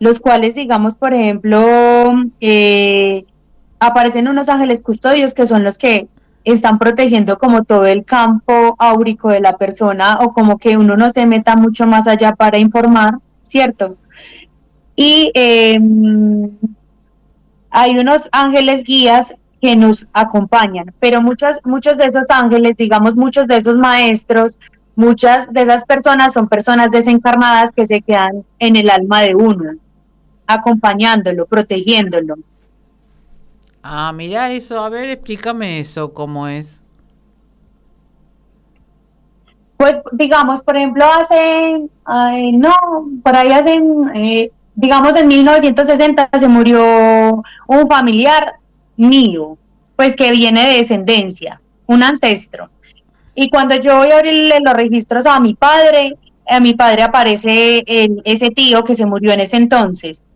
los 0.00 0.18
cuales, 0.18 0.56
digamos, 0.56 0.96
por 0.96 1.14
ejemplo, 1.14 2.14
eh, 2.40 3.24
aparecen 3.78 4.26
unos 4.26 4.48
ángeles 4.48 4.82
custodios 4.82 5.34
que 5.34 5.46
son 5.46 5.62
los 5.62 5.78
que 5.78 6.08
están 6.42 6.78
protegiendo 6.78 7.38
como 7.38 7.62
todo 7.62 7.86
el 7.86 8.04
campo 8.04 8.74
áurico 8.78 9.28
de 9.28 9.40
la 9.40 9.56
persona 9.56 10.18
o 10.20 10.32
como 10.32 10.58
que 10.58 10.76
uno 10.76 10.96
no 10.96 11.10
se 11.10 11.26
meta 11.26 11.54
mucho 11.54 11.86
más 11.86 12.08
allá 12.08 12.32
para 12.32 12.58
informar, 12.58 13.18
¿cierto? 13.44 13.96
y 14.96 15.30
em, 15.34 16.50
hay 17.70 17.96
unos 17.96 18.28
ángeles 18.32 18.84
guías 18.84 19.34
que 19.60 19.76
nos 19.76 20.06
acompañan, 20.12 20.92
pero 21.00 21.22
muchos, 21.22 21.58
muchos 21.64 21.96
de 21.96 22.04
esos 22.04 22.26
ángeles, 22.28 22.76
digamos, 22.76 23.16
muchos 23.16 23.46
de 23.46 23.56
esos 23.56 23.76
maestros, 23.76 24.60
muchas 24.96 25.52
de 25.52 25.62
esas 25.62 25.84
personas 25.84 26.32
son 26.32 26.48
personas 26.48 26.90
desencarnadas 26.90 27.72
que 27.72 27.86
se 27.86 28.00
quedan 28.00 28.44
en 28.58 28.76
el 28.76 28.90
alma 28.90 29.22
de 29.22 29.34
uno, 29.34 29.72
acompañándolo, 30.46 31.46
protegiéndolo. 31.46 32.34
Ah, 33.82 34.12
mira 34.14 34.50
eso, 34.50 34.82
a 34.82 34.88
ver, 34.88 35.10
explícame 35.10 35.80
eso, 35.80 36.12
cómo 36.12 36.48
es. 36.48 36.82
Pues 39.76 40.00
digamos, 40.12 40.62
por 40.62 40.76
ejemplo, 40.76 41.04
hace, 41.04 41.88
no, 42.52 42.74
por 43.22 43.36
ahí 43.36 43.52
hacen 43.52 44.10
eh, 44.14 44.50
digamos 44.74 45.16
en 45.16 45.28
1960 45.28 46.28
se 46.38 46.48
murió 46.48 47.42
un 47.66 47.88
familiar 47.88 48.54
mío, 48.96 49.56
pues 49.96 50.16
que 50.16 50.30
viene 50.30 50.66
de 50.66 50.78
descendencia, 50.78 51.60
un 51.86 52.02
ancestro. 52.02 52.70
Y 53.34 53.50
cuando 53.50 53.74
yo 53.76 53.98
voy 53.98 54.10
a 54.10 54.18
abrirle 54.18 54.58
los 54.64 54.74
registros 54.74 55.26
a 55.26 55.40
mi 55.40 55.54
padre, 55.54 56.16
a 56.48 56.60
mi 56.60 56.74
padre 56.74 57.02
aparece 57.02 57.82
ese 57.86 58.48
tío 58.50 58.84
que 58.84 58.94
se 58.94 59.06
murió 59.06 59.32
en 59.32 59.40
ese 59.40 59.56
entonces. 59.56 60.28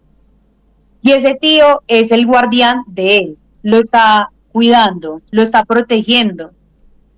Y 1.02 1.12
ese 1.12 1.34
tío 1.34 1.82
es 1.86 2.10
el 2.10 2.26
guardián 2.26 2.82
de 2.86 3.16
él, 3.16 3.36
lo 3.62 3.76
está 3.78 4.30
cuidando, 4.50 5.22
lo 5.30 5.42
está 5.42 5.64
protegiendo. 5.64 6.50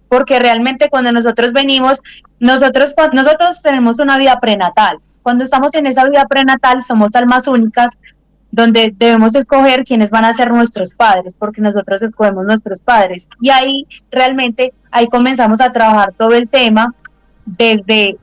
Porque 0.09 0.39
realmente 0.39 0.91
cuando 0.91 1.13
nosotros 1.13 1.53
venimos, 1.53 2.01
nosotros, 2.41 2.95
nosotros 3.13 3.63
tenemos 3.63 4.01
una 4.01 4.19
vida 4.19 4.39
prenatal, 4.41 4.99
cuando 5.23 5.45
estamos 5.45 5.75
en 5.75 5.87
esa 5.87 6.05
vida 6.05 6.25
prenatal 6.27 6.83
somos 6.83 7.15
almas 7.15 7.47
únicas 7.47 7.99
donde 8.53 8.93
debemos 8.97 9.35
escoger 9.35 9.85
quiénes 9.85 10.11
van 10.11 10.25
a 10.25 10.35
ser 10.35 10.51
nuestros 10.51 10.95
padres, 10.95 11.37
porque 11.39 11.61
nosotros 11.61 12.03
escogemos 12.03 12.45
nuestros 12.45 12.83
padres. 12.83 13.29
Y 13.41 13.51
ahí 13.51 13.87
realmente, 14.11 14.73
ahí 14.91 15.07
comenzamos 15.07 15.61
a 15.61 15.73
trabajar 15.73 16.13
todo 16.17 16.35
el 16.35 16.49
tema 16.49 16.95
desde 17.47 18.17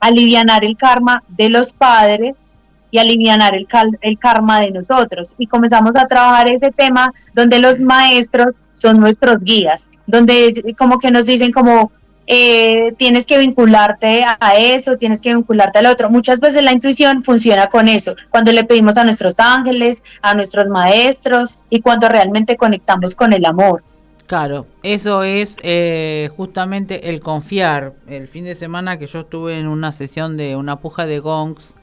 alivianar 0.00 0.64
el 0.64 0.76
karma 0.76 1.22
de 1.28 1.50
los 1.50 1.72
padres 1.72 2.46
y 2.90 2.98
alivianar 2.98 3.54
el, 3.54 3.68
el 4.00 4.18
karma 4.18 4.60
de 4.60 4.70
nosotros. 4.70 5.34
Y 5.38 5.46
comenzamos 5.46 5.94
a 5.96 6.06
trabajar 6.06 6.50
ese 6.50 6.70
tema 6.70 7.12
donde 7.34 7.60
los 7.60 7.80
maestros 7.80 8.56
son 8.72 8.98
nuestros 8.98 9.42
guías, 9.42 9.90
donde 10.06 10.74
como 10.76 10.98
que 10.98 11.10
nos 11.10 11.26
dicen 11.26 11.52
como, 11.52 11.92
eh, 12.32 12.94
tienes 12.96 13.26
que 13.26 13.38
vincularte 13.38 14.24
a 14.24 14.52
eso, 14.56 14.96
tienes 14.96 15.20
que 15.20 15.34
vincularte 15.34 15.80
al 15.80 15.86
otro. 15.86 16.10
Muchas 16.10 16.38
veces 16.38 16.62
la 16.62 16.70
intuición 16.70 17.24
funciona 17.24 17.66
con 17.66 17.88
eso, 17.88 18.14
cuando 18.28 18.52
le 18.52 18.62
pedimos 18.62 18.96
a 18.96 19.02
nuestros 19.02 19.40
ángeles, 19.40 20.04
a 20.22 20.32
nuestros 20.34 20.68
maestros 20.68 21.58
y 21.70 21.80
cuando 21.80 22.08
realmente 22.08 22.56
conectamos 22.56 23.16
con 23.16 23.32
el 23.32 23.44
amor. 23.44 23.82
Claro, 24.28 24.66
eso 24.84 25.24
es 25.24 25.56
eh, 25.64 26.30
justamente 26.36 27.10
el 27.10 27.18
confiar. 27.18 27.94
El 28.06 28.28
fin 28.28 28.44
de 28.44 28.54
semana 28.54 28.96
que 28.96 29.08
yo 29.08 29.20
estuve 29.20 29.58
en 29.58 29.66
una 29.66 29.90
sesión 29.90 30.36
de 30.36 30.54
una 30.54 30.76
puja 30.76 31.06
de 31.06 31.18
gongs, 31.18 31.74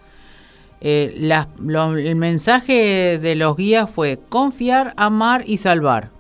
eh, 0.80 1.14
el 1.20 2.16
mensaje 2.16 3.20
de 3.20 3.36
los 3.36 3.58
guías 3.58 3.90
fue 3.90 4.18
confiar, 4.30 4.94
amar 4.96 5.44
y 5.46 5.58
salvar 5.58 6.17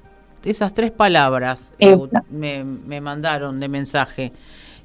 esas 0.50 0.74
tres 0.74 0.91
palabras 0.91 1.74
me, 2.30 3.02
mandaron 3.02 3.60
de 3.60 3.70
mensaje. 3.70 4.34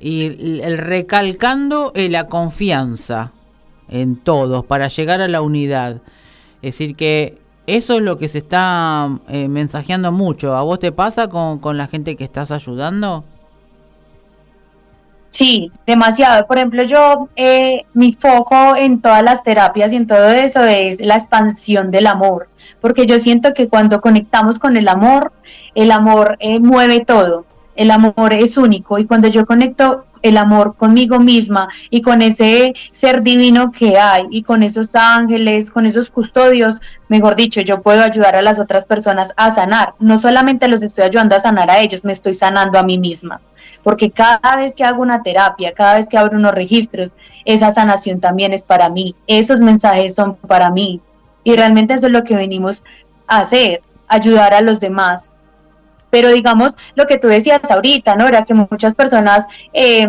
Y 0.01 0.61
el, 0.61 0.79
recalcando 0.79 1.93
eh, 1.95 2.09
la 2.09 2.27
confianza 2.27 3.33
en 3.89 4.17
todos 4.17 4.65
para 4.67 4.89
llegar 4.89 5.21
a 5.21 5.29
la 5.29 5.43
unidad. 5.43 6.01
Es 6.63 6.79
decir, 6.79 6.97
que 6.97 7.39
eso 7.67 7.97
es 7.97 8.03
lo 8.03 8.17
que 8.17 8.29
se 8.29 8.39
está 8.39 9.09
eh, 9.29 9.49
mensajeando 9.49 10.11
mucho. 10.11 10.57
¿A 10.57 10.63
vos 10.63 10.79
te 10.79 10.93
pasa 10.93 11.29
con, 11.29 11.59
con 11.59 11.79
la 11.79 11.87
gente 11.87 12.17
que 12.17 12.25
estás 12.25 12.51
ayudando? 12.51 13.25
Sí, 15.33 15.71
demasiado. 15.87 16.47
Por 16.47 16.59
ejemplo, 16.59 16.83
yo, 16.83 17.31
eh, 17.37 17.81
mi 17.95 18.13
foco 18.13 18.77
en 18.77 19.01
todas 19.01 19.23
las 19.23 19.43
terapias 19.43 19.91
y 19.91 19.97
en 19.97 20.07
todo 20.07 20.29
eso 20.29 20.63
es 20.65 21.01
la 21.01 21.15
expansión 21.15 21.91
del 21.91 22.07
amor, 22.07 22.49
porque 22.83 23.07
yo 23.07 23.19
siento 23.19 23.55
que 23.55 23.67
cuando 23.67 24.03
conectamos 24.03 24.59
con 24.59 24.77
el 24.77 24.89
amor, 24.89 25.33
el 25.75 25.91
amor 25.91 26.37
eh, 26.41 26.61
mueve 26.61 27.05
todo, 27.05 27.45
el 27.75 27.91
amor 27.91 28.33
es 28.33 28.57
único 28.57 28.99
y 28.99 29.07
cuando 29.07 29.29
yo 29.29 29.47
conecto 29.47 30.05
el 30.23 30.37
amor 30.37 30.75
conmigo 30.77 31.19
misma 31.19 31.69
y 31.91 32.01
con 32.01 32.23
ese 32.23 32.75
ser 32.91 33.23
divino 33.23 33.73
que 33.73 33.99
hay 33.99 34.25
y 34.31 34.43
con 34.43 34.63
esos 34.63 34.95
ángeles, 34.95 35.71
con 35.71 35.85
esos 35.85 36.11
custodios, 36.11 36.81
mejor 37.09 37.37
dicho, 37.37 37.61
yo 37.61 37.83
puedo 37.83 38.03
ayudar 38.03 38.37
a 38.37 38.43
las 38.43 38.61
otras 38.61 38.85
personas 38.85 39.33
a 39.37 39.51
sanar. 39.51 39.95
No 39.99 40.19
solamente 40.19 40.69
los 40.69 40.83
estoy 40.83 41.05
ayudando 41.05 41.37
a 41.37 41.41
sanar 41.41 41.71
a 41.71 41.81
ellos, 41.81 42.05
me 42.05 42.13
estoy 42.13 42.35
sanando 42.35 42.79
a 42.79 42.83
mí 42.83 42.99
misma. 42.99 43.41
Porque 43.83 44.11
cada 44.11 44.57
vez 44.57 44.77
que 44.77 44.85
hago 44.85 45.03
una 45.03 45.23
terapia, 45.23 45.73
cada 45.73 45.95
vez 45.95 46.09
que 46.09 46.17
abro 46.17 46.39
unos 46.39 46.55
registros, 46.55 47.17
esa 47.45 47.73
sanación 47.73 48.21
también 48.21 48.53
es 48.53 48.63
para 48.63 48.89
mí. 48.89 49.17
Esos 49.27 49.61
mensajes 49.61 50.15
son 50.15 50.37
para 50.37 50.71
mí. 50.71 51.01
Y 51.43 51.57
realmente 51.57 51.95
eso 51.95 52.07
es 52.07 52.13
lo 52.13 52.23
que 52.23 52.37
venimos 52.37 52.85
a 53.27 53.39
hacer, 53.39 53.83
ayudar 54.07 54.55
a 54.55 54.61
los 54.61 54.79
demás 54.79 55.33
pero 56.13 56.31
digamos 56.31 56.77
lo 56.95 57.07
que 57.07 57.17
tú 57.17 57.27
decías 57.27 57.71
ahorita, 57.71 58.17
¿no? 58.17 58.29
Era 58.29 58.45
que 58.45 58.53
muchas 58.53 58.95
personas 58.95 59.47
eh, 59.73 60.07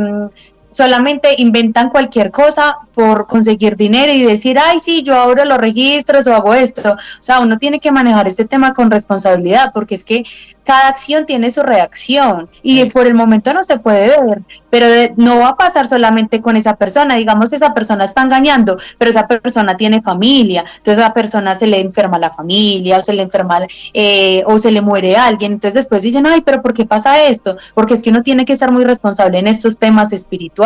solamente 0.74 1.36
inventan 1.38 1.89
cualquier 1.89 2.32
cosa 2.32 2.78
por 2.95 3.28
conseguir 3.28 3.76
dinero 3.78 4.11
y 4.11 4.24
decir, 4.24 4.57
ay, 4.59 4.80
sí, 4.80 5.03
yo 5.03 5.15
abro 5.19 5.45
los 5.45 5.57
registros 5.57 6.28
o 6.28 6.36
hago 6.36 6.53
esto. 6.53 6.93
O 6.93 6.97
sea, 7.19 7.39
uno 7.39 7.57
tiene 7.57 7.80
que 7.80 7.91
manejar 7.91 8.28
este 8.28 8.45
tema 8.45 8.74
con 8.74 8.91
responsabilidad 8.91 9.71
porque 9.74 9.95
es 9.95 10.03
que 10.03 10.24
cada 10.63 10.88
acción 10.88 11.26
tiene 11.26 11.51
su 11.51 11.61
reacción 11.61 12.49
y 12.61 12.86
por 12.86 13.05
el 13.05 13.15
momento 13.15 13.53
no 13.53 13.63
se 13.65 13.80
puede 13.80 14.07
ver, 14.07 14.41
pero 14.69 14.86
no 15.17 15.39
va 15.39 15.49
a 15.49 15.55
pasar 15.55 15.88
solamente 15.88 16.41
con 16.41 16.55
esa 16.55 16.76
persona. 16.76 17.15
Digamos, 17.15 17.51
esa 17.51 17.74
persona 17.74 18.05
está 18.05 18.21
engañando, 18.21 18.78
pero 18.97 19.11
esa 19.11 19.28
persona 19.28 19.76
tiene 19.76 20.01
familia, 20.01 20.63
entonces 20.78 20.99
a 20.99 21.07
esa 21.07 21.13
persona 21.13 21.55
se 21.55 21.67
le 21.67 21.82
enferma 21.82 22.17
la 22.17 22.32
familia 22.32 22.99
o 22.99 23.01
se 23.01 23.13
le 23.13 23.24
enferma 23.24 23.59
eh, 23.93 24.43
o 24.45 24.57
se 24.57 24.71
le 24.71 24.82
muere 24.82 25.17
alguien. 25.17 25.53
Entonces 25.53 25.76
después 25.76 26.01
dicen, 26.01 26.26
ay, 26.26 26.41
pero 26.41 26.61
¿por 26.61 26.74
qué 26.74 26.86
pasa 26.86 27.24
esto? 27.24 27.57
Porque 27.74 27.93
es 27.95 28.01
que 28.01 28.09
uno 28.09 28.24
tiene 28.24 28.45
que 28.45 28.55
ser 28.55 28.71
muy 28.71 28.86
responsable 28.86 29.39
en 29.39 29.47
estos 29.47 29.78
temas 29.78 30.13
espirituales 30.13 30.62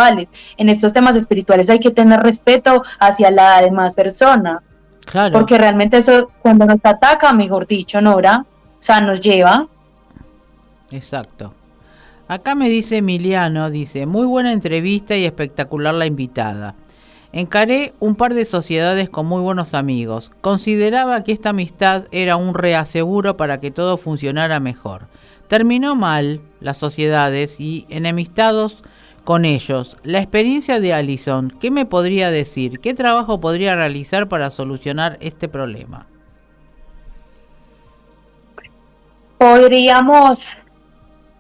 en 0.58 0.70
estos 0.70 0.94
temas 0.94 1.16
espirituales 1.16 1.70
hay 1.70 1.80
que 1.80 1.92
tener 1.92 2.20
respeto 2.22 2.84
hacia 3.00 3.32
la 3.32 3.62
demás 3.62 3.96
persona. 3.96 4.62
Claro. 5.06 5.34
Porque 5.34 5.58
realmente 5.58 5.98
eso, 5.98 6.32
cuando 6.42 6.66
nos 6.66 6.86
ataca, 6.86 7.32
mejor 7.34 7.66
dicho, 7.66 8.02
Nora, 8.02 8.46
o 8.80 8.84
sea, 8.84 9.00
nos 9.00 9.22
lleva. 9.22 9.68
Exacto. 10.92 11.54
Acá 12.28 12.56
me 12.56 12.70
dice 12.70 12.98
Emiliano, 12.98 13.70
dice, 13.70 14.06
muy 14.06 14.26
buena 14.26 14.52
entrevista 14.52 15.16
y 15.16 15.24
espectacular 15.24 15.94
la 15.94 16.06
invitada. 16.06 16.76
Encaré 17.32 17.94
un 18.00 18.16
par 18.16 18.34
de 18.34 18.46
sociedades 18.46 19.10
con 19.10 19.26
muy 19.28 19.42
buenos 19.42 19.74
amigos. 19.74 20.32
Consideraba 20.42 21.24
que 21.24 21.32
esta 21.32 21.50
amistad 21.50 22.06
era 22.12 22.36
un 22.36 22.54
reaseguro 22.54 23.38
para 23.38 23.60
que 23.60 23.72
todo 23.72 23.98
funcionara 23.98 24.60
mejor. 24.60 25.08
Terminó 25.48 25.96
mal 25.96 26.42
las 26.60 26.78
sociedades 26.78 27.60
y 27.60 27.86
enemistados 27.90 28.78
con 29.28 29.44
ellos. 29.44 29.98
La 30.04 30.20
experiencia 30.20 30.80
de 30.80 30.94
Allison, 30.94 31.52
¿qué 31.60 31.70
me 31.70 31.86
podría 31.86 32.32
decir? 32.32 32.80
¿Qué 32.80 32.94
trabajo 32.94 33.42
podría 33.42 33.76
realizar 33.76 34.30
para 34.30 34.50
solucionar 34.50 35.18
este 35.20 35.50
problema? 35.50 36.08
Podríamos 39.38 40.56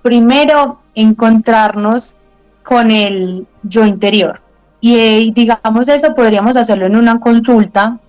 primero 0.02 0.82
encontrarnos 0.96 2.18
con 2.62 2.92
el 2.92 3.48
yo 3.64 3.86
interior. 3.86 4.42
Y 4.82 5.00
eh, 5.00 5.32
digamos 5.34 5.88
eso, 5.88 6.14
podríamos 6.14 6.58
hacerlo 6.58 6.88
en 6.88 6.98
una 6.98 7.22
consulta 7.22 8.00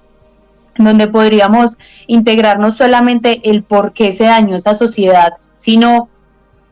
donde 0.77 1.07
podríamos 1.07 1.79
integrar 2.09 2.59
no 2.59 2.73
solamente 2.73 3.49
el 3.49 3.63
por 3.63 3.93
qué 3.93 4.11
se 4.11 4.25
dañó 4.25 4.57
esa 4.57 4.75
sociedad, 4.75 5.35
sino 5.57 6.09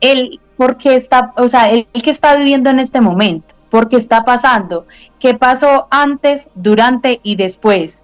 el 0.01 0.41
porque 0.57 0.95
está, 0.95 1.33
o 1.37 1.47
sea, 1.47 1.69
el, 1.69 1.85
que 1.85 2.09
está 2.09 2.35
viviendo 2.35 2.69
en 2.69 2.79
este 2.79 2.99
momento, 2.99 3.55
porque 3.69 3.95
está 3.95 4.25
pasando, 4.25 4.85
qué 5.19 5.35
pasó 5.35 5.87
antes, 5.91 6.47
durante 6.55 7.19
y 7.23 7.35
después, 7.35 8.03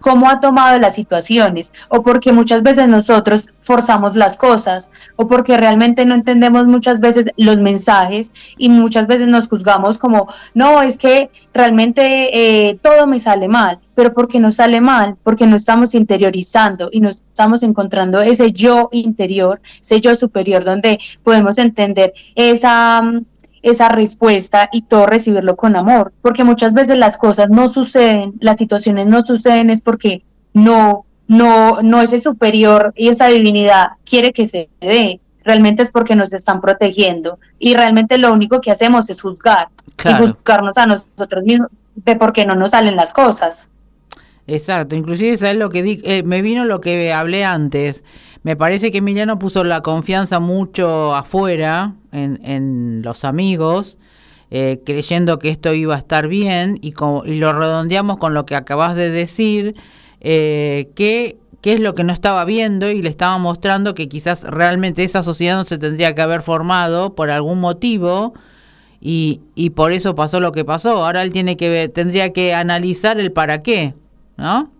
cómo 0.00 0.30
ha 0.30 0.40
tomado 0.40 0.78
las 0.78 0.94
situaciones, 0.94 1.72
o 1.88 2.02
porque 2.02 2.32
muchas 2.32 2.62
veces 2.62 2.88
nosotros 2.88 3.48
forzamos 3.60 4.16
las 4.16 4.36
cosas, 4.36 4.90
o 5.16 5.26
porque 5.26 5.56
realmente 5.56 6.06
no 6.06 6.14
entendemos 6.14 6.66
muchas 6.66 7.00
veces 7.00 7.26
los 7.36 7.58
mensajes 7.58 8.32
y 8.56 8.68
muchas 8.68 9.08
veces 9.08 9.26
nos 9.26 9.48
juzgamos 9.48 9.98
como, 9.98 10.28
no, 10.54 10.82
es 10.82 10.98
que 10.98 11.30
realmente 11.52 12.68
eh, 12.68 12.78
todo 12.80 13.06
me 13.08 13.18
sale 13.18 13.48
mal 13.48 13.80
pero 13.98 14.14
porque 14.14 14.38
nos 14.38 14.54
sale 14.54 14.80
mal, 14.80 15.16
porque 15.24 15.44
no 15.44 15.56
estamos 15.56 15.92
interiorizando 15.92 16.88
y 16.92 17.00
no 17.00 17.08
estamos 17.08 17.64
encontrando 17.64 18.20
ese 18.20 18.52
yo 18.52 18.90
interior, 18.92 19.60
ese 19.82 20.00
yo 20.00 20.14
superior 20.14 20.62
donde 20.62 21.00
podemos 21.24 21.58
entender 21.58 22.12
esa 22.36 23.02
esa 23.60 23.88
respuesta 23.88 24.68
y 24.70 24.82
todo 24.82 25.06
recibirlo 25.06 25.56
con 25.56 25.74
amor, 25.74 26.12
porque 26.22 26.44
muchas 26.44 26.74
veces 26.74 26.96
las 26.96 27.18
cosas 27.18 27.48
no 27.50 27.66
suceden, 27.66 28.34
las 28.38 28.58
situaciones 28.58 29.08
no 29.08 29.20
suceden 29.22 29.68
es 29.68 29.80
porque 29.80 30.22
no 30.52 31.04
no 31.26 31.82
no 31.82 32.00
ese 32.00 32.20
superior 32.20 32.92
y 32.94 33.08
esa 33.08 33.26
divinidad 33.26 33.88
quiere 34.04 34.32
que 34.32 34.46
se 34.46 34.68
dé, 34.80 35.18
realmente 35.42 35.82
es 35.82 35.90
porque 35.90 36.14
nos 36.14 36.32
están 36.32 36.60
protegiendo 36.60 37.40
y 37.58 37.74
realmente 37.74 38.16
lo 38.16 38.32
único 38.32 38.60
que 38.60 38.70
hacemos 38.70 39.10
es 39.10 39.20
juzgar 39.20 39.70
y 40.04 40.14
juzgarnos 40.14 40.78
a 40.78 40.86
nosotros 40.86 41.44
mismos 41.44 41.70
de 41.96 42.14
por 42.14 42.32
qué 42.32 42.46
no 42.46 42.54
nos 42.54 42.70
salen 42.70 42.94
las 42.94 43.12
cosas. 43.12 43.68
Exacto, 44.48 44.96
inclusive 44.96 45.36
sabes 45.36 45.56
lo 45.56 45.68
que 45.68 45.82
di 45.82 46.00
eh, 46.04 46.22
me 46.22 46.40
vino 46.40 46.64
lo 46.64 46.80
que 46.80 47.12
hablé 47.12 47.44
antes. 47.44 48.02
Me 48.42 48.56
parece 48.56 48.90
que 48.90 48.98
Emiliano 48.98 49.38
puso 49.38 49.62
la 49.62 49.82
confianza 49.82 50.40
mucho 50.40 51.14
afuera, 51.14 51.96
en, 52.12 53.02
los 53.02 53.24
amigos, 53.24 53.98
eh, 54.50 54.80
creyendo 54.86 55.38
que 55.38 55.50
esto 55.50 55.74
iba 55.74 55.94
a 55.94 55.98
estar 55.98 56.28
bien 56.28 56.78
y, 56.80 56.94
y 57.26 57.34
lo 57.34 57.52
redondeamos 57.52 58.16
con 58.16 58.32
lo 58.32 58.46
que 58.46 58.56
acabas 58.56 58.96
de 58.96 59.10
decir, 59.10 59.74
eh, 60.20 60.88
que 60.94 61.36
qué 61.60 61.74
es 61.74 61.80
lo 61.80 61.94
que 61.94 62.04
no 62.04 62.14
estaba 62.14 62.44
viendo 62.46 62.90
y 62.90 63.02
le 63.02 63.10
estaba 63.10 63.36
mostrando 63.36 63.92
que 63.92 64.08
quizás 64.08 64.44
realmente 64.44 65.04
esa 65.04 65.22
sociedad 65.22 65.56
no 65.56 65.66
se 65.66 65.76
tendría 65.76 66.14
que 66.14 66.22
haber 66.22 66.40
formado 66.40 67.14
por 67.14 67.30
algún 67.30 67.60
motivo 67.60 68.32
y, 68.98 69.42
y 69.54 69.70
por 69.70 69.92
eso 69.92 70.14
pasó 70.14 70.40
lo 70.40 70.52
que 70.52 70.64
pasó. 70.64 71.04
Ahora 71.04 71.22
él 71.22 71.32
tiene 71.34 71.58
que 71.58 71.68
ver, 71.68 71.92
tendría 71.92 72.32
que 72.32 72.54
analizar 72.54 73.20
el 73.20 73.30
para 73.30 73.62
qué. 73.62 73.94
¿No? 74.38 74.70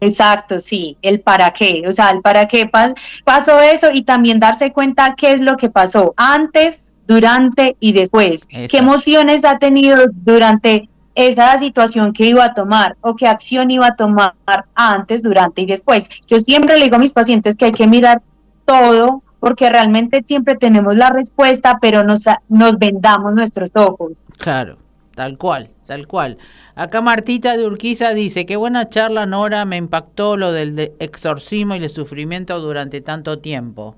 Exacto, 0.00 0.60
sí, 0.60 0.96
el 1.02 1.20
para 1.20 1.50
qué, 1.52 1.82
o 1.88 1.92
sea, 1.92 2.10
el 2.10 2.20
para 2.20 2.46
qué 2.46 2.70
pasó 3.24 3.60
eso 3.60 3.88
y 3.92 4.02
también 4.02 4.38
darse 4.38 4.72
cuenta 4.72 5.14
qué 5.16 5.32
es 5.32 5.40
lo 5.40 5.56
que 5.56 5.70
pasó 5.70 6.14
antes, 6.16 6.84
durante 7.06 7.76
y 7.78 7.92
después, 7.92 8.46
qué 8.46 8.78
emociones 8.78 9.44
ha 9.44 9.58
tenido 9.58 10.06
durante 10.12 10.88
esa 11.14 11.56
situación 11.58 12.12
que 12.12 12.26
iba 12.26 12.44
a 12.44 12.54
tomar 12.54 12.96
o 13.00 13.14
qué 13.14 13.26
acción 13.26 13.70
iba 13.70 13.86
a 13.88 13.96
tomar 13.96 14.34
antes, 14.74 15.22
durante 15.22 15.62
y 15.62 15.66
después. 15.66 16.08
Yo 16.26 16.40
siempre 16.40 16.76
le 16.76 16.84
digo 16.84 16.96
a 16.96 17.00
mis 17.00 17.12
pacientes 17.12 17.56
que 17.56 17.66
hay 17.66 17.72
que 17.72 17.86
mirar 17.86 18.22
todo 18.64 19.22
porque 19.40 19.70
realmente 19.70 20.22
siempre 20.24 20.56
tenemos 20.56 20.96
la 20.96 21.10
respuesta, 21.10 21.78
pero 21.80 22.04
nos, 22.04 22.24
nos 22.48 22.78
vendamos 22.78 23.32
nuestros 23.34 23.70
ojos. 23.76 24.26
Claro, 24.38 24.76
tal 25.16 25.38
cual. 25.38 25.70
Tal 25.86 26.06
cual. 26.06 26.38
Acá 26.74 27.00
Martita 27.00 27.56
de 27.56 27.66
Urquiza 27.66 28.10
dice, 28.10 28.44
qué 28.44 28.56
buena 28.56 28.88
charla, 28.88 29.24
Nora, 29.26 29.64
me 29.64 29.76
impactó 29.76 30.36
lo 30.36 30.52
del 30.52 30.92
exorcismo 31.00 31.74
y 31.74 31.82
el 31.82 31.90
sufrimiento 31.90 32.60
durante 32.60 33.00
tanto 33.00 33.38
tiempo. 33.38 33.96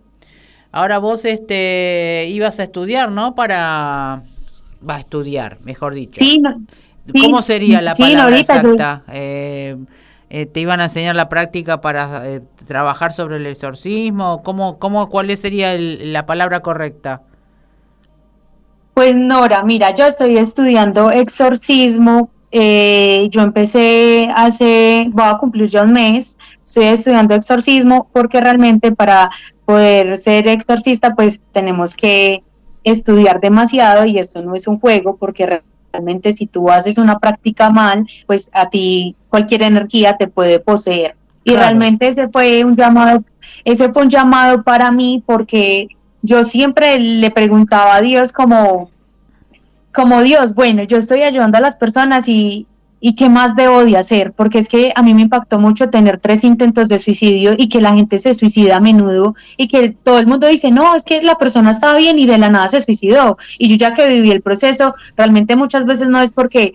Ahora 0.71 0.99
vos 0.99 1.25
este 1.25 2.27
ibas 2.31 2.61
a 2.61 2.63
estudiar, 2.63 3.11
¿no? 3.11 3.35
Para... 3.35 4.23
Va 4.89 4.97
a 4.97 5.01
estudiar, 5.01 5.59
mejor 5.63 5.95
dicho. 5.95 6.13
Sí, 6.15 6.41
¿Cómo 7.21 7.43
sería 7.43 7.81
la 7.81 7.95
palabra 7.95 8.39
exacta? 8.39 9.03
Eh, 9.11 9.77
eh, 10.31 10.47
¿Te 10.47 10.61
iban 10.61 10.81
a 10.81 10.85
enseñar 10.85 11.17
la 11.17 11.29
práctica 11.29 11.81
para 11.81 12.29
eh, 12.29 12.43
trabajar 12.67 13.13
sobre 13.13 13.37
el 13.37 13.47
exorcismo? 13.47 14.43
¿Cómo, 14.45 14.79
cómo, 14.79 15.09
¿Cuál 15.09 15.35
sería 15.37 15.77
la 15.79 16.27
palabra 16.27 16.61
correcta? 16.61 17.23
Pues 18.99 19.15
Nora, 19.15 19.63
mira, 19.63 19.95
yo 19.95 20.07
estoy 20.07 20.39
estudiando 20.39 21.13
exorcismo. 21.13 22.31
Eh, 22.51 23.29
yo 23.31 23.43
empecé 23.43 24.29
hace, 24.35 25.07
voy 25.13 25.25
a 25.25 25.39
cumplir 25.39 25.69
ya 25.69 25.85
un 25.85 25.93
mes, 25.93 26.37
estoy 26.65 26.87
estudiando 26.87 27.37
exorcismo 27.37 28.09
porque 28.13 28.41
realmente 28.41 28.91
para 28.91 29.31
poder 29.65 30.17
ser 30.17 30.49
exorcista 30.49 31.15
pues 31.15 31.41
tenemos 31.53 31.95
que 31.95 32.43
estudiar 32.83 33.39
demasiado 33.39 34.05
y 34.05 34.19
eso 34.19 34.43
no 34.43 34.57
es 34.57 34.67
un 34.67 34.81
juego 34.81 35.17
porque 35.17 35.61
realmente 35.93 36.33
si 36.33 36.49
tú 36.49 36.69
haces 36.69 36.99
una 36.99 37.21
práctica 37.21 37.71
mal, 37.71 38.05
pues 38.27 38.51
a 38.53 38.69
ti 38.69 39.15
cualquier 39.29 39.63
energía 39.63 40.17
te 40.17 40.27
puede 40.27 40.59
poseer 40.59 41.15
Y 41.45 41.55
realmente 41.55 42.09
ese 42.09 42.27
fue 42.27 42.65
un 42.65 42.75
llamado, 42.75 43.23
ese 43.65 43.93
fue 43.93 44.03
un 44.03 44.11
llamado 44.11 44.65
para 44.65 44.91
mí 44.91 45.23
porque 45.25 45.87
yo 46.23 46.45
siempre 46.45 46.99
le 46.99 47.31
preguntaba 47.31 47.97
a 47.97 48.01
Dios 48.01 48.33
como, 48.33 48.91
como 49.95 50.23
Dios, 50.23 50.55
bueno, 50.55 50.83
yo 50.85 50.99
estoy 50.99 51.23
ayudando 51.23 51.59
a 51.59 51.61
las 51.61 51.77
personas 51.77 52.29
y, 52.29 52.67
y 53.01 53.15
qué 53.15 53.29
más 53.29 53.55
debo 53.55 53.85
de 53.85 53.97
hacer, 53.97 54.33
porque 54.33 54.59
es 54.59 54.69
que 54.69 54.93
a 54.95 55.03
mí 55.03 55.15
me 55.15 55.23
impactó 55.23 55.59
mucho 55.59 55.89
tener 55.89 56.19
tres 56.19 56.43
intentos 56.45 56.89
de 56.89 56.99
suicidio 56.99 57.55
y 57.57 57.69
que 57.69 57.81
la 57.81 57.95
gente 57.95 58.19
se 58.19 58.35
suicida 58.35 58.77
a 58.77 58.81
menudo 58.81 59.35
y 59.57 59.69
que 59.69 59.91
todo 59.91 60.19
el 60.19 60.27
mundo 60.27 60.49
dice, 60.49 60.71
no, 60.71 60.97
es 60.97 61.05
que 61.05 61.23
la 61.23 61.37
persona 61.37 61.71
estaba 61.71 61.99
bien 61.99 62.19
y 62.19 62.27
de 62.27 62.39
la 62.39 62.49
nada 62.49 62.69
se 62.69 62.81
suicidó. 62.81 63.39
Y 63.59 63.69
yo 63.69 63.77
ya 63.77 63.95
que 63.95 64.09
viví 64.09 64.31
el 64.31 64.43
proceso, 64.43 64.95
realmente 65.17 65.55
muchas 65.57 65.85
veces 65.85 66.09
no 66.09 66.21
es 66.21 66.33
porque 66.33 66.73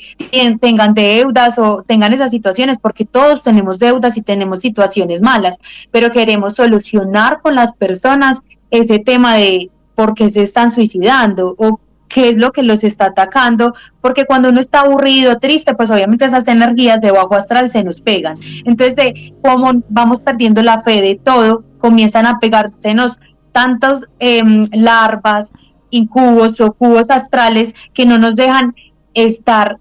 tengan 0.62 0.94
deudas 0.94 1.60
o 1.60 1.84
tengan 1.86 2.14
esas 2.14 2.32
situaciones, 2.32 2.80
porque 2.80 3.06
todos 3.06 3.44
tenemos 3.44 3.80
deudas 3.80 4.18
y 4.18 4.22
tenemos 4.22 4.62
situaciones 4.62 5.22
malas, 5.22 5.58
pero 5.92 6.12
queremos 6.12 6.56
solucionar 6.56 7.42
con 7.42 7.56
las 7.56 7.74
personas 7.74 8.42
ese 8.74 8.98
tema 8.98 9.36
de 9.36 9.70
por 9.94 10.16
qué 10.16 10.30
se 10.32 10.42
están 10.42 10.72
suicidando 10.72 11.54
o 11.58 11.80
qué 12.08 12.30
es 12.30 12.36
lo 12.36 12.52
que 12.52 12.64
los 12.64 12.84
está 12.84 13.06
atacando, 13.06 13.74
porque 14.02 14.26
cuando 14.26 14.50
uno 14.50 14.60
está 14.60 14.82
aburrido, 14.82 15.38
triste, 15.38 15.76
pues 15.76 15.92
obviamente 15.92 16.26
esas 16.26 16.48
energías 16.48 17.00
de 17.00 17.12
bajo 17.12 17.36
astral 17.36 17.70
se 17.70 17.84
nos 17.84 18.02
pegan. 18.02 18.40
Entonces, 18.66 18.96
de 18.96 19.34
cómo 19.42 19.72
vamos 19.90 20.22
perdiendo 20.22 20.62
la 20.64 20.80
fe 20.80 21.02
de 21.02 21.16
todo, 21.16 21.64
comienzan 21.78 22.26
a 22.26 22.40
pegársenos 22.40 23.20
tantos 23.52 24.06
em, 24.20 24.66
larvas, 24.72 25.52
incubos 25.92 26.60
o 26.60 26.74
cubos 26.74 27.12
astrales 27.12 27.74
que 27.94 28.08
no 28.08 28.18
nos 28.18 28.36
dejan 28.36 28.76
estar 29.14 29.78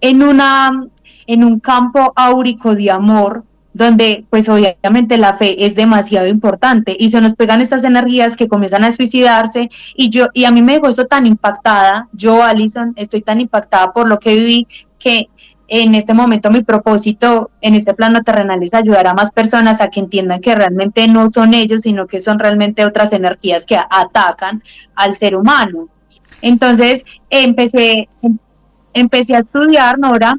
en 0.00 0.22
una 0.22 0.70
en 1.26 1.44
un 1.44 1.58
campo 1.58 2.12
áurico 2.14 2.74
de 2.76 2.90
amor 2.90 3.44
donde 3.78 4.24
pues 4.28 4.48
obviamente 4.48 5.16
la 5.18 5.32
fe 5.32 5.64
es 5.64 5.76
demasiado 5.76 6.26
importante. 6.26 6.96
Y 6.98 7.10
se 7.10 7.20
nos 7.20 7.34
pegan 7.34 7.60
estas 7.60 7.84
energías 7.84 8.36
que 8.36 8.48
comienzan 8.48 8.82
a 8.82 8.90
suicidarse. 8.90 9.70
Y 9.94 10.10
yo 10.10 10.26
y 10.34 10.44
a 10.44 10.50
mí 10.50 10.62
me 10.62 10.74
dejó 10.74 10.88
eso 10.88 11.06
tan 11.06 11.26
impactada, 11.26 12.08
yo 12.12 12.42
Alison 12.42 12.92
estoy 12.96 13.22
tan 13.22 13.40
impactada 13.40 13.92
por 13.92 14.08
lo 14.08 14.18
que 14.18 14.34
viví 14.34 14.66
que 14.98 15.28
en 15.68 15.94
este 15.94 16.12
momento 16.12 16.50
mi 16.50 16.64
propósito 16.64 17.50
en 17.60 17.76
este 17.76 17.94
plano 17.94 18.22
terrenal 18.22 18.60
es 18.62 18.74
ayudar 18.74 19.06
a 19.06 19.14
más 19.14 19.30
personas 19.30 19.80
a 19.80 19.90
que 19.90 20.00
entiendan 20.00 20.40
que 20.40 20.56
realmente 20.56 21.06
no 21.06 21.28
son 21.28 21.54
ellos, 21.54 21.82
sino 21.82 22.08
que 22.08 22.18
son 22.18 22.40
realmente 22.40 22.84
otras 22.84 23.12
energías 23.12 23.64
que 23.64 23.76
atacan 23.76 24.60
al 24.96 25.14
ser 25.14 25.36
humano. 25.36 25.86
Entonces 26.42 27.04
empecé, 27.30 28.08
empecé 28.92 29.36
a 29.36 29.40
estudiar, 29.40 30.00
Nora, 30.00 30.34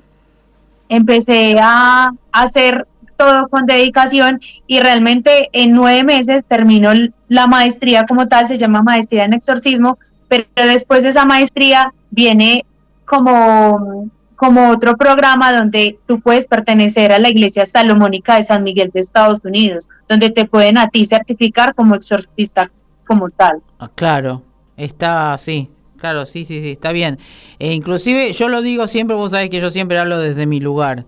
empecé 0.89 1.55
a 1.61 2.09
hacer 2.33 2.85
todo 3.19 3.49
con 3.49 3.65
dedicación 3.65 4.39
y 4.65 4.79
realmente 4.79 5.49
en 5.51 5.73
nueve 5.73 6.05
meses 6.05 6.45
terminó 6.45 6.93
la 7.27 7.47
maestría 7.47 8.05
como 8.05 8.29
tal, 8.29 8.47
se 8.47 8.57
llama 8.57 8.81
maestría 8.81 9.25
en 9.25 9.33
exorcismo, 9.33 9.99
pero 10.29 10.45
después 10.55 11.03
de 11.03 11.09
esa 11.09 11.25
maestría 11.25 11.93
viene 12.11 12.65
como, 13.03 14.09
como 14.37 14.69
otro 14.69 14.95
programa 14.95 15.51
donde 15.51 15.99
tú 16.07 16.21
puedes 16.21 16.47
pertenecer 16.47 17.11
a 17.11 17.19
la 17.19 17.27
Iglesia 17.27 17.65
Salomónica 17.65 18.37
de 18.37 18.43
San 18.43 18.63
Miguel 18.63 18.89
de 18.93 19.01
Estados 19.01 19.43
Unidos, 19.43 19.89
donde 20.07 20.29
te 20.29 20.45
pueden 20.45 20.77
a 20.77 20.87
ti 20.87 21.05
certificar 21.05 21.75
como 21.75 21.95
exorcista 21.95 22.71
como 23.05 23.29
tal. 23.31 23.61
Ah, 23.79 23.91
claro, 23.93 24.43
está 24.77 25.33
así. 25.33 25.69
Claro, 25.97 26.25
sí, 26.25 26.45
sí, 26.45 26.61
sí, 26.61 26.71
está 26.71 26.93
bien. 26.93 27.19
E 27.59 27.73
inclusive 27.73 28.31
yo 28.31 28.47
lo 28.47 28.61
digo 28.61 28.87
siempre, 28.87 29.17
vos 29.17 29.31
sabés 29.31 29.49
que 29.49 29.59
yo 29.59 29.69
siempre 29.71 29.99
hablo 29.99 30.17
desde 30.19 30.45
mi 30.45 30.61
lugar. 30.61 31.03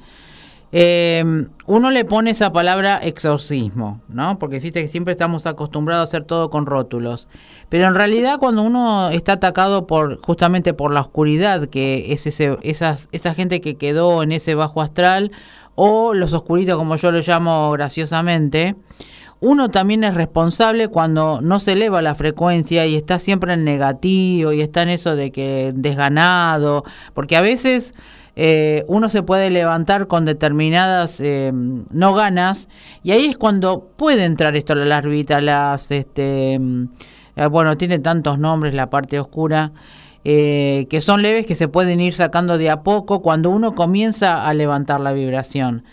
Eh, 0.74 1.24
uno 1.65 1.91
le 1.91 2.05
pone 2.05 2.32
esa 2.32 2.53
palabra 2.53 2.97
exorcismo, 2.97 4.01
¿no? 4.07 4.39
Porque 4.39 4.61
fíjate 4.61 4.84
que 4.84 4.88
siempre 4.88 5.11
estamos 5.11 5.45
acostumbrados 5.45 6.01
a 6.01 6.09
hacer 6.09 6.24
todo 6.24 6.49
con 6.49 6.65
rótulos. 6.65 7.28
Pero 7.69 7.88
en 7.88 7.95
realidad 7.95 8.39
cuando 8.39 8.63
uno 8.63 9.09
está 9.09 9.34
atacado 9.34 9.86
por 9.86 10.17
justamente 10.22 10.74
por 10.74 10.93
la 10.93 11.01
oscuridad, 11.01 11.67
que 11.67 12.13
es 12.13 12.26
ese, 12.28 12.57
esas, 12.61 13.09
esa 13.11 13.34
gente 13.34 13.61
que 13.61 13.76
quedó 13.76 14.24
en 14.24 14.32
ese 14.32 14.55
bajo 14.55 14.82
astral, 14.82 15.32
o 15.76 16.13
los 16.13 16.34
oscuritos 16.34 16.78
como 16.78 16.95
yo 16.95 17.11
lo 17.11 17.19
llamo 17.19 17.72
graciosamente, 17.72 18.76
uno 19.41 19.69
también 19.69 20.03
es 20.03 20.13
responsable 20.13 20.88
cuando 20.88 21.41
no 21.41 21.59
se 21.59 21.74
eleva 21.74 22.01
la 22.03 22.13
frecuencia 22.13 22.86
y 22.86 22.95
está 22.95 23.17
siempre 23.17 23.53
en 23.53 23.63
negativo 23.63 24.53
y 24.53 24.61
está 24.61 24.84
en 24.84 24.89
eso 24.89 25.15
de 25.15 25.32
que 25.32 25.72
desganado, 25.74 26.84
porque 27.15 27.36
a 27.36 27.41
veces 27.41 27.95
eh, 28.36 28.86
uno 28.88 29.10
se 29.10 29.24
puede 29.24 29.50
levantar 29.50 30.08
con 30.08 30.24
determinadas 30.24 31.20
eh, 31.20 31.52
no 31.54 32.14
ganas 32.14 32.70
y 33.04 33.12
ahí 33.12 33.26
es 33.26 33.38
cuando 33.38 33.90
puede 33.98 34.24
entrar 34.24 34.56
esto 34.56 34.74
la 34.74 34.86
larvita, 34.86 35.42
las 35.42 35.92
este 35.92 36.60
eh, 37.36 37.46
bueno, 37.48 37.76
tiene 37.78 38.00
tantos 38.00 38.40
nombres 38.40 38.74
la 38.74 38.90
parte 38.90 39.20
oscura. 39.20 39.72
que 40.24 41.00
son 41.02 41.22
leves 41.24 41.46
que 41.46 41.56
se 41.56 41.68
pueden 41.68 42.00
ir 42.00 42.14
sacando 42.14 42.58
de 42.58 42.70
a 42.70 42.84
poco 42.84 43.22
cuando 43.22 43.50
uno 43.50 43.74
comienza 43.74 44.48
a 44.48 44.54
levantar 44.54 45.00
la 45.00 45.14
vibración. 45.14 45.84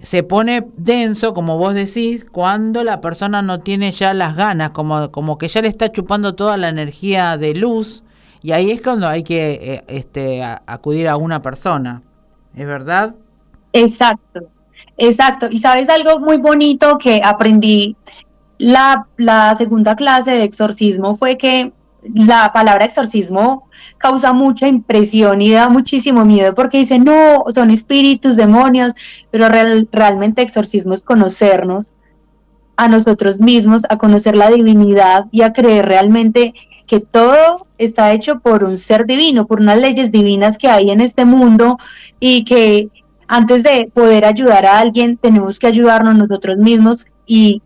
Se 0.00 0.22
pone 0.22 0.66
denso, 0.76 1.32
como 1.32 1.58
vos 1.58 1.74
decís, 1.74 2.26
cuando 2.30 2.84
la 2.84 3.00
persona 3.00 3.40
no 3.40 3.60
tiene 3.60 3.92
ya 3.92 4.14
las 4.14 4.36
ganas, 4.36 4.70
como, 4.70 5.10
como 5.10 5.38
que 5.38 5.48
ya 5.48 5.62
le 5.62 5.68
está 5.68 5.90
chupando 5.90 6.34
toda 6.34 6.56
la 6.56 6.68
energía 6.68 7.38
de 7.38 7.54
luz 7.54 8.04
y 8.42 8.52
ahí 8.52 8.70
es 8.70 8.82
cuando 8.82 9.06
hay 9.06 9.22
que 9.22 9.52
eh, 9.52 9.84
este, 9.86 10.42
acudir 10.42 11.08
a 11.08 11.16
una 11.16 11.40
persona, 11.42 12.02
¿es 12.54 12.66
verdad? 12.66 13.14
Exacto, 13.72 14.40
exacto. 14.98 15.46
Y 15.50 15.58
sabes 15.58 15.88
algo 15.88 16.18
muy 16.18 16.38
bonito 16.38 16.98
que 16.98 17.20
aprendí 17.24 17.96
la, 18.58 19.54
segunda 19.56 19.96
clase 19.96 20.30
de 20.30 20.44
exorcismo 20.44 21.14
fue 21.14 21.36
que 21.36 21.72
la 22.14 22.52
palabra 22.52 22.84
exorcismo 22.84 23.68
causa 23.98 24.32
mucha 24.32 24.66
impresión 24.66 25.40
y 25.40 25.52
da 25.52 25.68
muchísimo 25.68 26.24
miedo 26.24 26.54
porque 26.54 26.78
dice, 26.78 26.98
no, 26.98 27.44
son 27.48 27.70
espíritus, 27.70 28.36
demonios, 28.36 28.94
pero 29.30 29.48
realmente 29.48 30.42
exorcismo 30.42 30.94
es 30.94 31.02
conocernos 31.02 31.92
a 32.76 32.88
nosotros 32.88 33.40
mismos, 33.40 33.82
a 33.88 33.98
conocer 33.98 34.36
la 34.36 34.50
divinidad 34.50 35.26
y 35.30 35.42
a 35.42 35.52
creer 35.52 35.86
realmente 35.86 36.54
que 36.86 37.00
todo 37.00 37.66
está 37.78 38.12
hecho 38.12 38.40
por 38.40 38.64
un 38.64 38.78
ser 38.78 39.06
divino, 39.06 39.46
por 39.46 39.60
unas 39.60 39.78
leyes 39.78 40.10
divinas 40.10 40.58
que 40.58 40.68
hay 40.68 40.90
en 40.90 41.00
este 41.00 41.24
mundo 41.24 41.78
y 42.20 42.44
que 42.44 42.88
antes 43.28 43.62
de 43.62 43.90
poder 43.92 44.24
ayudar 44.24 44.66
a 44.66 44.78
alguien 44.78 45.16
tenemos 45.16 45.58
que 45.58 45.66
ayudarnos 45.66 46.16
nosotros 46.16 46.58
mismos 46.58 47.06
y 47.26 47.62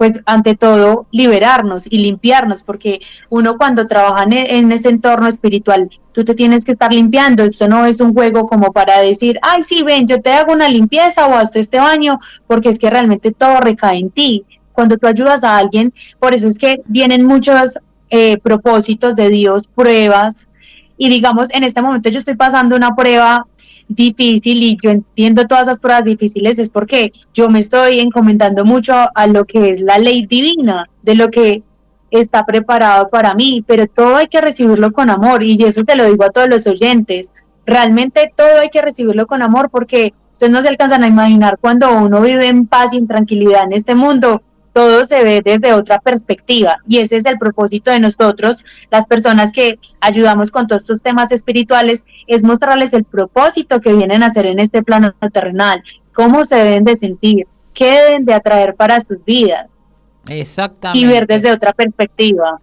pues 0.00 0.14
ante 0.24 0.56
todo 0.56 1.06
liberarnos 1.10 1.86
y 1.86 1.98
limpiarnos, 1.98 2.62
porque 2.62 3.00
uno 3.28 3.58
cuando 3.58 3.86
trabaja 3.86 4.24
en, 4.30 4.72
ese 4.72 4.88
entorno 4.88 5.28
espiritual, 5.28 5.90
tú 6.12 6.24
te 6.24 6.34
tienes 6.34 6.64
que 6.64 6.72
estar 6.72 6.90
limpiando, 6.90 7.42
esto 7.42 7.68
no 7.68 7.84
es 7.84 8.00
un 8.00 8.14
juego 8.14 8.46
como 8.46 8.72
para 8.72 8.98
decir, 9.00 9.38
ay, 9.42 9.62
sí, 9.62 9.82
ven, 9.82 10.06
yo 10.06 10.22
te 10.22 10.32
hago 10.32 10.54
una 10.54 10.70
limpieza 10.70 11.26
o 11.26 11.34
hasta 11.34 11.58
este 11.58 11.80
baño, 11.80 12.18
porque 12.46 12.70
es 12.70 12.78
que 12.78 12.88
realmente 12.88 13.30
todo 13.30 13.60
recae 13.60 13.98
en 13.98 14.08
ti. 14.08 14.46
Cuando 14.72 14.96
tú 14.96 15.06
ayudas 15.06 15.44
a 15.44 15.58
alguien, 15.58 15.92
por 16.18 16.32
eso 16.32 16.48
es 16.48 16.56
que 16.56 16.80
vienen 16.86 17.26
muchos 17.26 17.78
eh, 18.10 18.38
propósitos 18.38 19.14
de 19.14 19.30
Dios, 19.30 19.68
pruebas. 19.68 20.48
Y 20.96 21.08
digamos, 21.08 21.48
en 21.52 21.64
este 21.64 21.80
momento 21.80 22.10
yo 22.10 22.18
estoy 22.18 22.36
pasando 22.36 22.76
una 22.76 22.94
prueba 22.94 23.46
difícil 23.88 24.62
y 24.62 24.78
yo 24.82 24.90
entiendo 24.90 25.46
todas 25.46 25.64
esas 25.64 25.78
pruebas 25.78 26.04
difíciles 26.04 26.58
es 26.58 26.70
porque 26.70 27.10
yo 27.34 27.48
me 27.48 27.58
estoy 27.58 28.00
encomendando 28.00 28.64
mucho 28.64 28.94
a 29.14 29.26
lo 29.26 29.44
que 29.44 29.70
es 29.70 29.80
la 29.80 29.98
ley 29.98 30.26
divina, 30.26 30.88
de 31.02 31.14
lo 31.16 31.30
que 31.30 31.62
está 32.10 32.44
preparado 32.44 33.08
para 33.08 33.34
mí, 33.34 33.64
pero 33.66 33.86
todo 33.86 34.16
hay 34.16 34.28
que 34.28 34.40
recibirlo 34.40 34.92
con 34.92 35.10
amor 35.10 35.42
y 35.42 35.62
eso 35.62 35.84
se 35.84 35.96
lo 35.96 36.04
digo 36.04 36.24
a 36.24 36.30
todos 36.30 36.48
los 36.48 36.66
oyentes. 36.66 37.32
Realmente 37.66 38.32
todo 38.36 38.60
hay 38.60 38.70
que 38.70 38.82
recibirlo 38.82 39.26
con 39.26 39.42
amor 39.42 39.70
porque 39.70 40.12
ustedes 40.32 40.52
no 40.52 40.62
se 40.62 40.68
alcanzan 40.68 41.04
a 41.04 41.08
imaginar 41.08 41.58
cuando 41.60 41.92
uno 41.92 42.20
vive 42.20 42.48
en 42.48 42.66
paz 42.66 42.92
y 42.92 42.98
en 42.98 43.06
tranquilidad 43.06 43.64
en 43.64 43.72
este 43.72 43.94
mundo, 43.94 44.42
todo 44.72 45.04
se 45.04 45.24
ve 45.24 45.42
desde 45.44 45.72
otra 45.72 45.98
perspectiva 45.98 46.78
y 46.86 46.98
ese 46.98 47.16
es 47.16 47.26
el 47.26 47.38
propósito 47.38 47.90
de 47.90 48.00
nosotros, 48.00 48.64
las 48.90 49.06
personas 49.06 49.52
que 49.52 49.78
ayudamos 50.00 50.50
con 50.50 50.66
todos 50.66 50.82
estos 50.82 51.02
temas 51.02 51.32
espirituales, 51.32 52.04
es 52.26 52.42
mostrarles 52.42 52.92
el 52.92 53.04
propósito 53.04 53.80
que 53.80 53.92
vienen 53.92 54.22
a 54.22 54.26
hacer 54.26 54.46
en 54.46 54.60
este 54.60 54.82
plano 54.82 55.14
terrenal, 55.32 55.82
cómo 56.12 56.44
se 56.44 56.56
deben 56.56 56.84
de 56.84 56.96
sentir, 56.96 57.46
qué 57.74 57.90
deben 57.90 58.24
de 58.24 58.34
atraer 58.34 58.74
para 58.74 59.00
sus 59.00 59.24
vidas. 59.24 59.82
Exactamente. 60.28 60.98
Y 60.98 61.10
ver 61.10 61.26
desde 61.26 61.50
otra 61.50 61.72
perspectiva. 61.72 62.60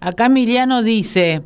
Acá 0.00 0.26
Emiliano 0.26 0.82
dice, 0.82 1.42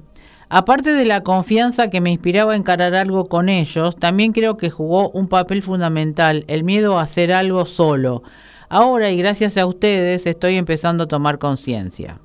Aparte 0.51 0.95
de 0.95 1.05
la 1.05 1.22
confianza 1.22 1.91
que 1.91 2.01
me 2.01 2.11
inspiraba 2.11 2.55
a 2.55 2.57
encarar 2.57 2.95
algo 2.95 3.26
con 3.26 3.51
ellos, 3.51 3.97
también 3.97 4.32
creo 4.32 4.57
que 4.57 4.70
jugó 4.70 5.11
un 5.11 5.28
papel 5.28 5.62
fundamental 5.62 6.45
el 6.49 6.64
miedo 6.64 6.99
a 6.99 7.03
hacer 7.03 7.32
algo 7.32 7.66
solo, 7.66 8.22
Ahora 8.68 9.10
y 9.10 9.16
gracias 9.16 9.56
a 9.56 9.66
ustedes 9.66 10.26
estoy 10.26 10.56
empezando 10.56 11.04
a 11.04 11.08
tomar 11.08 11.38
conciencia 11.38 12.18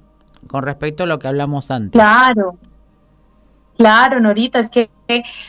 con 0.47 0.63
respecto 0.63 1.03
a 1.03 1.07
lo 1.07 1.19
que 1.19 1.27
hablamos 1.27 1.71
antes. 1.71 1.91
Claro, 1.91 2.57
claro, 3.77 4.19
Norita, 4.19 4.59
es 4.59 4.69
que 4.69 4.89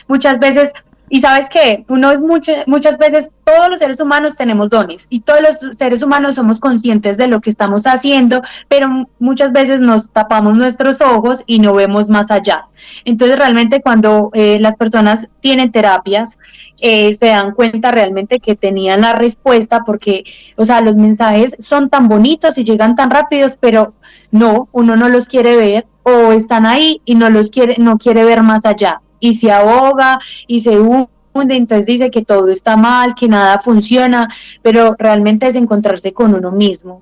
muchas 0.07 0.39
veces 0.39 0.71
Y 1.09 1.21
sabes 1.21 1.49
que 1.49 1.85
uno 1.87 2.11
es 2.11 2.19
muchas 2.19 2.97
veces, 2.97 3.29
todos 3.43 3.69
los 3.69 3.79
seres 3.79 3.99
humanos 3.99 4.35
tenemos 4.35 4.71
dones 4.71 5.05
y 5.09 5.19
todos 5.19 5.39
los 5.41 5.77
seres 5.77 6.01
humanos 6.01 6.35
somos 6.35 6.59
conscientes 6.59 7.17
de 7.17 7.27
lo 7.27 7.41
que 7.41 7.51
estamos 7.51 7.85
haciendo, 7.85 8.41
pero 8.67 9.07
muchas 9.19 9.51
veces 9.51 9.81
nos 9.81 10.09
tapamos 10.09 10.55
nuestros 10.55 11.01
ojos 11.01 11.43
y 11.45 11.59
no 11.59 11.73
vemos 11.73 12.09
más 12.09 12.31
allá. 12.31 12.65
Entonces 13.05 13.37
realmente 13.37 13.81
cuando 13.81 14.31
eh, 14.33 14.57
las 14.59 14.75
personas 14.75 15.27
tienen 15.41 15.71
terapias, 15.71 16.39
eh, 16.81 17.13
se 17.13 17.27
dan 17.27 17.53
cuenta 17.53 17.91
realmente 17.91 18.39
que 18.39 18.55
tenían 18.55 19.01
la 19.01 19.13
respuesta 19.13 19.83
porque, 19.85 20.23
o 20.55 20.65
sea, 20.65 20.81
los 20.81 20.95
mensajes 20.95 21.55
son 21.59 21.89
tan 21.89 22.07
bonitos 22.07 22.57
y 22.57 22.63
llegan 22.63 22.95
tan 22.95 23.11
rápidos, 23.11 23.57
pero 23.59 23.93
no, 24.31 24.69
uno 24.71 24.95
no 24.95 25.07
los 25.07 25.27
quiere 25.27 25.55
ver 25.55 25.85
o 26.01 26.31
están 26.31 26.65
ahí 26.65 27.01
y 27.05 27.13
no 27.13 27.29
los 27.29 27.51
quiere, 27.51 27.75
no 27.77 27.97
quiere 27.99 28.25
ver 28.25 28.41
más 28.41 28.65
allá 28.65 29.01
y 29.25 29.33
se 29.33 29.51
ahoga 29.51 30.19
y 30.47 30.59
se 30.59 30.79
hunde, 30.79 31.55
entonces 31.55 31.85
dice 31.85 32.11
que 32.11 32.23
todo 32.23 32.49
está 32.49 32.77
mal, 32.77 33.15
que 33.15 33.27
nada 33.27 33.59
funciona, 33.59 34.29
pero 34.61 34.95
realmente 34.97 35.47
es 35.47 35.55
encontrarse 35.55 36.13
con 36.13 36.33
uno 36.33 36.51
mismo 36.51 37.01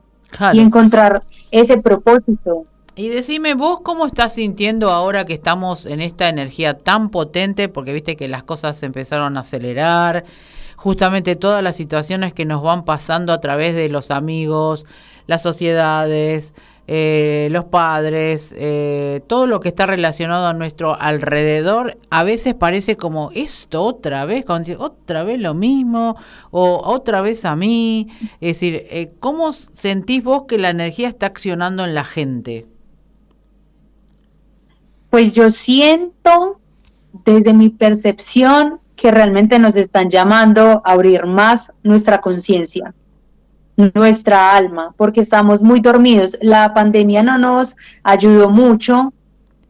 y 0.54 0.60
encontrar 0.60 1.24
ese 1.52 1.78
propósito. 1.78 2.66
Y 2.96 3.10
decime 3.10 3.56
vos 3.56 3.80
cómo 3.82 4.06
estás 4.06 4.36
sintiendo 4.36 4.92
ahora 4.92 5.26
que 5.26 5.34
estamos 5.34 5.86
en 5.86 6.00
esta 6.00 6.30
energía 6.30 6.78
tan 6.78 7.10
potente, 7.10 7.68
porque 7.68 7.92
viste 7.92 8.16
que 8.16 8.28
las 8.28 8.44
cosas 8.44 8.78
se 8.78 8.86
empezaron 8.86 9.36
a 9.36 9.42
acelerar, 9.42 10.26
justamente 10.76 11.36
todas 11.36 11.64
las 11.64 11.76
situaciones 11.76 12.34
que 12.34 12.46
nos 12.46 12.62
van 12.62 12.86
pasando 12.86 13.34
a 13.34 13.42
través 13.42 13.76
de 13.76 13.90
los 13.90 14.12
amigos, 14.12 14.86
las 15.28 15.42
sociedades, 15.42 16.54
eh, 16.86 17.48
los 17.52 17.66
padres, 17.66 18.54
eh, 18.58 19.22
todo 19.28 19.48
lo 19.48 19.62
que 19.62 19.70
está 19.70 19.86
relacionado 19.86 20.48
a 20.48 20.54
nuestro 20.54 21.00
alrededor, 21.00 21.98
a 22.10 22.24
veces 22.24 22.56
parece 22.56 22.98
como 22.98 23.32
esto 23.34 23.84
otra 23.84 24.26
vez, 24.26 24.46
otra 24.78 25.24
vez 25.24 25.40
lo 25.40 25.54
mismo, 25.54 26.18
o 26.52 26.82
otra 26.84 27.22
vez 27.22 27.46
a 27.46 27.56
mí. 27.56 28.10
Es 28.42 28.60
decir, 28.60 28.86
eh, 28.90 29.14
¿cómo 29.20 29.54
sentís 29.54 30.24
vos 30.24 30.44
que 30.46 30.58
la 30.58 30.72
energía 30.72 31.08
está 31.08 31.28
accionando 31.28 31.86
en 31.86 31.96
la 31.96 32.04
gente? 32.04 32.66
Pues 35.10 35.34
yo 35.34 35.52
siento 35.52 36.60
desde 37.24 37.54
mi 37.54 37.70
percepción 37.70 38.82
que 38.98 39.12
realmente 39.12 39.58
nos 39.58 39.78
están 39.78 40.10
llamando 40.10 40.82
a 40.84 40.92
abrir 40.92 41.26
más 41.28 41.72
nuestra 41.84 42.20
conciencia 42.20 42.94
nuestra 43.78 44.56
alma, 44.56 44.94
porque 44.98 45.22
estamos 45.22 45.62
muy 45.62 45.80
dormidos. 45.82 46.38
La 46.42 46.74
pandemia 46.74 47.24
no 47.24 47.38
nos 47.38 47.76
ayudó 48.04 48.50
mucho 48.50 49.14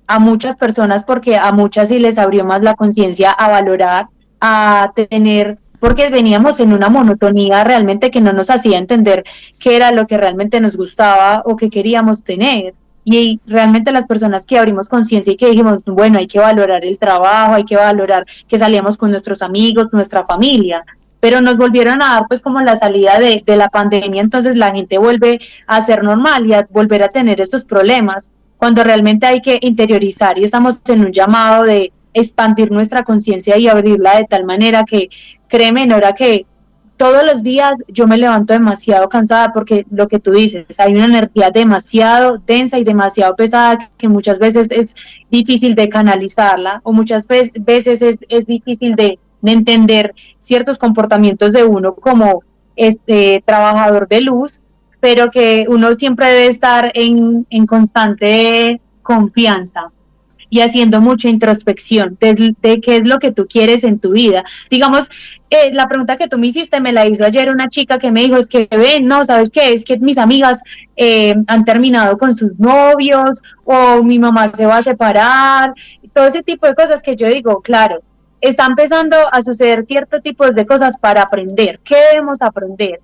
a 0.08 0.20
muchas 0.20 0.56
personas 0.56 1.04
porque 1.04 1.38
a 1.38 1.52
muchas 1.52 1.90
sí 1.90 2.00
les 2.00 2.18
abrió 2.18 2.46
más 2.46 2.62
la 2.62 2.76
conciencia 2.76 3.32
a 3.32 3.50
valorar, 3.50 4.08
a 4.42 4.92
tener, 5.10 5.58
porque 5.80 6.10
veníamos 6.10 6.60
en 6.60 6.74
una 6.74 6.90
monotonía 6.90 7.64
realmente 7.64 8.12
que 8.12 8.22
no 8.22 8.34
nos 8.34 8.50
hacía 8.50 8.78
entender 8.78 9.24
qué 9.60 9.76
era 9.76 9.92
lo 9.92 10.06
que 10.06 10.18
realmente 10.18 10.60
nos 10.60 10.76
gustaba 10.76 11.44
o 11.46 11.56
que 11.56 11.70
queríamos 11.70 12.24
tener. 12.24 12.74
Y 13.06 13.42
realmente 13.46 13.92
las 13.92 14.06
personas 14.06 14.46
que 14.46 14.58
abrimos 14.58 14.88
conciencia 14.88 15.34
y 15.34 15.36
que 15.36 15.48
dijimos, 15.48 15.80
bueno, 15.86 16.20
hay 16.20 16.28
que 16.28 16.40
valorar 16.40 16.86
el 16.86 16.98
trabajo, 16.98 17.54
hay 17.54 17.66
que 17.66 17.76
valorar 17.76 18.26
que 18.48 18.58
salíamos 18.58 18.96
con 18.96 19.12
nuestros 19.12 19.42
amigos, 19.42 19.90
nuestra 19.92 20.26
familia, 20.26 20.86
pero 21.24 21.40
nos 21.40 21.56
volvieron 21.56 22.02
a 22.02 22.16
dar 22.16 22.28
pues 22.28 22.42
como 22.42 22.60
la 22.60 22.76
salida 22.76 23.18
de, 23.18 23.42
la 23.56 23.70
pandemia, 23.70 24.22
entonces 24.22 24.58
la 24.58 24.74
gente 24.74 24.98
vuelve 24.98 25.40
a 25.68 25.82
ser 25.82 26.04
normal 26.04 26.46
y 26.46 26.54
a 26.54 26.68
volver 26.70 27.02
a 27.02 27.08
tener 27.08 27.40
esos 27.40 27.64
problemas, 27.64 28.30
cuando 28.58 28.84
realmente 28.84 29.26
hay 29.26 29.40
que 29.40 29.58
interiorizar 29.62 30.38
y 30.38 30.44
estamos 30.44 30.82
en 30.90 31.00
un 31.00 31.14
llamado 31.14 31.64
de 31.64 31.94
expandir 32.14 32.74
nuestra 32.74 33.04
conciencia 33.04 33.58
y 33.58 33.70
abrirla 33.70 34.18
de 34.18 34.26
tal 34.26 34.44
manera 34.44 34.84
que, 34.84 35.08
créeme, 35.48 35.86
Nora, 35.86 36.12
que 36.12 36.46
todos 36.98 37.24
los 37.24 37.42
días 37.42 37.72
yo 37.88 38.06
me 38.06 38.18
levanto 38.18 38.52
demasiado 38.52 39.08
cansada 39.08 39.54
porque 39.54 39.86
lo 39.92 40.10
que 40.10 40.20
tú 40.20 40.32
dices, 40.32 40.78
hay 40.78 40.92
una 40.92 41.06
energía 41.06 41.52
demasiado 41.52 42.38
densa 42.46 42.80
y 42.80 42.84
demasiado 42.84 43.34
pesada 43.38 43.78
que 43.98 44.10
muchas 44.10 44.40
veces 44.40 44.72
es 44.72 44.94
difícil 45.32 45.74
de 45.74 45.88
canalizarla 45.88 46.82
o 46.84 46.92
muchas 46.92 47.28
veces 47.28 48.02
es, 48.02 48.20
es 48.28 48.46
difícil 48.46 48.98
de 48.98 49.20
de 49.44 49.52
entender 49.52 50.16
ciertos 50.40 50.80
comportamientos 50.80 51.54
de 51.54 51.64
uno 51.64 51.94
como 51.94 52.44
este 52.76 53.44
trabajador 53.46 54.08
de 54.08 54.22
luz, 54.22 54.62
pero 55.00 55.30
que 55.30 55.66
uno 55.68 55.94
siempre 55.94 56.28
debe 56.28 56.48
estar 56.48 56.92
en, 56.96 57.46
constante 57.68 58.80
confianza 59.04 59.92
y 60.50 60.62
haciendo 60.62 61.02
mucha 61.02 61.28
introspección 61.28 62.18
de, 62.22 62.80
qué 62.82 62.96
es 62.96 63.06
lo 63.06 63.20
que 63.20 63.32
tú 63.32 63.48
quieres 63.48 63.84
en 63.84 64.00
tu 64.00 64.12
vida. 64.12 64.46
Digamos, 64.70 65.10
eh, 65.50 65.74
la 65.74 65.88
pregunta 65.88 66.16
que 66.16 66.30
tú 66.30 66.38
me 66.38 66.48
hiciste 66.48 66.80
me 66.80 66.94
la 66.94 67.06
hizo 67.06 67.26
ayer 67.26 67.52
una 67.52 67.68
chica 67.68 67.98
que 67.98 68.12
me 68.12 68.22
dijo, 68.22 68.38
es 68.38 68.48
que 68.48 68.68
ven, 68.72 69.06
no, 69.06 69.26
¿sabes 69.26 69.52
qué? 69.52 69.74
Es 69.74 69.84
que 69.84 70.00
mis 70.00 70.18
amigas 70.18 70.60
eh, 70.96 71.36
han 71.48 71.66
terminado 71.66 72.18
con 72.18 72.34
sus 72.34 72.58
novios 72.58 73.42
o 73.66 74.04
mi 74.04 74.20
mamá 74.20 74.54
se 74.54 74.66
va 74.66 74.78
a 74.78 74.84
separar, 74.84 75.74
todo 76.14 76.28
ese 76.28 76.44
tipo 76.44 76.68
de 76.68 76.76
cosas 76.76 77.02
que 77.02 77.16
yo 77.16 77.28
digo, 77.28 77.62
claro, 77.62 78.02
está 78.44 78.66
empezando 78.66 79.16
a 79.32 79.42
suceder 79.42 79.86
cierto 79.86 80.20
tipo 80.20 80.46
de 80.52 80.66
cosas 80.66 80.98
para 80.98 81.24
aprender. 81.24 81.80
¿Qué 81.84 81.96
debemos 82.12 82.42
aprender? 82.42 83.00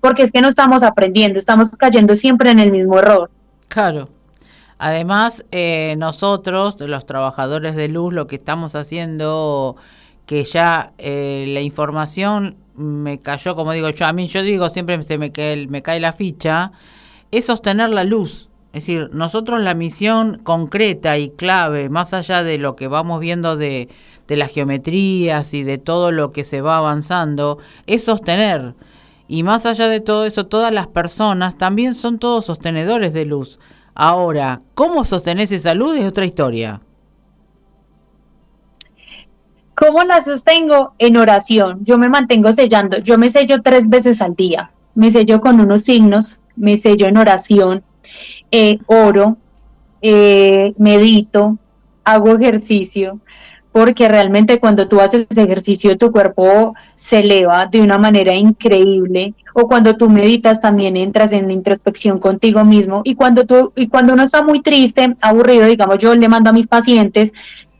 Porque 0.00 0.24
es 0.24 0.32
que 0.32 0.40
no 0.40 0.48
estamos 0.48 0.82
aprendiendo, 0.82 1.38
estamos 1.38 1.70
cayendo 1.78 2.16
siempre 2.16 2.50
en 2.50 2.58
el 2.58 2.72
mismo 2.72 2.98
error. 2.98 3.30
Claro. 3.68 4.08
Además, 4.78 5.44
eh, 5.52 5.94
nosotros, 5.98 6.80
los 6.80 7.06
trabajadores 7.06 7.76
de 7.76 7.86
luz, 7.86 8.12
lo 8.12 8.26
que 8.26 8.34
estamos 8.34 8.74
haciendo, 8.74 9.76
que 10.26 10.42
ya 10.42 10.92
eh, 10.98 11.44
la 11.48 11.60
información 11.60 12.56
me 12.74 13.20
cayó, 13.20 13.54
como 13.54 13.72
digo 13.72 13.88
yo, 13.90 14.06
a 14.06 14.12
mí 14.12 14.26
yo 14.26 14.42
digo, 14.42 14.68
siempre 14.68 15.00
se 15.04 15.16
me 15.16 15.30
cae, 15.30 15.68
me 15.68 15.82
cae 15.82 16.00
la 16.00 16.12
ficha, 16.12 16.72
es 17.30 17.46
sostener 17.46 17.90
la 17.90 18.02
luz. 18.02 18.48
Es 18.72 18.86
decir, 18.86 19.10
nosotros 19.12 19.60
la 19.60 19.74
misión 19.74 20.40
concreta 20.42 21.18
y 21.18 21.30
clave, 21.30 21.88
más 21.88 22.12
allá 22.14 22.42
de 22.42 22.58
lo 22.58 22.74
que 22.74 22.88
vamos 22.88 23.20
viendo 23.20 23.56
de, 23.56 23.88
de 24.32 24.38
las 24.38 24.54
geometrías 24.54 25.52
y 25.52 25.62
de 25.62 25.76
todo 25.76 26.10
lo 26.10 26.32
que 26.32 26.42
se 26.42 26.62
va 26.62 26.78
avanzando, 26.78 27.58
es 27.86 28.04
sostener. 28.04 28.74
Y 29.28 29.42
más 29.42 29.66
allá 29.66 29.88
de 29.88 30.00
todo 30.00 30.24
eso, 30.24 30.46
todas 30.46 30.72
las 30.72 30.86
personas 30.86 31.58
también 31.58 31.94
son 31.94 32.18
todos 32.18 32.46
sostenedores 32.46 33.12
de 33.12 33.26
luz. 33.26 33.58
Ahora, 33.94 34.60
¿cómo 34.74 35.04
sostenés 35.04 35.52
esa 35.52 35.74
luz? 35.74 35.96
Es 35.98 36.06
otra 36.06 36.24
historia. 36.24 36.80
¿Cómo 39.74 40.02
la 40.04 40.22
sostengo? 40.22 40.94
En 40.98 41.18
oración. 41.18 41.84
Yo 41.84 41.98
me 41.98 42.08
mantengo 42.08 42.52
sellando. 42.52 43.00
Yo 43.00 43.18
me 43.18 43.28
sello 43.28 43.60
tres 43.62 43.90
veces 43.90 44.22
al 44.22 44.34
día. 44.34 44.70
Me 44.94 45.10
sello 45.10 45.42
con 45.42 45.60
unos 45.60 45.84
signos, 45.84 46.40
me 46.56 46.78
sello 46.78 47.06
en 47.06 47.18
oración, 47.18 47.82
eh, 48.50 48.78
oro, 48.86 49.36
eh, 50.00 50.72
medito, 50.78 51.58
hago 52.04 52.36
ejercicio, 52.36 53.20
porque 53.72 54.08
realmente 54.08 54.60
cuando 54.60 54.86
tú 54.86 55.00
haces 55.00 55.26
ejercicio 55.36 55.96
tu 55.96 56.12
cuerpo 56.12 56.74
se 56.94 57.20
eleva 57.20 57.66
de 57.66 57.80
una 57.80 57.98
manera 57.98 58.34
increíble 58.34 59.34
o 59.54 59.66
cuando 59.66 59.96
tú 59.96 60.08
meditas 60.08 60.60
también 60.60 60.96
entras 60.96 61.32
en 61.32 61.50
introspección 61.50 62.18
contigo 62.18 62.64
mismo 62.64 63.02
y 63.04 63.14
cuando 63.14 63.44
tú 63.44 63.72
y 63.74 63.88
cuando 63.88 64.12
uno 64.12 64.22
está 64.22 64.42
muy 64.42 64.60
triste, 64.60 65.14
aburrido, 65.20 65.66
digamos, 65.66 65.98
yo 65.98 66.14
le 66.14 66.28
mando 66.28 66.50
a 66.50 66.52
mis 66.52 66.66
pacientes 66.66 67.32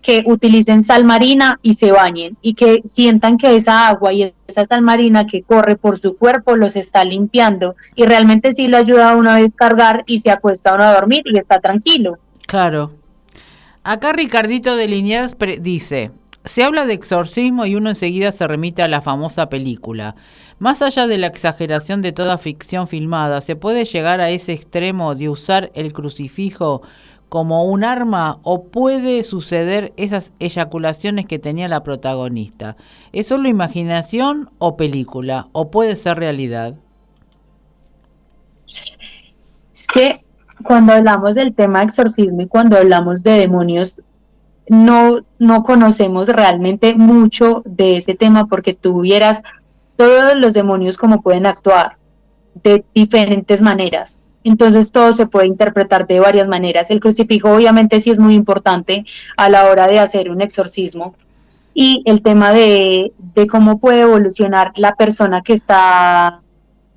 que 0.02 0.24
utilicen 0.26 0.82
sal 0.82 1.04
marina 1.04 1.60
y 1.62 1.74
se 1.74 1.92
bañen 1.92 2.36
y 2.42 2.54
que 2.54 2.82
sientan 2.84 3.38
que 3.38 3.54
esa 3.54 3.88
agua 3.88 4.12
y 4.12 4.34
esa 4.48 4.64
sal 4.64 4.82
marina 4.82 5.26
que 5.26 5.42
corre 5.42 5.76
por 5.76 5.98
su 5.98 6.16
cuerpo 6.16 6.56
los 6.56 6.74
está 6.74 7.04
limpiando 7.04 7.76
y 7.94 8.04
realmente 8.04 8.52
sí 8.52 8.66
lo 8.66 8.78
ayuda 8.78 9.10
a 9.10 9.16
uno 9.16 9.30
a 9.30 9.36
descargar 9.36 10.02
y 10.06 10.18
se 10.18 10.30
acuesta 10.30 10.74
uno 10.74 10.84
a 10.84 10.94
dormir 10.94 11.22
y 11.24 11.38
está 11.38 11.60
tranquilo. 11.60 12.18
Claro, 12.48 12.90
Acá 13.84 14.12
Ricardito 14.12 14.76
de 14.76 14.86
Liniers 14.86 15.34
dice, 15.60 16.12
se 16.44 16.62
habla 16.62 16.86
de 16.86 16.94
exorcismo 16.94 17.66
y 17.66 17.74
uno 17.74 17.88
enseguida 17.88 18.30
se 18.30 18.46
remite 18.46 18.82
a 18.82 18.88
la 18.88 19.02
famosa 19.02 19.48
película. 19.48 20.14
Más 20.60 20.82
allá 20.82 21.08
de 21.08 21.18
la 21.18 21.26
exageración 21.26 22.00
de 22.00 22.12
toda 22.12 22.38
ficción 22.38 22.86
filmada, 22.86 23.40
¿se 23.40 23.56
puede 23.56 23.84
llegar 23.84 24.20
a 24.20 24.30
ese 24.30 24.52
extremo 24.52 25.16
de 25.16 25.28
usar 25.28 25.72
el 25.74 25.92
crucifijo 25.92 26.82
como 27.28 27.64
un 27.64 27.82
arma 27.82 28.38
o 28.44 28.64
puede 28.68 29.24
suceder 29.24 29.92
esas 29.96 30.32
eyaculaciones 30.38 31.26
que 31.26 31.40
tenía 31.40 31.66
la 31.66 31.82
protagonista? 31.82 32.76
¿Es 33.12 33.26
solo 33.26 33.48
imaginación 33.48 34.48
o 34.58 34.76
película? 34.76 35.48
¿O 35.50 35.72
puede 35.72 35.96
ser 35.96 36.18
realidad? 36.18 36.76
Que 39.92 40.24
cuando 40.62 40.92
hablamos 40.92 41.34
del 41.34 41.54
tema 41.54 41.82
exorcismo 41.82 42.42
y 42.42 42.46
cuando 42.46 42.76
hablamos 42.76 43.22
de 43.22 43.32
demonios, 43.32 44.00
no, 44.68 45.16
no 45.38 45.62
conocemos 45.64 46.28
realmente 46.28 46.94
mucho 46.94 47.62
de 47.64 47.96
ese 47.96 48.14
tema 48.14 48.46
porque 48.46 48.74
tú 48.74 49.00
vieras 49.00 49.42
todos 49.96 50.34
los 50.36 50.54
demonios 50.54 50.96
como 50.96 51.20
pueden 51.22 51.46
actuar 51.46 51.96
de 52.62 52.84
diferentes 52.94 53.60
maneras. 53.60 54.18
Entonces 54.44 54.90
todo 54.92 55.12
se 55.14 55.26
puede 55.26 55.46
interpretar 55.46 56.06
de 56.06 56.20
varias 56.20 56.48
maneras. 56.48 56.90
El 56.90 57.00
crucifijo 57.00 57.50
obviamente 57.50 58.00
sí 58.00 58.10
es 58.10 58.18
muy 58.18 58.34
importante 58.34 59.04
a 59.36 59.48
la 59.48 59.66
hora 59.66 59.86
de 59.86 59.98
hacer 59.98 60.30
un 60.30 60.40
exorcismo, 60.40 61.14
y 61.74 62.02
el 62.04 62.22
tema 62.22 62.52
de, 62.52 63.12
cómo 63.50 63.78
puede 63.78 64.02
evolucionar 64.02 64.72
la 64.76 64.94
persona 64.94 65.42
que 65.42 65.54
está 65.54 66.40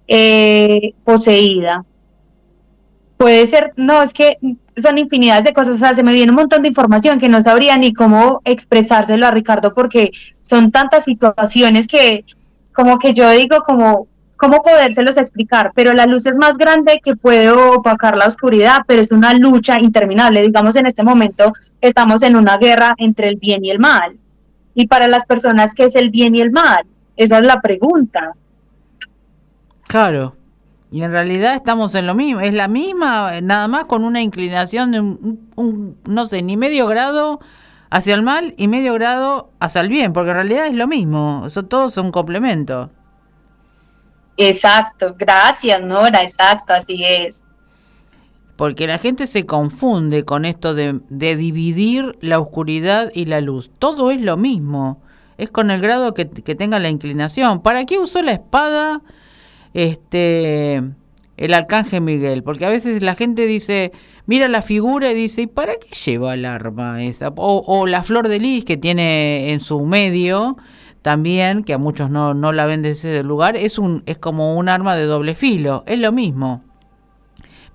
eh, 0.07 0.93
poseída. 1.03 1.85
Puede 3.17 3.47
ser, 3.47 3.73
no, 3.77 4.03
es 4.03 4.13
que 4.13 4.37
son 4.77 4.97
infinidades 4.97 5.45
de 5.45 5.53
cosas, 5.53 5.77
o 5.77 5.79
sea, 5.79 5.93
se 5.93 6.03
me 6.03 6.13
viene 6.13 6.31
un 6.31 6.35
montón 6.35 6.61
de 6.61 6.67
información 6.67 7.19
que 7.19 7.29
no 7.29 7.41
sabría 7.41 7.77
ni 7.77 7.93
cómo 7.93 8.41
expresárselo 8.43 9.25
a 9.25 9.31
Ricardo 9.31 9.73
porque 9.73 10.11
son 10.41 10.71
tantas 10.71 11.05
situaciones 11.05 11.87
que 11.87 12.25
como 12.73 12.99
que 12.99 13.13
yo 13.13 13.29
digo 13.31 13.59
como 13.65 14.07
cómo 14.37 14.61
podérselos 14.61 15.17
explicar, 15.17 15.71
pero 15.73 15.93
la 15.93 16.05
luz 16.05 16.25
es 16.25 16.35
más 16.35 16.57
grande 16.57 16.99
que 17.03 17.15
puede 17.15 17.49
opacar 17.49 18.17
la 18.17 18.27
oscuridad, 18.27 18.81
pero 18.85 19.01
es 19.01 19.11
una 19.11 19.33
lucha 19.33 19.79
interminable. 19.79 20.41
Digamos, 20.41 20.75
en 20.75 20.87
este 20.87 21.03
momento 21.03 21.53
estamos 21.81 22.21
en 22.23 22.35
una 22.35 22.57
guerra 22.57 22.95
entre 22.97 23.29
el 23.29 23.37
bien 23.37 23.63
y 23.63 23.71
el 23.71 23.79
mal. 23.79 24.17
Y 24.73 24.87
para 24.87 25.07
las 25.07 25.25
personas, 25.25 25.73
¿qué 25.73 25.85
es 25.85 25.95
el 25.95 26.09
bien 26.09 26.35
y 26.35 26.41
el 26.41 26.51
mal? 26.51 26.83
Esa 27.15 27.39
es 27.39 27.45
la 27.45 27.61
pregunta. 27.61 28.33
Claro. 29.87 30.35
Y 30.91 31.01
en 31.01 31.11
realidad 31.11 31.55
estamos 31.55 31.95
en 31.95 32.07
lo 32.07 32.15
mismo, 32.15 32.41
es 32.41 32.53
la 32.53 32.67
misma, 32.67 33.41
nada 33.41 33.67
más 33.67 33.85
con 33.85 34.03
una 34.03 34.21
inclinación 34.21 34.91
de 34.91 34.99
un, 34.99 35.97
no 36.05 36.25
sé, 36.25 36.41
ni 36.41 36.57
medio 36.57 36.87
grado 36.87 37.39
hacia 37.89 38.15
el 38.15 38.23
mal 38.23 38.53
y 38.57 38.67
medio 38.67 38.93
grado 38.93 39.49
hacia 39.59 39.81
el 39.81 39.89
bien, 39.89 40.13
porque 40.13 40.29
en 40.29 40.35
realidad 40.35 40.67
es 40.67 40.75
lo 40.75 40.87
mismo, 40.87 41.43
eso 41.47 41.63
todos 41.63 41.93
son 41.93 42.11
complementos. 42.11 42.89
Exacto, 44.37 45.15
gracias 45.17 45.81
Nora, 45.81 46.21
exacto, 46.21 46.73
así 46.73 47.03
es. 47.03 47.45
Porque 48.55 48.87
la 48.87 48.97
gente 48.97 49.27
se 49.27 49.45
confunde 49.45 50.23
con 50.23 50.45
esto 50.45 50.75
de, 50.75 51.01
dividir 51.09 52.17
la 52.21 52.39
oscuridad 52.39 53.11
y 53.13 53.25
la 53.25 53.41
luz. 53.41 53.69
Todo 53.79 54.11
es 54.11 54.21
lo 54.21 54.37
mismo. 54.37 55.01
Es 55.37 55.49
con 55.49 55.71
el 55.71 55.81
grado 55.81 56.13
que, 56.13 56.29
que 56.29 56.55
tenga 56.55 56.79
la 56.79 56.87
inclinación. 56.87 57.61
¿Para 57.61 57.85
qué 57.85 57.99
usó 57.99 58.21
la 58.21 58.31
espada 58.31 59.01
este 59.75 60.81
el 61.37 61.53
arcángel 61.53 62.01
Miguel? 62.01 62.43
Porque 62.43 62.65
a 62.65 62.69
veces 62.69 63.03
la 63.03 63.13
gente 63.13 63.45
dice, 63.45 63.91
mira 64.25 64.47
la 64.47 64.61
figura 64.61 65.11
y 65.11 65.15
dice, 65.15 65.43
¿y 65.43 65.47
para 65.47 65.73
qué 65.75 65.89
lleva 65.89 66.33
el 66.33 66.45
arma 66.45 67.03
esa? 67.03 67.33
O, 67.35 67.85
la 67.85 68.03
flor 68.03 68.27
de 68.27 68.39
lis 68.39 68.65
que 68.65 68.77
tiene 68.77 69.51
en 69.51 69.59
su 69.59 69.81
medio 69.85 70.57
también, 71.01 71.63
que 71.63 71.73
a 71.73 71.77
muchos 71.77 72.09
no, 72.09 72.33
no 72.33 72.51
la 72.51 72.65
ven 72.65 72.81
desde 72.81 73.11
ese 73.11 73.23
lugar, 73.23 73.55
es, 73.55 73.77
un, 73.77 74.01
es 74.07 74.17
como 74.17 74.55
un 74.55 74.69
arma 74.69 74.95
de 74.95 75.05
doble 75.05 75.35
filo, 75.35 75.83
es 75.85 75.99
lo 75.99 76.11
mismo. 76.11 76.63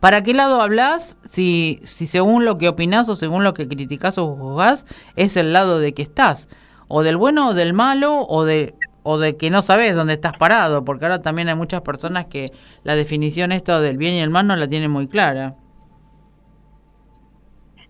¿Para 0.01 0.23
qué 0.23 0.33
lado 0.33 0.63
hablas? 0.63 1.19
Si, 1.29 1.79
si 1.85 2.07
según 2.07 2.47
lo 2.47 2.57
que 2.57 2.69
opinás 2.69 3.09
o 3.11 3.17
según 3.17 3.45
lo 3.45 3.53
que 3.53 3.69
criticás 3.69 4.17
o 4.17 4.35
juzgás, 4.35 4.87
es 5.15 5.37
el 5.37 5.53
lado 5.53 5.79
de 5.79 5.93
que 5.93 6.03
estás. 6.03 6.49
O 6.89 7.03
del 7.03 7.19
bueno 7.19 7.51
o 7.51 7.55
del 7.55 7.75
malo 7.75 8.27
o 8.27 8.45
de, 8.45 8.75
o 9.03 9.19
de 9.19 9.37
que 9.37 9.51
no 9.51 9.63
sabes 9.63 9.95
dónde 9.95 10.15
estás 10.15 10.33
parado. 10.37 10.85
Porque 10.85 11.05
ahora 11.05 11.23
también 11.23 11.49
hay 11.49 11.57
muchas 11.57 11.81
personas 11.83 12.27
que 12.27 12.47
la 12.85 12.95
definición 12.95 13.53
esto 13.53 13.81
del 13.81 13.97
bien 13.97 14.15
y 14.15 14.21
el 14.21 14.31
mal 14.31 14.47
no 14.47 14.57
la 14.57 14.69
tienen 14.69 14.91
muy 14.91 15.09
clara. 15.09 15.57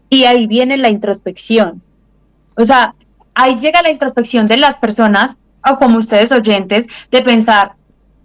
Y 0.08 0.24
ahí 0.24 0.46
viene 0.46 0.76
la 0.76 0.90
introspección. 0.90 1.82
O 2.56 2.64
sea, 2.64 2.94
ahí 3.34 3.56
llega 3.56 3.82
la 3.82 3.90
introspección 3.90 4.46
de 4.46 4.56
las 4.56 4.76
personas, 4.76 5.36
o 5.68 5.76
como 5.76 5.98
ustedes 5.98 6.32
oyentes, 6.32 6.86
de 7.10 7.22
pensar, 7.22 7.74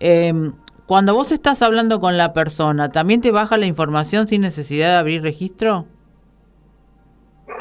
Em, 0.00 0.52
cuando 0.86 1.14
vos 1.14 1.30
estás 1.30 1.60
hablando 1.60 2.00
con 2.00 2.16
la 2.16 2.32
persona, 2.32 2.90
¿también 2.90 3.20
te 3.20 3.32
baja 3.32 3.58
la 3.58 3.66
información 3.66 4.28
sin 4.28 4.40
necesidad 4.40 4.92
de 4.92 4.96
abrir 4.96 5.22
registro? 5.22 5.86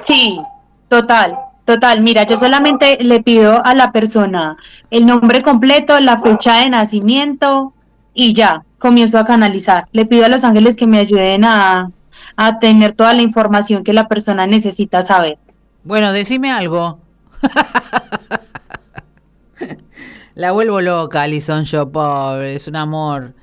Sí, 0.05 0.39
total, 0.87 1.35
total. 1.65 2.01
Mira, 2.01 2.25
yo 2.25 2.37
solamente 2.37 2.97
le 3.03 3.21
pido 3.21 3.63
a 3.65 3.75
la 3.75 3.91
persona 3.91 4.55
el 4.89 5.05
nombre 5.05 5.41
completo, 5.41 5.99
la 5.99 6.17
fecha 6.17 6.59
de 6.59 6.69
nacimiento 6.69 7.73
y 8.13 8.33
ya, 8.33 8.63
comienzo 8.79 9.19
a 9.19 9.25
canalizar. 9.25 9.87
Le 9.91 10.05
pido 10.05 10.25
a 10.25 10.29
los 10.29 10.45
ángeles 10.45 10.77
que 10.77 10.87
me 10.87 10.99
ayuden 10.99 11.43
a, 11.43 11.91
a 12.35 12.59
tener 12.59 12.93
toda 12.93 13.13
la 13.13 13.21
información 13.21 13.83
que 13.83 13.93
la 13.93 14.07
persona 14.07 14.47
necesita 14.47 15.01
saber. 15.01 15.37
Bueno, 15.83 16.11
decime 16.11 16.51
algo. 16.51 16.99
la 20.35 20.51
vuelvo 20.51 20.81
loca, 20.81 21.23
Alison, 21.23 21.63
yo 21.65 21.91
pobre, 21.91 22.55
es 22.55 22.67
un 22.67 22.75
amor, 22.75 23.33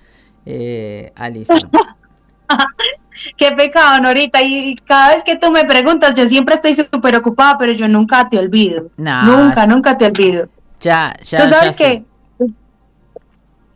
eh, 0.46 1.12
Alison. 1.16 1.60
Qué 3.36 3.52
pecado, 3.52 4.00
Norita. 4.00 4.42
Y 4.42 4.76
cada 4.76 5.14
vez 5.14 5.22
que 5.22 5.36
tú 5.36 5.50
me 5.50 5.64
preguntas, 5.64 6.14
yo 6.14 6.26
siempre 6.26 6.54
estoy 6.54 6.74
súper 6.74 7.16
ocupada, 7.16 7.56
pero 7.58 7.72
yo 7.72 7.88
nunca 7.88 8.28
te 8.28 8.38
olvido. 8.38 8.90
nunca, 8.96 9.66
nunca 9.66 9.98
te 9.98 10.06
olvido. 10.06 10.48
Ya, 10.80 11.14
ya. 11.24 11.42
Tú 11.42 11.48
sabes 11.48 11.76
que, 11.76 12.04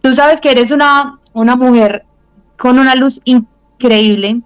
tú 0.00 0.14
sabes 0.14 0.40
que 0.40 0.50
eres 0.50 0.70
una, 0.70 1.18
una 1.34 1.56
mujer 1.56 2.04
con 2.56 2.78
una 2.78 2.94
luz 2.94 3.20
increíble, 3.24 3.53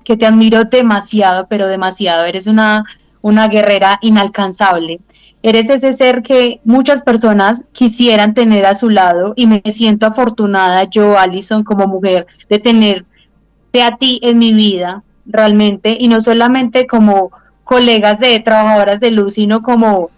que 0.04 0.16
te 0.16 0.26
admiro 0.26 0.64
demasiado, 0.64 1.46
pero 1.48 1.66
demasiado. 1.66 2.24
Eres 2.24 2.46
una, 2.46 2.84
una 3.20 3.48
guerrera 3.48 3.98
inalcanzable. 4.02 5.00
Eres 5.42 5.70
ese 5.70 5.92
ser 5.92 6.22
que 6.22 6.60
muchas 6.64 7.02
personas 7.02 7.64
quisieran 7.72 8.34
tener 8.34 8.66
a 8.66 8.74
su 8.74 8.90
lado 8.90 9.34
y 9.36 9.46
me 9.46 9.62
siento 9.66 10.06
afortunada 10.06 10.84
yo, 10.84 11.16
Alison, 11.18 11.62
como 11.62 11.86
mujer, 11.86 12.26
de 12.48 12.58
tenerte 12.58 13.82
a 13.82 13.96
ti 13.96 14.18
en 14.22 14.38
mi 14.38 14.52
vida, 14.52 15.04
realmente, 15.26 15.96
y 15.98 16.08
no 16.08 16.20
solamente 16.20 16.86
como 16.86 17.30
colegas 17.62 18.18
de 18.18 18.40
trabajadoras 18.40 18.98
de 18.98 19.12
luz, 19.12 19.34
sino 19.34 19.62
como 19.62 20.10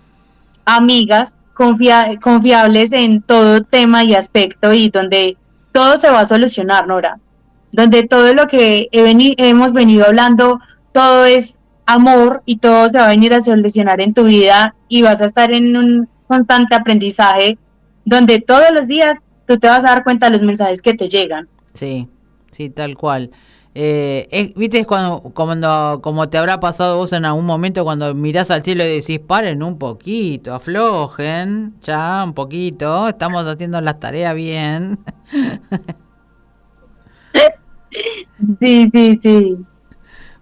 amigas 0.65 1.39
confiables 1.53 2.93
en 2.93 3.21
todo 3.21 3.63
tema 3.63 4.05
y 4.05 4.15
aspecto 4.15 4.73
y 4.73 4.89
donde 4.89 5.37
todo 5.73 5.99
se 5.99 6.09
va 6.09 6.21
a 6.21 6.25
solucionar, 6.25 6.87
Nora. 6.87 7.19
Donde 7.73 8.03
todo 8.03 8.35
lo 8.35 8.47
que 8.47 8.89
hemos 8.93 9.73
venido 9.73 10.07
hablando, 10.07 10.61
todo 10.93 11.25
es 11.25 11.57
amor 11.87 12.43
y 12.47 12.57
todo 12.57 12.89
se 12.89 12.99
va 12.99 13.07
a 13.07 13.09
venir 13.09 13.35
a 13.35 13.41
solucionar 13.41 14.01
en 14.01 14.15
tu 14.15 14.25
vida 14.25 14.75
y 14.89 15.03
vas 15.03 15.21
a 15.21 15.27
estar 15.27 15.53
en 15.53 15.77
un 15.77 16.09
constante 16.27 16.75
aprendizaje 16.75 17.59
donde 18.05 18.41
todos 18.41 18.71
los 18.73 18.87
días 18.87 19.19
tú 19.47 19.59
te 19.59 19.69
vas 19.69 19.85
a 19.85 19.89
dar 19.89 20.05
cuenta 20.05 20.27
de 20.27 20.33
los 20.33 20.43
mensajes 20.43 20.83
que 20.83 20.95
te 20.95 21.09
llegan. 21.09 21.49
Sí, 21.75 22.09
sí, 22.51 22.71
tal 22.71 22.97
cual. 22.97 23.31
Eh, 23.75 24.53
¿Viste 24.57 24.85
cuando, 24.85 25.21
cuando, 25.21 26.01
como 26.03 26.29
te 26.29 26.39
habrá 26.39 26.59
pasado 26.59 26.97
vos 26.97 27.13
en 27.13 27.25
algún 27.25 27.47
momento 27.47 27.85
cuando 27.85 28.15
mirás 28.15 28.51
al 28.51 28.65
cielo 28.65 28.85
y 28.85 28.89
decís, 28.89 29.21
paren 29.21 29.63
un 29.63 29.79
poquito, 29.79 30.55
aflojen, 30.55 31.75
ya 31.83 32.25
un 32.25 32.35
poquito, 32.35 33.09
estamos 33.09 33.45
haciendo 33.47 33.81
las 33.81 33.99
tareas 33.99 34.35
bien? 34.35 34.99
sí, 38.61 38.91
sí, 38.93 39.21
sí. 39.23 39.59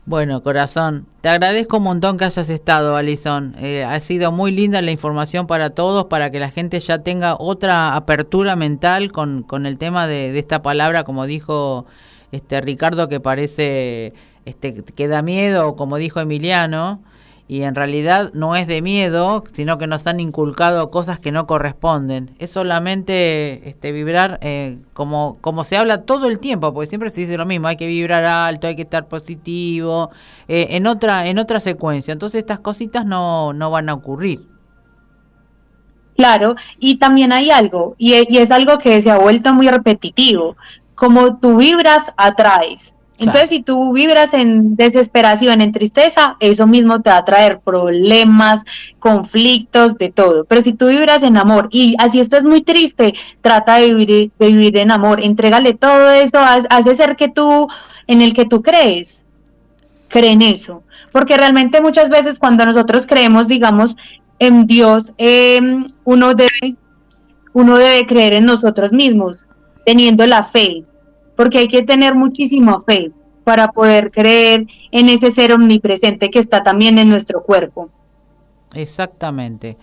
Bueno, 0.06 0.42
corazón, 0.42 1.06
te 1.20 1.28
agradezco 1.28 1.76
un 1.76 1.82
montón 1.82 2.16
que 2.16 2.24
hayas 2.24 2.48
estado, 2.48 2.96
Alison. 2.96 3.54
Eh, 3.58 3.84
ha 3.84 4.00
sido 4.00 4.32
muy 4.32 4.52
linda 4.52 4.80
la 4.80 4.90
información 4.90 5.46
para 5.46 5.70
todos, 5.70 6.06
para 6.06 6.30
que 6.30 6.40
la 6.40 6.50
gente 6.50 6.80
ya 6.80 7.00
tenga 7.00 7.36
otra 7.38 7.94
apertura 7.94 8.56
mental 8.56 9.12
con, 9.12 9.42
con 9.42 9.66
el 9.66 9.76
tema 9.76 10.06
de, 10.06 10.32
de 10.32 10.38
esta 10.38 10.62
palabra, 10.62 11.04
como 11.04 11.26
dijo 11.26 11.84
este 12.32 12.60
Ricardo 12.62 13.08
que 13.08 13.20
parece 13.20 14.14
este 14.46 14.82
que 14.82 15.08
da 15.08 15.20
miedo, 15.20 15.76
como 15.76 15.98
dijo 15.98 16.20
Emiliano, 16.20 17.02
y 17.48 17.62
en 17.62 17.74
realidad 17.74 18.30
no 18.34 18.54
es 18.54 18.66
de 18.66 18.82
miedo, 18.82 19.42
sino 19.52 19.78
que 19.78 19.86
nos 19.86 20.06
han 20.06 20.20
inculcado 20.20 20.90
cosas 20.90 21.18
que 21.18 21.32
no 21.32 21.46
corresponden. 21.46 22.34
Es 22.38 22.50
solamente 22.50 23.68
este 23.68 23.90
vibrar 23.90 24.38
eh, 24.42 24.78
como 24.92 25.38
como 25.40 25.64
se 25.64 25.76
habla 25.78 26.02
todo 26.02 26.28
el 26.28 26.38
tiempo, 26.38 26.72
porque 26.74 26.88
siempre 26.88 27.10
se 27.10 27.22
dice 27.22 27.38
lo 27.38 27.46
mismo, 27.46 27.68
hay 27.68 27.76
que 27.76 27.86
vibrar 27.86 28.24
alto, 28.24 28.66
hay 28.66 28.76
que 28.76 28.82
estar 28.82 29.08
positivo, 29.08 30.10
eh, 30.46 30.68
en 30.70 30.86
otra 30.86 31.26
en 31.26 31.38
otra 31.38 31.58
secuencia. 31.60 32.12
Entonces 32.12 32.40
estas 32.40 32.60
cositas 32.60 33.06
no 33.06 33.52
no 33.52 33.70
van 33.70 33.88
a 33.88 33.94
ocurrir. 33.94 34.40
Claro, 36.16 36.56
y 36.80 36.98
también 36.98 37.30
hay 37.32 37.50
algo, 37.50 37.94
y, 37.96 38.14
y 38.28 38.38
es 38.38 38.50
algo 38.50 38.76
que 38.78 39.00
se 39.00 39.08
ha 39.08 39.18
vuelto 39.18 39.54
muy 39.54 39.68
repetitivo 39.68 40.56
como 40.98 41.38
tú 41.38 41.56
vibras, 41.56 42.12
atraes. 42.16 42.96
Entonces, 43.18 43.50
si 43.50 43.60
tú 43.62 43.92
vibras 43.92 44.32
en 44.32 44.76
desesperación, 44.76 45.60
en 45.60 45.72
tristeza, 45.72 46.36
eso 46.38 46.68
mismo 46.68 47.02
te 47.02 47.10
va 47.10 47.16
a 47.18 47.24
traer 47.24 47.58
problemas, 47.58 48.64
conflictos, 49.00 49.98
de 49.98 50.10
todo. 50.10 50.44
Pero 50.44 50.62
si 50.62 50.72
tú 50.72 50.86
vibras 50.86 51.24
en 51.24 51.36
amor 51.36 51.68
y 51.72 51.96
así 51.98 52.20
estás 52.20 52.44
muy 52.44 52.62
triste, 52.62 53.14
trata 53.40 53.76
de 53.78 53.92
vivir, 53.92 54.30
vivir 54.38 54.78
en 54.78 54.92
amor, 54.92 55.20
entrégale 55.20 55.74
todo 55.74 56.10
eso 56.10 56.38
a, 56.38 56.58
ese 56.78 56.94
ser 56.94 57.16
que 57.16 57.28
tú, 57.28 57.66
en 58.06 58.22
el 58.22 58.34
que 58.34 58.44
tú 58.44 58.62
crees. 58.62 59.24
Cree 60.08 60.30
en 60.30 60.42
eso. 60.42 60.84
Porque 61.10 61.36
realmente 61.36 61.80
muchas 61.80 62.10
veces 62.10 62.38
cuando 62.38 62.64
nosotros 62.64 63.06
creemos, 63.06 63.48
digamos, 63.48 63.96
en 64.38 64.66
Dios, 64.66 65.12
em, 65.18 65.86
uno, 66.04 66.34
debe, 66.34 66.76
uno 67.52 67.76
debe 67.76 68.06
creer 68.06 68.34
en 68.34 68.44
nosotros 68.44 68.92
mismos, 68.92 69.46
teniendo 69.84 70.24
la 70.26 70.44
fe, 70.44 70.84
porque 71.38 71.58
hay 71.58 71.68
que 71.68 71.84
tener 71.84 72.16
muchísima 72.16 72.80
fe 72.80 73.12
para 73.44 73.68
poder 73.68 74.10
creer 74.10 74.66
en 74.90 75.08
ese 75.08 75.30
ser 75.30 75.52
omnipresente 75.52 76.30
que 76.30 76.40
está 76.40 76.64
también 76.64 76.98
en 76.98 77.08
nuestro 77.08 77.44
cuerpo. 77.44 77.90
Exactamente. 78.74 79.78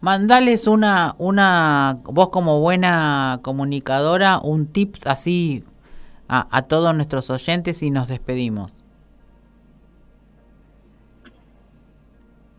Mandales 0.00 0.68
una, 0.68 1.16
una, 1.18 1.98
vos 2.04 2.28
como 2.28 2.60
buena 2.60 3.40
comunicadora, 3.42 4.38
un 4.38 4.68
tip 4.68 4.98
así 5.04 5.64
a, 6.28 6.46
a 6.56 6.62
todos 6.62 6.94
nuestros 6.94 7.28
oyentes 7.28 7.82
y 7.82 7.90
nos 7.90 8.06
despedimos. 8.06 8.72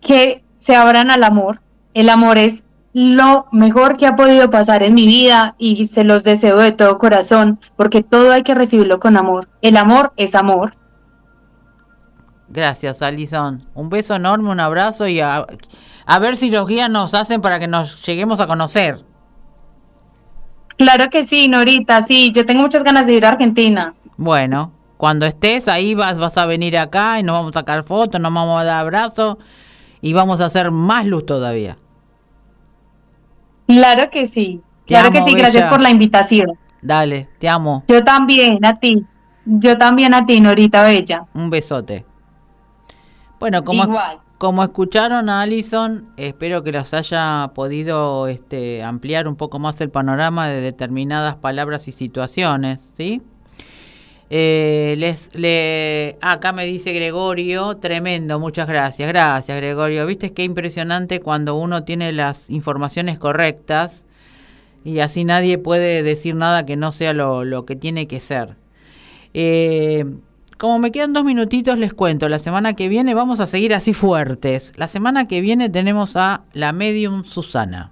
Que 0.01 0.43
se 0.55 0.75
abran 0.75 1.09
al 1.09 1.23
amor. 1.23 1.61
El 1.93 2.09
amor 2.09 2.37
es 2.37 2.65
lo 2.93 3.47
mejor 3.51 3.97
que 3.97 4.05
ha 4.05 4.15
podido 4.15 4.49
pasar 4.49 4.83
en 4.83 4.93
mi 4.93 5.05
vida 5.05 5.55
y 5.57 5.85
se 5.85 6.03
los 6.03 6.23
deseo 6.23 6.57
de 6.57 6.71
todo 6.71 6.97
corazón, 6.97 7.59
porque 7.75 8.03
todo 8.03 8.33
hay 8.33 8.43
que 8.43 8.55
recibirlo 8.55 8.99
con 8.99 9.17
amor. 9.17 9.47
El 9.61 9.77
amor 9.77 10.13
es 10.17 10.35
amor. 10.35 10.73
Gracias, 12.49 13.01
Alison. 13.01 13.61
Un 13.73 13.89
beso 13.89 14.15
enorme, 14.15 14.49
un 14.49 14.59
abrazo 14.59 15.07
y 15.07 15.21
a, 15.21 15.45
ver 16.19 16.35
si 16.35 16.51
los 16.51 16.67
guías 16.67 16.89
nos 16.89 17.13
hacen 17.13 17.39
para 17.39 17.59
que 17.59 17.67
nos 17.67 18.05
lleguemos 18.05 18.41
a 18.41 18.47
conocer. 18.47 18.99
Claro 20.77 21.09
que 21.09 21.23
sí, 21.23 21.47
Norita, 21.47 22.01
sí, 22.01 22.33
yo 22.33 22.45
tengo 22.45 22.63
muchas 22.63 22.83
ganas 22.83 23.05
de 23.05 23.13
ir 23.13 23.25
a 23.25 23.29
Argentina. 23.29 23.93
Bueno, 24.17 24.73
cuando 24.97 25.25
estés 25.25 25.69
ahí 25.69 25.95
vas, 25.95 26.19
vas 26.19 26.37
a 26.37 26.45
venir 26.45 26.77
acá 26.77 27.19
y 27.19 27.23
nos 27.23 27.37
vamos 27.37 27.55
a 27.55 27.59
sacar 27.59 27.83
fotos, 27.83 28.19
nos 28.19 28.33
vamos 28.33 28.59
a 28.59 28.65
dar 28.65 28.81
abrazos 28.81 29.37
y 30.01 30.11
vamos 30.11 30.41
a 30.41 30.45
hacer 30.45 30.71
más 30.71 31.05
luz 31.05 31.25
todavía. 31.25 31.77
Claro 33.75 34.09
que 34.09 34.27
sí. 34.27 34.61
claro 34.85 35.11
que 35.11 35.21
sí, 35.21 35.33
gracias 35.33 35.69
por 35.69 35.81
la 35.81 35.89
invitación. 35.89 36.57
Dale, 36.81 37.29
te 37.39 37.47
amo. 37.47 37.83
Yo 37.87 38.03
también, 38.03 38.63
a 38.65 38.79
ti. 38.79 39.05
Yo 39.45 39.77
también 39.77 40.13
a 40.13 40.25
ti, 40.25 40.39
Norita 40.39 40.83
Bella. 40.83 41.25
Un 41.33 41.49
besote. 41.49 42.05
Bueno, 43.39 43.63
como, 43.63 43.87
como 44.37 44.63
escucharon 44.63 45.29
a 45.29 45.41
Alison, 45.41 46.13
espero 46.17 46.63
que 46.63 46.71
los 46.71 46.93
haya 46.93 47.51
podido 47.55 48.27
este, 48.27 48.83
ampliar 48.83 49.27
un 49.27 49.35
poco 49.35 49.57
más 49.59 49.81
el 49.81 49.89
panorama 49.89 50.47
de 50.47 50.61
determinadas 50.61 51.35
palabras 51.35 51.87
y 51.87 51.91
situaciones, 51.91 52.91
¿sí? 52.95 53.21
Eh, 54.33 56.17
acá 56.21 56.53
me 56.53 56.65
dice 56.65 56.93
Gregorio, 56.93 57.75
tremendo, 57.75 58.39
muchas 58.39 58.65
gracias, 58.65 59.09
gracias 59.09 59.57
Gregorio. 59.57 60.05
Viste 60.05 60.31
qué 60.31 60.45
impresionante 60.45 61.19
cuando 61.19 61.55
uno 61.55 61.83
tiene 61.83 62.13
las 62.13 62.49
informaciones 62.49 63.19
correctas 63.19 64.05
y 64.85 64.99
así 64.99 65.25
nadie 65.25 65.57
puede 65.57 66.01
decir 66.01 66.35
nada 66.35 66.65
que 66.65 66.77
no 66.77 66.93
sea 66.93 67.11
lo, 67.11 67.43
lo 67.43 67.65
que 67.65 67.75
tiene 67.75 68.07
que 68.07 68.21
ser. 68.21 68.55
Eh, 69.33 70.05
como 70.57 70.79
me 70.79 70.93
quedan 70.93 71.11
dos 71.11 71.25
minutitos, 71.25 71.77
les 71.77 71.93
cuento, 71.93 72.29
la 72.29 72.39
semana 72.39 72.73
que 72.73 72.87
viene 72.87 73.13
vamos 73.13 73.41
a 73.41 73.47
seguir 73.47 73.73
así 73.73 73.93
fuertes. 73.93 74.71
La 74.77 74.87
semana 74.87 75.27
que 75.27 75.41
viene 75.41 75.69
tenemos 75.69 76.15
a 76.15 76.43
la 76.53 76.71
medium 76.71 77.25
Susana. 77.25 77.91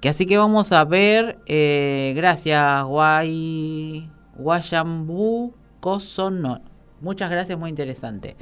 Que 0.00 0.10
así 0.10 0.24
que 0.26 0.38
vamos 0.38 0.70
a 0.70 0.84
ver, 0.84 1.40
eh, 1.46 2.12
gracias, 2.14 2.84
guay. 2.84 4.08
Guayambú 4.36 5.54
Cosono. 5.80 6.60
Muchas 7.00 7.30
gracias, 7.30 7.58
muy 7.58 7.70
interesante. 7.70 8.36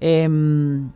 Em, 0.00 0.90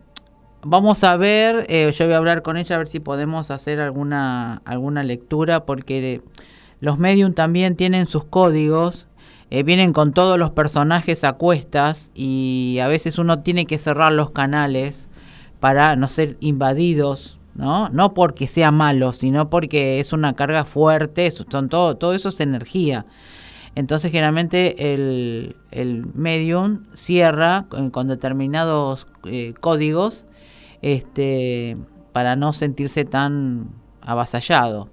vamos 0.63 1.05
a 1.05 1.17
ver, 1.17 1.65
eh, 1.69 1.91
yo 1.93 2.05
voy 2.05 2.15
a 2.15 2.19
hablar 2.19 2.43
con 2.43 2.57
ella 2.57 2.77
a 2.77 2.79
ver 2.79 2.89
si 2.89 3.01
podemos 3.01 3.51
hacer 3.51 3.81
alguna, 3.81 4.61
alguna 4.65 5.03
lectura, 5.03 5.65
porque 5.65 6.23
los 6.81 6.99
medium 6.99 7.33
también 7.33 7.77
tienen 7.77 8.07
sus 8.07 8.25
códigos, 8.25 9.09
eh, 9.51 9.63
vienen 9.63 9.93
con 9.93 10.13
todos 10.13 10.39
los 10.39 10.51
personajes 10.51 11.25
a 11.25 11.33
cuestas 11.35 12.11
y 12.15 12.79
a 12.83 12.89
veces 12.89 13.19
uno 13.19 13.43
tiene 13.43 13.65
que 13.65 13.79
cerrar 13.79 14.13
los 14.13 14.31
canales 14.31 15.09
para 15.61 15.97
no 15.97 16.07
ser 16.07 16.37
invadidos, 16.41 17.39
¿no? 17.55 17.89
No 17.89 18.13
porque 18.13 18.47
sea 18.47 18.71
malo, 18.71 19.13
sino 19.13 19.49
porque 19.49 20.01
es 20.01 20.13
una 20.13 20.35
carga 20.35 20.65
fuerte, 20.65 21.31
son 21.31 21.69
todo, 21.69 21.97
todo 21.97 22.13
eso 22.13 22.29
es 22.29 22.41
energía. 22.41 23.07
Entonces 23.79 24.11
generalmente 24.11 24.93
el, 24.93 25.55
el 25.71 26.05
medium 26.13 26.87
cierra 26.95 27.67
con, 27.69 28.09
determinados 28.09 29.07
eh, 29.25 29.55
códigos 29.61 30.27
este, 30.83 31.77
para 32.13 32.35
no 32.35 32.53
sentirse 32.53 33.05
tan 33.05 33.71
avasallado. 34.01 34.91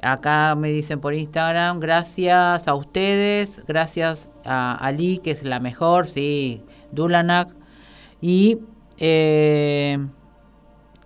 Acá 0.00 0.54
me 0.54 0.68
dicen 0.68 1.00
por 1.00 1.12
Instagram, 1.12 1.80
gracias 1.80 2.68
a 2.68 2.74
ustedes, 2.76 3.64
gracias 3.66 4.30
a 4.44 4.76
Ali, 4.76 5.18
que 5.18 5.32
es 5.32 5.42
la 5.42 5.58
mejor, 5.58 6.06
sí, 6.06 6.62
Dulanak. 6.92 7.52
Y, 8.20 8.58
eh, 8.96 9.98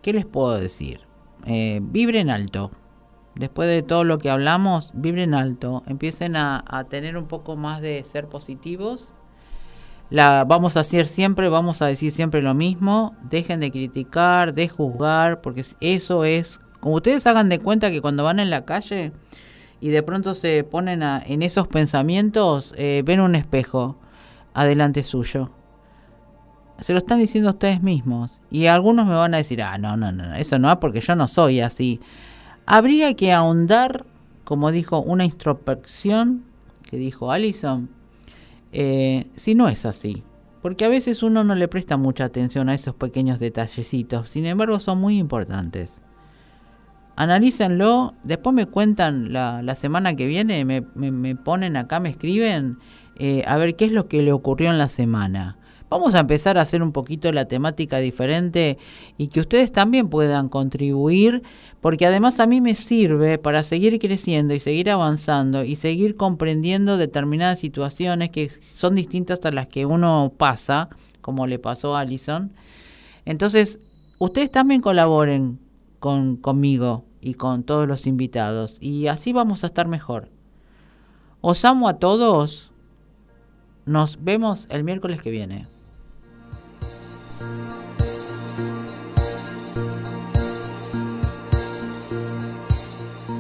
¿qué 0.03 0.13
les 0.13 0.27
puedo 0.27 0.61
decir? 0.61 1.01
Eh, 1.47 1.81
vibren 1.81 2.29
alto 2.29 2.71
después 3.39 3.69
de 3.69 3.83
todo 3.83 4.05
lo 4.05 4.19
que 4.19 4.31
hablamos, 4.31 4.91
vibren 4.95 5.33
alto, 5.33 5.85
empiecen 5.87 6.37
a, 6.37 6.87
tener 6.91 7.17
un 7.17 7.27
poco 7.27 7.57
más 7.57 7.81
de 7.81 8.03
ser 8.05 8.27
positivos. 8.27 9.15
La, 10.11 10.45
vamos 10.45 10.77
a 10.77 10.81
hacer 10.81 11.07
siempre, 11.07 11.49
vamos 11.49 11.81
a 11.81 11.87
decir 11.87 12.11
siempre 12.11 12.43
lo 12.43 12.55
mismo, 12.55 13.15
dejen 13.31 13.61
de 13.61 13.71
criticar, 13.71 14.55
de 14.55 14.69
juzgar, 14.69 15.41
porque 15.41 15.65
eso 15.81 16.25
es, 16.25 16.61
como 16.81 16.97
ustedes 16.97 17.27
hagan 17.27 17.49
de 17.49 17.61
cuenta 17.61 17.91
que 17.91 18.01
cuando 18.01 18.25
van 18.25 18.41
en 18.41 18.51
la 18.51 18.65
calle 18.65 19.13
y 19.81 19.91
de 19.91 20.03
pronto 20.03 20.35
se 20.35 20.65
ponen 20.65 21.03
en 21.03 21.43
esos 21.43 21.69
pensamientos, 21.69 22.75
eh, 22.77 23.03
ven 23.05 23.21
un 23.21 23.37
espejo 23.37 23.97
adelante 24.55 25.05
suyo. 25.05 25.51
Se 26.81 26.93
lo 26.93 26.99
están 26.99 27.19
diciendo 27.19 27.51
ustedes 27.51 27.83
mismos. 27.83 28.41
Y 28.51 28.67
algunos 28.67 29.07
me 29.07 29.15
van 29.15 29.35
a 29.35 29.39
decir, 29.39 29.63
ah, 29.63 29.79
no, 29.79 29.97
no, 29.97 30.11
no, 30.11 30.35
eso 30.35 30.59
no, 30.59 30.79
porque 30.81 31.01
yo 31.01 31.17
no 31.17 31.29
soy 31.29 31.61
así 31.61 32.01
Habría 32.71 33.15
que 33.15 33.33
ahondar, 33.33 34.05
como 34.45 34.71
dijo, 34.71 35.01
una 35.01 35.25
introspección, 35.25 36.45
que 36.83 36.99
dijo 36.99 37.33
Allison, 37.33 37.89
eh, 38.73 39.27
si 39.37 39.55
no 39.55 39.71
es 39.71 39.87
así. 39.87 40.23
Porque 40.61 40.85
a 40.85 40.91
veces 40.91 41.23
uno 41.23 41.45
no 41.45 41.55
le 41.55 41.67
presta 41.67 41.97
mucha 41.97 42.25
atención 42.25 42.69
a 42.69 42.75
esos 42.75 42.95
pequeños 42.95 43.41
detallecitos, 43.41 44.29
sin 44.29 44.45
embargo 44.45 44.81
son 44.81 45.01
muy 45.01 45.17
importantes. 45.17 46.03
Analícenlo, 47.17 48.13
después 48.23 48.55
me 48.55 48.67
cuentan 48.67 49.33
la, 49.33 49.75
semana 49.75 50.15
que 50.15 50.27
viene, 50.27 50.67
me, 50.67 50.83
me, 50.95 51.37
ponen 51.37 51.75
acá, 51.75 52.01
me 52.01 52.11
escriben, 52.11 52.77
eh, 53.17 53.45
a 53.47 53.57
ver 53.57 53.77
qué 53.77 53.87
es 53.87 53.93
lo 53.93 54.09
que 54.09 54.21
le 54.21 54.33
ocurrió 54.33 54.69
en 54.69 54.77
la 54.77 54.89
semana. 54.89 55.57
Vamos 55.91 56.15
a 56.15 56.21
empezar 56.21 56.59
a 56.59 56.63
hacer 56.63 56.83
un 56.83 56.93
poquito 56.93 57.33
la 57.33 57.47
temática 57.47 57.99
diferente 57.99 58.77
y 59.17 59.29
que 59.29 59.41
ustedes 59.41 59.73
también 59.73 60.09
puedan 60.09 60.51
contribuir, 60.51 61.43
porque 61.81 62.05
además 62.05 62.41
a 62.41 62.47
mí 62.47 62.61
me 62.61 62.75
sirve 62.75 63.39
para 63.39 63.63
seguir 63.63 63.99
creciendo 63.99 64.53
y 64.53 64.61
seguir 64.61 64.91
avanzando 64.91 65.65
y 65.65 65.77
seguir 65.77 66.17
comprendiendo 66.17 66.99
determinadas 66.99 67.61
situaciones 67.61 68.31
que 68.31 68.51
son 68.51 68.97
distintas 68.97 69.45
a 69.47 69.51
las 69.51 69.69
que 69.69 69.87
uno 69.87 70.33
pasa, 70.37 70.91
como 71.23 71.47
le 71.47 71.59
pasó 71.59 71.97
a 71.97 72.01
Alison. 72.01 72.53
Entonces, 73.25 73.81
ustedes 74.19 74.51
también 74.51 74.83
colaboren 74.83 75.59
con, 76.01 76.37
conmigo 76.37 77.05
y 77.23 77.35
con 77.35 77.63
todos 77.63 77.89
los 77.89 78.07
invitados 78.07 78.77
y 78.81 79.07
así 79.07 79.33
vamos 79.33 79.65
a 79.65 79.69
estar 79.69 79.89
mejor. 79.89 80.29
Os 81.41 81.65
amo 81.65 81.89
a 81.89 81.99
todos. 81.99 82.73
Nos 83.87 84.23
vemos 84.23 84.67
el 84.71 84.85
miércoles 84.85 85.23
que 85.23 85.31
viene. 85.31 85.67
Bye. 87.39 87.68